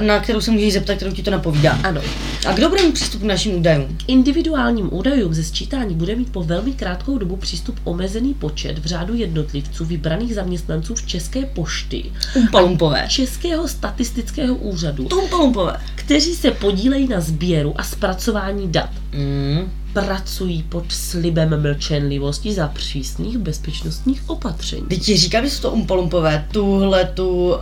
na 0.00 0.20
kterou 0.20 0.40
se 0.40 0.50
můžeš 0.50 0.72
zeptat, 0.72 0.94
kterou 0.96 1.12
ti 1.12 1.22
to 1.22 1.30
napovídá. 1.30 1.78
Ano. 1.84 2.00
A 2.46 2.52
kdo 2.52 2.68
bude 2.68 2.82
mít 2.82 2.94
přístup 2.94 3.20
k 3.20 3.24
našim 3.24 3.54
údajům? 3.58 3.98
Individuálním 4.06 4.94
údajům 4.94 5.34
ze 5.34 5.44
sčítání 5.44 5.94
bude 5.94 6.16
mít 6.16 6.32
po 6.32 6.42
velmi 6.42 6.72
krátkou 6.72 7.18
dobu 7.18 7.36
přístup 7.36 7.76
omezený 7.84 8.34
počet 8.34 8.78
v 8.78 8.86
řádu 8.86 9.14
jednotlivců 9.14 9.84
vybraných 9.84 10.34
zaměstnanců 10.34 10.96
z 10.96 11.06
České 11.06 11.46
pošty, 11.46 12.04
Umpalumpové. 12.34 13.06
Českého 13.08 13.68
statistického 13.68 14.54
úřadu, 14.54 15.04
To 15.04 15.16
umpalumpové. 15.16 15.76
kteří 15.94 16.34
se 16.34 16.50
podílejí 16.50 17.08
na 17.08 17.20
sběru 17.20 17.74
a 17.76 17.82
zpracování 17.82 18.68
dat. 18.72 18.90
Mm. 19.12 19.70
Pracují 20.04 20.62
pod 20.62 20.92
slibem 20.92 21.62
mlčenlivosti 21.62 22.54
za 22.54 22.68
přísných 22.68 23.38
bezpečnostních 23.38 24.30
opatření. 24.30 24.82
Teď 24.82 25.02
ti 25.02 25.16
říkám, 25.16 25.44
že 25.44 25.50
jsou 25.50 25.62
to 25.62 25.70
umpalumpové. 25.70 26.46
Tuhle 26.52 27.04
tu 27.04 27.48
uh, 27.48 27.58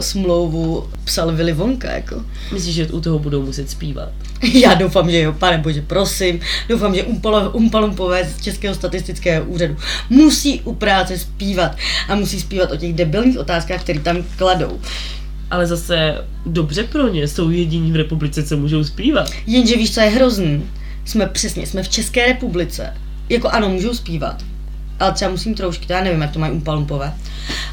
smlouvu 0.00 0.88
psal 1.04 1.32
Willy 1.32 1.52
Wonka, 1.52 1.90
jako. 1.90 2.22
Myslíš, 2.52 2.74
že 2.74 2.86
u 2.86 3.00
toho 3.00 3.18
budou 3.18 3.42
muset 3.42 3.70
zpívat? 3.70 4.08
Já 4.52 4.74
doufám, 4.74 5.10
že 5.10 5.20
jo, 5.20 5.32
pane 5.32 5.58
bože, 5.58 5.82
prosím. 5.82 6.40
Doufám, 6.68 6.94
že 6.94 7.04
umpalumpové 7.52 8.24
z 8.24 8.42
Českého 8.42 8.74
statistického 8.74 9.44
úřadu 9.44 9.76
musí 10.10 10.60
u 10.60 10.74
práce 10.74 11.18
zpívat 11.18 11.76
a 12.08 12.14
musí 12.14 12.40
zpívat 12.40 12.72
o 12.72 12.76
těch 12.76 12.92
debilních 12.92 13.38
otázkách, 13.38 13.82
které 13.82 14.00
tam 14.00 14.16
kladou. 14.36 14.80
Ale 15.50 15.66
zase 15.66 16.24
dobře 16.46 16.84
pro 16.84 17.08
ně, 17.08 17.28
jsou 17.28 17.50
jediní 17.50 17.92
v 17.92 17.96
republice, 17.96 18.42
co 18.42 18.56
můžou 18.56 18.84
zpívat. 18.84 19.30
Jenže 19.46 19.76
víš, 19.76 19.94
co 19.94 20.00
je 20.00 20.08
hrozný? 20.08 20.62
Jsme 21.08 21.26
přesně, 21.26 21.66
jsme 21.66 21.82
v 21.82 21.88
České 21.88 22.26
republice. 22.26 22.94
Jako 23.28 23.48
ano, 23.48 23.68
můžou 23.68 23.94
zpívat. 23.94 24.42
Ale 25.00 25.12
třeba 25.12 25.30
musím 25.30 25.54
troušky, 25.54 25.86
já 25.88 26.04
nevím, 26.04 26.20
jak 26.20 26.30
to 26.30 26.38
mají 26.38 26.52
umpalumpové. 26.52 27.14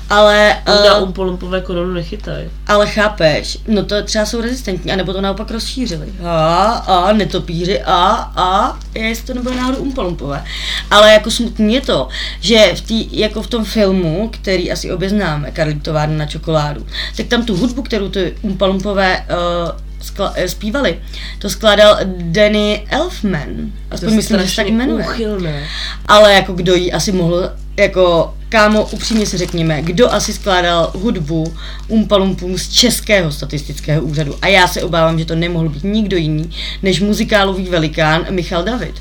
Ale, 0.09 0.61
Na 0.67 0.97
uh, 0.97 1.03
umpolumpové 1.03 1.61
koronu 1.61 1.93
nechytaj. 1.93 2.49
ale 2.67 2.87
chápeš, 2.87 3.57
no 3.67 3.85
to 3.85 4.03
třeba 4.03 4.25
jsou 4.25 4.41
rezistentní, 4.41 4.91
anebo 4.91 5.13
to 5.13 5.21
naopak 5.21 5.51
rozšířili. 5.51 6.07
A, 6.23 6.65
a, 6.65 7.13
netopíři, 7.13 7.81
a, 7.81 8.31
a, 8.35 8.79
jestli 8.93 9.27
to 9.27 9.33
nebude 9.33 9.55
náhodou 9.55 9.77
umpalumpové. 9.77 10.43
Ale 10.91 11.11
jako 11.13 11.31
smutný 11.31 11.73
je 11.73 11.81
to, 11.81 12.07
že 12.39 12.71
v 12.75 12.81
tý, 12.81 13.19
jako 13.19 13.41
v 13.41 13.47
tom 13.47 13.65
filmu, 13.65 14.29
který 14.33 14.71
asi 14.71 14.91
obě 14.91 15.09
známe, 15.09 15.51
Karlík 15.51 15.83
továrna 15.83 16.17
na 16.17 16.25
čokoládu, 16.25 16.85
tak 17.17 17.27
tam 17.27 17.45
tu 17.45 17.57
hudbu, 17.57 17.81
kterou 17.81 18.09
ty 18.09 18.37
umpalumpové 18.41 19.17
uh, 19.29 19.84
skla- 20.05 20.31
eh, 20.35 20.49
zpívali, 20.49 20.99
to 21.39 21.49
skládal 21.49 21.97
Danny 22.17 22.85
Elfman. 22.89 23.71
Aspoň 23.91 24.15
myslím, 24.15 24.39
že 24.39 24.47
se 24.49 24.55
tak 24.55 24.67
jmenuje. 24.67 25.05
Úchylné. 25.05 25.63
Ale 26.05 26.33
jako 26.33 26.53
kdo 26.53 26.75
jí 26.75 26.93
asi 26.93 27.11
mohl, 27.11 27.51
jako 27.77 28.33
kámo, 28.49 28.85
upřímně 28.85 29.25
si 29.25 29.37
řekněme, 29.37 29.81
kdo 29.81 30.13
asi 30.13 30.33
skládal 30.33 30.91
hudbu 30.95 31.53
Umpalumpům 31.87 32.57
z 32.57 32.69
Českého 32.69 33.31
statistického 33.31 34.01
úřadu. 34.03 34.35
A 34.41 34.47
já 34.47 34.67
se 34.67 34.83
obávám, 34.83 35.19
že 35.19 35.25
to 35.25 35.35
nemohl 35.35 35.69
být 35.69 35.83
nikdo 35.83 36.17
jiný, 36.17 36.49
než 36.83 37.01
muzikálový 37.01 37.69
velikán 37.69 38.25
Michal 38.29 38.63
David. 38.63 38.95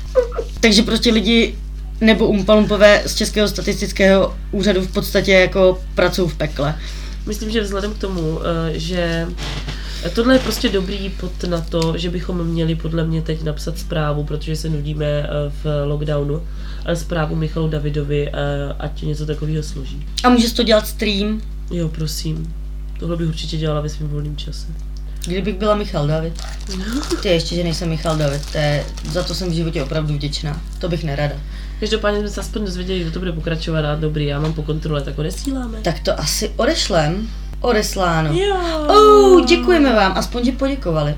Takže 0.59 0.81
prostě 0.81 1.11
lidi 1.11 1.55
nebo 2.01 2.27
Umpalumpové 2.27 3.01
z 3.05 3.15
Českého 3.15 3.47
statistického 3.47 4.35
úřadu 4.51 4.81
v 4.81 4.91
podstatě 4.91 5.31
jako 5.31 5.81
pracují 5.95 6.29
v 6.29 6.35
pekle. 6.35 6.75
Myslím, 7.25 7.51
že 7.51 7.61
vzhledem 7.61 7.93
k 7.93 7.97
tomu, 7.97 8.39
eh, 8.69 8.79
že 10.05 10.09
tohle 10.09 10.35
je 10.35 10.39
prostě 10.39 10.69
dobrý 10.69 11.09
pod 11.09 11.43
na 11.43 11.61
to, 11.61 11.97
že 11.97 12.09
bychom 12.09 12.43
měli 12.47 12.75
podle 12.75 13.03
mě 13.03 13.21
teď 13.21 13.43
napsat 13.43 13.79
zprávu, 13.79 14.23
protože 14.23 14.55
se 14.55 14.69
nudíme 14.69 15.05
eh, 15.05 15.27
v 15.63 15.85
lockdownu, 15.85 16.41
ale 16.85 16.95
zprávu 16.95 17.35
Michalu 17.35 17.67
Davidovi, 17.67 18.29
eh, 18.29 18.33
ať 18.79 19.01
něco 19.01 19.25
takového 19.25 19.63
složí. 19.63 20.05
A 20.23 20.29
můžeš 20.29 20.53
to 20.53 20.63
dělat 20.63 20.87
stream, 20.87 21.41
Jo, 21.71 21.89
prosím. 21.89 22.53
Tohle 22.99 23.17
bych 23.17 23.27
určitě 23.27 23.57
dělala 23.57 23.81
ve 23.81 23.89
svém 23.89 24.09
volném 24.09 24.37
čase. 24.37 24.67
kdybych 25.27 25.55
byla 25.55 25.75
Michal 25.75 26.07
David. 26.07 26.43
Ty 27.21 27.29
ještě, 27.29 27.55
že 27.55 27.63
nejsem 27.63 27.89
Michal 27.89 28.17
David, 28.17 28.51
to 28.51 28.57
je, 28.57 28.85
za 29.11 29.23
to 29.23 29.35
jsem 29.35 29.49
v 29.49 29.53
životě 29.53 29.83
opravdu 29.83 30.13
vděčná. 30.13 30.61
To 30.79 30.89
bych 30.89 31.03
nerada. 31.03 31.35
Každopádně 31.79 32.19
jsme 32.19 32.29
se 32.29 32.41
aspoň 32.41 32.65
dozvěděli, 32.65 33.03
že 33.03 33.11
to 33.11 33.19
bude 33.19 33.31
pokračovat 33.31 33.85
a 33.85 33.95
dobrý, 33.95 34.25
já 34.25 34.39
mám 34.39 34.53
po 34.53 34.63
kontrole, 34.63 35.01
tak 35.01 35.19
odesíláme. 35.19 35.77
Tak 35.81 35.99
to 35.99 36.19
asi 36.19 36.51
odešlem. 36.55 37.27
Odesláno. 37.61 38.33
Jo. 38.33 38.55
Oh, 38.87 39.45
děkujeme 39.45 39.95
vám, 39.95 40.13
aspoň, 40.17 40.45
že 40.45 40.51
poděkovali. 40.51 41.15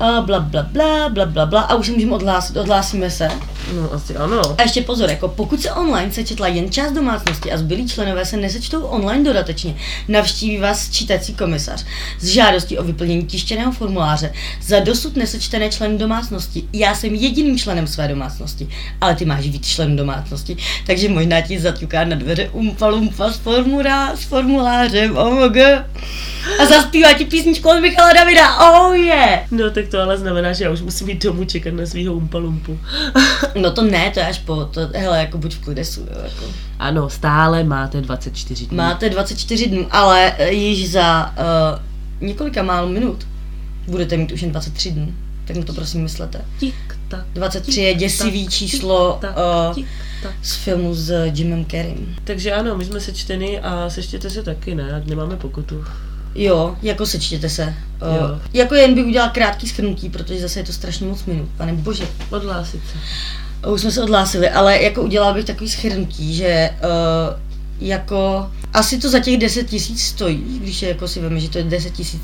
Uh, 0.00 0.26
bla, 0.26 0.40
bla, 0.40 0.62
bla, 0.62 1.08
bla, 1.08 1.26
bla, 1.26 1.46
bla. 1.46 1.60
A 1.60 1.74
už 1.74 1.86
se 1.86 1.92
můžeme 1.92 2.12
odhlásit, 2.12 2.56
odhlásíme 2.56 3.10
se. 3.10 3.28
No, 3.74 3.92
asi 3.92 4.16
ano. 4.16 4.42
A 4.58 4.62
ještě 4.62 4.82
pozor, 4.82 5.10
jako 5.10 5.28
pokud 5.28 5.62
se 5.62 5.72
online 5.72 6.12
sečetla 6.12 6.48
jen 6.48 6.70
část 6.70 6.92
domácnosti 6.92 7.52
a 7.52 7.58
zbylí 7.58 7.88
členové 7.88 8.24
se 8.24 8.36
nesečtou 8.36 8.82
online 8.82 9.24
dodatečně, 9.24 9.76
navštíví 10.08 10.58
vás 10.58 10.90
čítací 10.90 11.34
komisař 11.34 11.84
s 12.20 12.26
žádostí 12.26 12.78
o 12.78 12.84
vyplnění 12.84 13.24
tištěného 13.24 13.72
formuláře 13.72 14.32
za 14.62 14.80
dosud 14.80 15.16
nesečtené 15.16 15.68
členy 15.68 15.98
domácnosti. 15.98 16.68
Já 16.72 16.94
jsem 16.94 17.14
jediným 17.14 17.58
členem 17.58 17.86
své 17.86 18.08
domácnosti, 18.08 18.68
ale 19.00 19.14
ty 19.14 19.24
máš 19.24 19.48
víc 19.48 19.66
členů 19.66 19.96
domácnosti, 19.96 20.56
takže 20.86 21.08
možná 21.08 21.40
ti 21.40 21.60
zaťuká 21.60 22.04
na 22.04 22.16
dveře 22.16 22.48
umpa 22.52 22.86
lumpa 22.86 23.30
s, 23.30 23.36
formulá, 23.36 24.16
s 24.16 24.24
formulářem, 24.24 25.16
oh 25.16 25.56
a 26.62 26.66
zaspívá 26.66 27.12
ti 27.12 27.24
písničku 27.24 27.68
od 27.68 27.80
Michala 27.80 28.12
Davida, 28.12 28.56
oh 28.56 28.94
yeah! 28.94 29.40
No 29.50 29.70
tak 29.70 29.85
to 29.86 30.00
ale 30.00 30.18
znamená, 30.18 30.52
že 30.52 30.64
já 30.64 30.70
už 30.70 30.80
musím 30.80 31.08
jít 31.08 31.22
domů 31.22 31.44
čekat 31.44 31.74
na 31.74 31.86
svýho 31.86 32.14
umpalumpu. 32.14 32.78
No 33.60 33.70
to 33.70 33.82
ne, 33.82 34.10
to 34.10 34.20
je 34.20 34.26
až 34.26 34.38
po, 34.38 34.64
to, 34.64 34.80
hele, 34.94 35.18
jako 35.18 35.38
buď 35.38 35.54
v 35.54 35.58
klidesu, 35.58 36.00
jo, 36.00 36.22
jako. 36.24 36.44
Ano, 36.78 37.10
stále 37.10 37.64
máte 37.64 38.00
24 38.00 38.66
dní. 38.66 38.76
Máte 38.76 39.10
24 39.10 39.66
dnů, 39.66 39.86
ale 39.90 40.32
eh, 40.38 40.52
již 40.52 40.90
za 40.90 41.34
uh, 42.20 42.28
několika 42.28 42.62
málo 42.62 42.88
minut 42.88 43.26
budete 43.86 44.16
mít 44.16 44.32
už 44.32 44.42
jen 44.42 44.50
23 44.50 44.90
dnů. 44.90 45.14
Tak 45.44 45.56
na 45.56 45.62
to 45.62 45.72
prosím 45.72 46.02
myslete. 46.02 46.40
Tik, 46.60 46.98
tak, 47.08 47.24
23 47.34 47.80
je 47.80 47.94
děsivý 47.94 48.44
tak, 48.44 48.52
číslo 48.52 49.18
tak, 49.20 49.36
uh, 49.68 49.74
tik, 49.74 49.86
tak. 50.22 50.32
z 50.42 50.54
filmu 50.54 50.94
s 50.94 51.26
Jimem 51.34 51.64
Carreym. 51.64 52.16
Takže 52.24 52.52
ano, 52.52 52.76
my 52.76 52.84
jsme 52.84 53.00
sečteni 53.00 53.60
a 53.60 53.90
sečtěte 53.90 54.30
se 54.30 54.42
taky, 54.42 54.74
ne? 54.74 55.02
Nemáme 55.06 55.36
pokutu. 55.36 55.84
Jo, 56.36 56.76
jako 56.82 57.06
sečtěte 57.06 57.48
se. 57.48 57.74
Uh, 58.02 58.14
Jo. 58.16 58.40
jako 58.52 58.74
jen 58.74 58.94
bych 58.94 59.06
udělal 59.06 59.30
krátký 59.30 59.68
schrnutí, 59.68 60.08
protože 60.08 60.40
zase 60.40 60.60
je 60.60 60.64
to 60.64 60.72
strašně 60.72 61.06
moc 61.06 61.24
minut, 61.24 61.48
pane 61.56 61.72
bože. 61.72 62.04
Odhlásit 62.30 62.80
se. 62.92 62.98
Už 63.68 63.80
jsme 63.80 63.90
se 63.90 64.02
odhlásili, 64.02 64.50
ale 64.50 64.82
jako 64.82 65.02
udělal 65.02 65.34
bych 65.34 65.44
takový 65.44 65.70
schrnutí, 65.70 66.34
že 66.34 66.70
uh, 66.82 67.40
jako 67.80 68.50
asi 68.76 68.98
to 68.98 69.08
za 69.08 69.18
těch 69.18 69.38
10 69.38 69.66
tisíc 69.66 70.02
stojí, 70.02 70.58
když 70.60 70.82
je 70.82 70.88
jako 70.88 71.08
si 71.08 71.20
veme, 71.20 71.40
že 71.40 71.50
to 71.50 71.58
je 71.58 71.64
10 71.64 71.92
tisíc, 71.92 72.22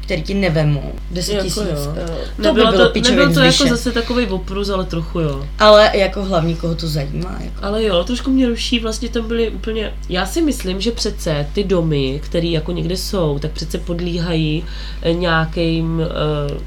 který 0.00 0.22
ti 0.22 0.34
nevemu. 0.34 0.92
10 1.10 1.32
Jako 1.32 1.44
tisíc, 1.44 1.62
jo. 1.62 1.88
uh, 1.88 1.94
to 2.36 2.42
Nebylo 2.42 2.70
by 2.70 2.76
bylo 2.76 2.90
to, 2.90 3.00
nebyl 3.00 3.34
to 3.34 3.40
jako 3.40 3.66
zase 3.66 3.92
takový 3.92 4.26
opruz, 4.26 4.68
ale 4.68 4.84
trochu 4.84 5.20
jo. 5.20 5.46
Ale 5.58 5.90
jako 5.94 6.24
hlavní, 6.24 6.56
koho 6.56 6.74
to 6.74 6.88
zajímá. 6.88 7.38
Jako. 7.44 7.64
Ale 7.64 7.84
jo, 7.84 8.04
trošku 8.04 8.30
mě 8.30 8.48
ruší, 8.48 8.80
vlastně 8.80 9.08
tam 9.08 9.28
byly 9.28 9.50
úplně, 9.50 9.94
já 10.08 10.26
si 10.26 10.42
myslím, 10.42 10.80
že 10.80 10.90
přece 10.92 11.46
ty 11.52 11.64
domy, 11.64 12.20
které 12.24 12.46
jako 12.46 12.72
někde 12.72 12.96
jsou, 12.96 13.38
tak 13.38 13.50
přece 13.50 13.78
podlíhají 13.78 14.64
eh, 15.02 15.12
nějakým 15.12 15.98
uh, 15.98 16.60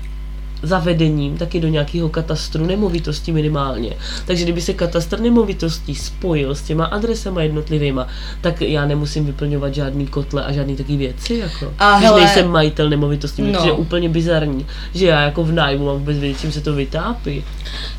zavedením 0.64 1.38
taky 1.38 1.60
do 1.60 1.68
nějakého 1.68 2.10
katastru 2.10 2.66
nemovitostí 2.66 3.32
minimálně. 3.32 3.92
Takže 4.26 4.44
kdyby 4.44 4.62
se 4.62 4.74
katastr 4.74 5.20
nemovitostí 5.20 5.96
spojil 5.96 6.56
s 6.56 6.62
těma 6.62 6.86
adresama 6.86 7.42
jednotlivýma, 7.42 8.08
tak 8.42 8.62
já 8.62 8.86
nemusím 8.86 9.26
vyplňovat 9.26 9.74
žádný 9.74 10.08
kotle 10.08 10.44
a 10.44 10.52
žádný 10.52 10.76
taky 10.76 10.98
věci. 10.98 11.36
Jako. 11.38 11.74
A 11.80 11.96
Když 11.98 12.06
hele- 12.08 12.22
nejsem 12.22 12.48
majitel 12.48 12.90
nemovitostí, 12.90 13.42
No. 13.42 13.52
no. 13.52 13.66
je 13.66 13.72
úplně 13.72 14.10
bizarní, 14.10 14.66
že 14.94 15.06
já 15.08 15.22
jako 15.22 15.44
v 15.44 15.52
nájmu 15.52 15.86
mám 15.86 15.98
vůbec 15.98 16.18
vědět, 16.18 16.40
čím 16.42 16.52
se 16.52 16.62
to 16.62 16.74
vytápí. 16.74 17.44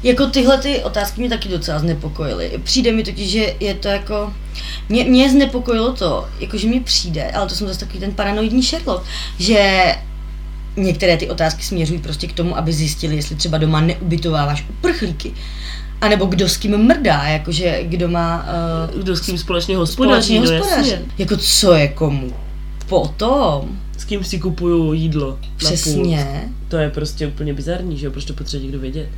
Jako 0.03 0.27
tyhle 0.27 0.59
ty 0.59 0.83
otázky 0.83 1.21
mě 1.21 1.31
taky 1.31 1.49
docela 1.49 1.79
znepokojily. 1.79 2.51
Přijde 2.65 2.93
mi 2.93 3.03
totiž, 3.05 3.31
že 3.31 3.55
je 3.61 3.75
to 3.75 3.89
jako... 3.89 4.33
Mě, 4.89 5.05
mě 5.05 5.31
znepokojilo 5.31 5.93
to, 5.93 6.27
jako 6.41 6.59
že 6.59 6.69
mi 6.69 6.81
přijde, 6.81 7.31
ale 7.31 7.47
to 7.49 7.55
jsem 7.55 7.67
zase 7.69 7.81
takový 7.81 7.99
ten 8.01 8.13
paranoidní 8.13 8.63
Sherlock, 8.63 9.05
že 9.39 9.85
některé 10.77 11.17
ty 11.17 11.31
otázky 11.31 11.63
směřují 11.63 11.99
prostě 11.99 12.27
k 12.27 12.33
tomu, 12.33 12.57
aby 12.57 12.73
zjistili, 12.73 13.17
jestli 13.17 13.37
třeba 13.37 13.59
doma 13.59 13.81
neubytováváš 13.81 14.67
uprchlíky. 14.69 15.33
A 16.01 16.09
nebo 16.09 16.27
kdo 16.27 16.49
s 16.49 16.57
kým 16.57 16.79
mrdá, 16.79 17.23
jakože 17.23 17.81
kdo 17.83 18.09
má 18.09 18.47
uh, 18.95 19.03
Kdo 19.03 19.17
s 19.17 19.21
kým 19.21 19.39
společně 19.39 19.77
hospodaří, 19.77 20.37
společný 20.37 20.59
no 20.59 20.63
hospodář. 20.65 20.87
jasně. 20.87 21.07
Jako 21.19 21.37
co 21.37 21.75
je 21.75 21.89
komu? 21.89 22.33
Potom, 22.89 23.69
S 23.99 24.05
kým 24.05 24.25
si 24.25 24.39
kupuju 24.39 24.93
jídlo 24.93 25.31
na 25.31 25.37
půl. 25.37 25.57
přesně. 25.57 26.49
To 26.69 26.77
je 26.77 26.91
prostě 26.91 27.27
úplně 27.27 27.55
bizarní, 27.55 27.99
že 27.99 28.07
jo, 28.07 28.13
proč 28.13 28.25
to 28.25 28.35
potřebuje 28.35 28.65
někdo 28.65 28.79
vědět. 28.79 29.09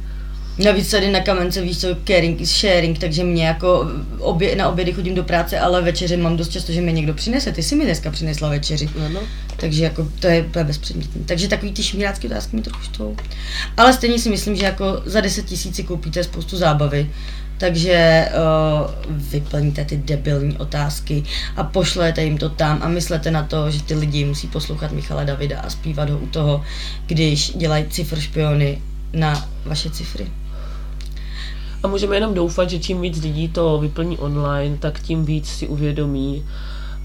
Navíc 0.58 0.90
tady 0.90 1.10
na 1.10 1.20
kamence 1.20 1.62
víš 1.62 1.78
co, 1.78 1.88
caring 2.04 2.40
is 2.40 2.60
sharing, 2.60 2.98
takže 2.98 3.24
mě 3.24 3.46
jako 3.46 3.90
obě, 4.18 4.56
na 4.56 4.68
obědy 4.68 4.92
chodím 4.92 5.14
do 5.14 5.24
práce, 5.24 5.60
ale 5.60 5.82
večeře 5.82 6.16
mám 6.16 6.36
dost 6.36 6.48
často, 6.48 6.72
že 6.72 6.80
mi 6.80 6.92
někdo 6.92 7.14
přinese. 7.14 7.52
Ty 7.52 7.62
si 7.62 7.76
mi 7.76 7.84
dneska 7.84 8.10
přinesla 8.10 8.48
večeři. 8.48 8.88
Ano. 9.06 9.20
Takže 9.56 9.84
jako 9.84 10.08
to 10.20 10.26
je, 10.26 10.44
je 10.58 10.64
bezpředmětný. 10.64 11.24
Takže 11.24 11.48
takový 11.48 11.72
ty 11.72 11.82
šmírácké 11.82 12.28
otázky 12.28 12.56
mi 12.56 12.62
trochu 12.62 12.82
štvou. 12.82 13.16
Ale 13.76 13.92
stejně 13.92 14.18
si 14.18 14.30
myslím, 14.30 14.56
že 14.56 14.64
jako 14.64 15.02
za 15.04 15.20
10 15.20 15.46
tisíc 15.46 15.76
si 15.76 15.82
koupíte 15.82 16.24
spoustu 16.24 16.56
zábavy. 16.56 17.10
Takže 17.58 18.28
uh, 18.28 18.90
vyplníte 19.10 19.84
ty 19.84 19.96
debilní 19.96 20.58
otázky 20.58 21.22
a 21.56 21.64
pošlete 21.64 22.24
jim 22.24 22.38
to 22.38 22.48
tam 22.48 22.78
a 22.82 22.88
myslete 22.88 23.30
na 23.30 23.42
to, 23.42 23.70
že 23.70 23.82
ty 23.82 23.94
lidi 23.94 24.24
musí 24.24 24.48
poslouchat 24.48 24.92
Michala 24.92 25.24
Davida 25.24 25.60
a 25.60 25.70
zpívat 25.70 26.10
ho 26.10 26.18
u 26.18 26.26
toho, 26.26 26.64
když 27.06 27.52
dělají 27.56 27.84
cifr 27.88 28.20
špiony 28.20 28.82
na 29.12 29.48
vaše 29.64 29.90
cifry. 29.90 30.26
A 31.82 31.88
můžeme 31.88 32.16
jenom 32.16 32.34
doufat, 32.34 32.70
že 32.70 32.78
čím 32.78 33.00
víc 33.00 33.22
lidí 33.22 33.48
to 33.48 33.78
vyplní 33.78 34.18
online, 34.18 34.76
tak 34.76 35.00
tím 35.00 35.24
víc 35.24 35.48
si 35.48 35.68
uvědomí 35.68 36.44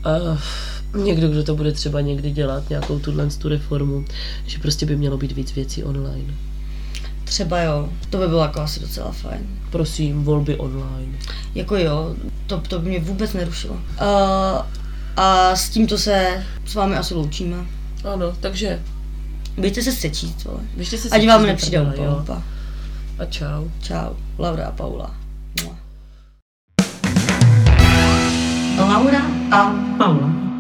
uh, 0.05 1.03
někdo, 1.03 1.27
kdo 1.29 1.43
to 1.43 1.55
bude 1.55 1.71
třeba 1.71 2.01
někdy 2.01 2.31
dělat, 2.31 2.69
nějakou 2.69 2.99
tuhle 2.99 3.27
tu 3.27 3.49
reformu, 3.49 4.05
že 4.45 4.59
prostě 4.59 4.85
by 4.85 4.95
mělo 4.95 5.17
být 5.17 5.31
víc 5.31 5.55
věcí 5.55 5.83
online. 5.83 6.33
Třeba 7.23 7.61
jo, 7.61 7.89
to 8.09 8.17
by 8.17 8.27
bylo 8.27 8.41
jako 8.41 8.59
asi 8.59 8.79
docela 8.79 9.11
fajn. 9.11 9.41
Prosím, 9.69 10.23
volby 10.23 10.55
online. 10.55 11.17
Jako 11.55 11.75
jo, 11.75 12.15
to, 12.47 12.61
to 12.67 12.79
by 12.79 12.89
mě 12.89 12.99
vůbec 12.99 13.33
nerušilo. 13.33 13.73
Uh, 13.73 13.79
a 15.17 15.55
s 15.55 15.69
tímto 15.69 15.97
se 15.97 16.43
s 16.65 16.75
vámi 16.75 16.95
asi 16.95 17.13
loučíme. 17.13 17.57
Ano, 18.13 18.33
takže 18.39 18.79
Bějte 19.57 19.81
se 19.81 19.91
sečít, 19.91 20.43
vole. 20.43 20.59
běžte 20.75 20.97
se 20.97 21.07
Ať 21.07 21.11
sečíst 21.11 21.27
vám 21.27 21.45
nepřijde 21.45 21.81
úplně. 21.81 22.07
A 23.21 23.25
čau. 23.29 23.69
Čau, 23.85 24.17
Laura 24.41 24.65
a 24.65 24.71
Paula. 24.73 25.09
Mua. 25.61 25.77
Laura 28.81 29.21
a 29.53 29.61
Paula. 29.97 30.50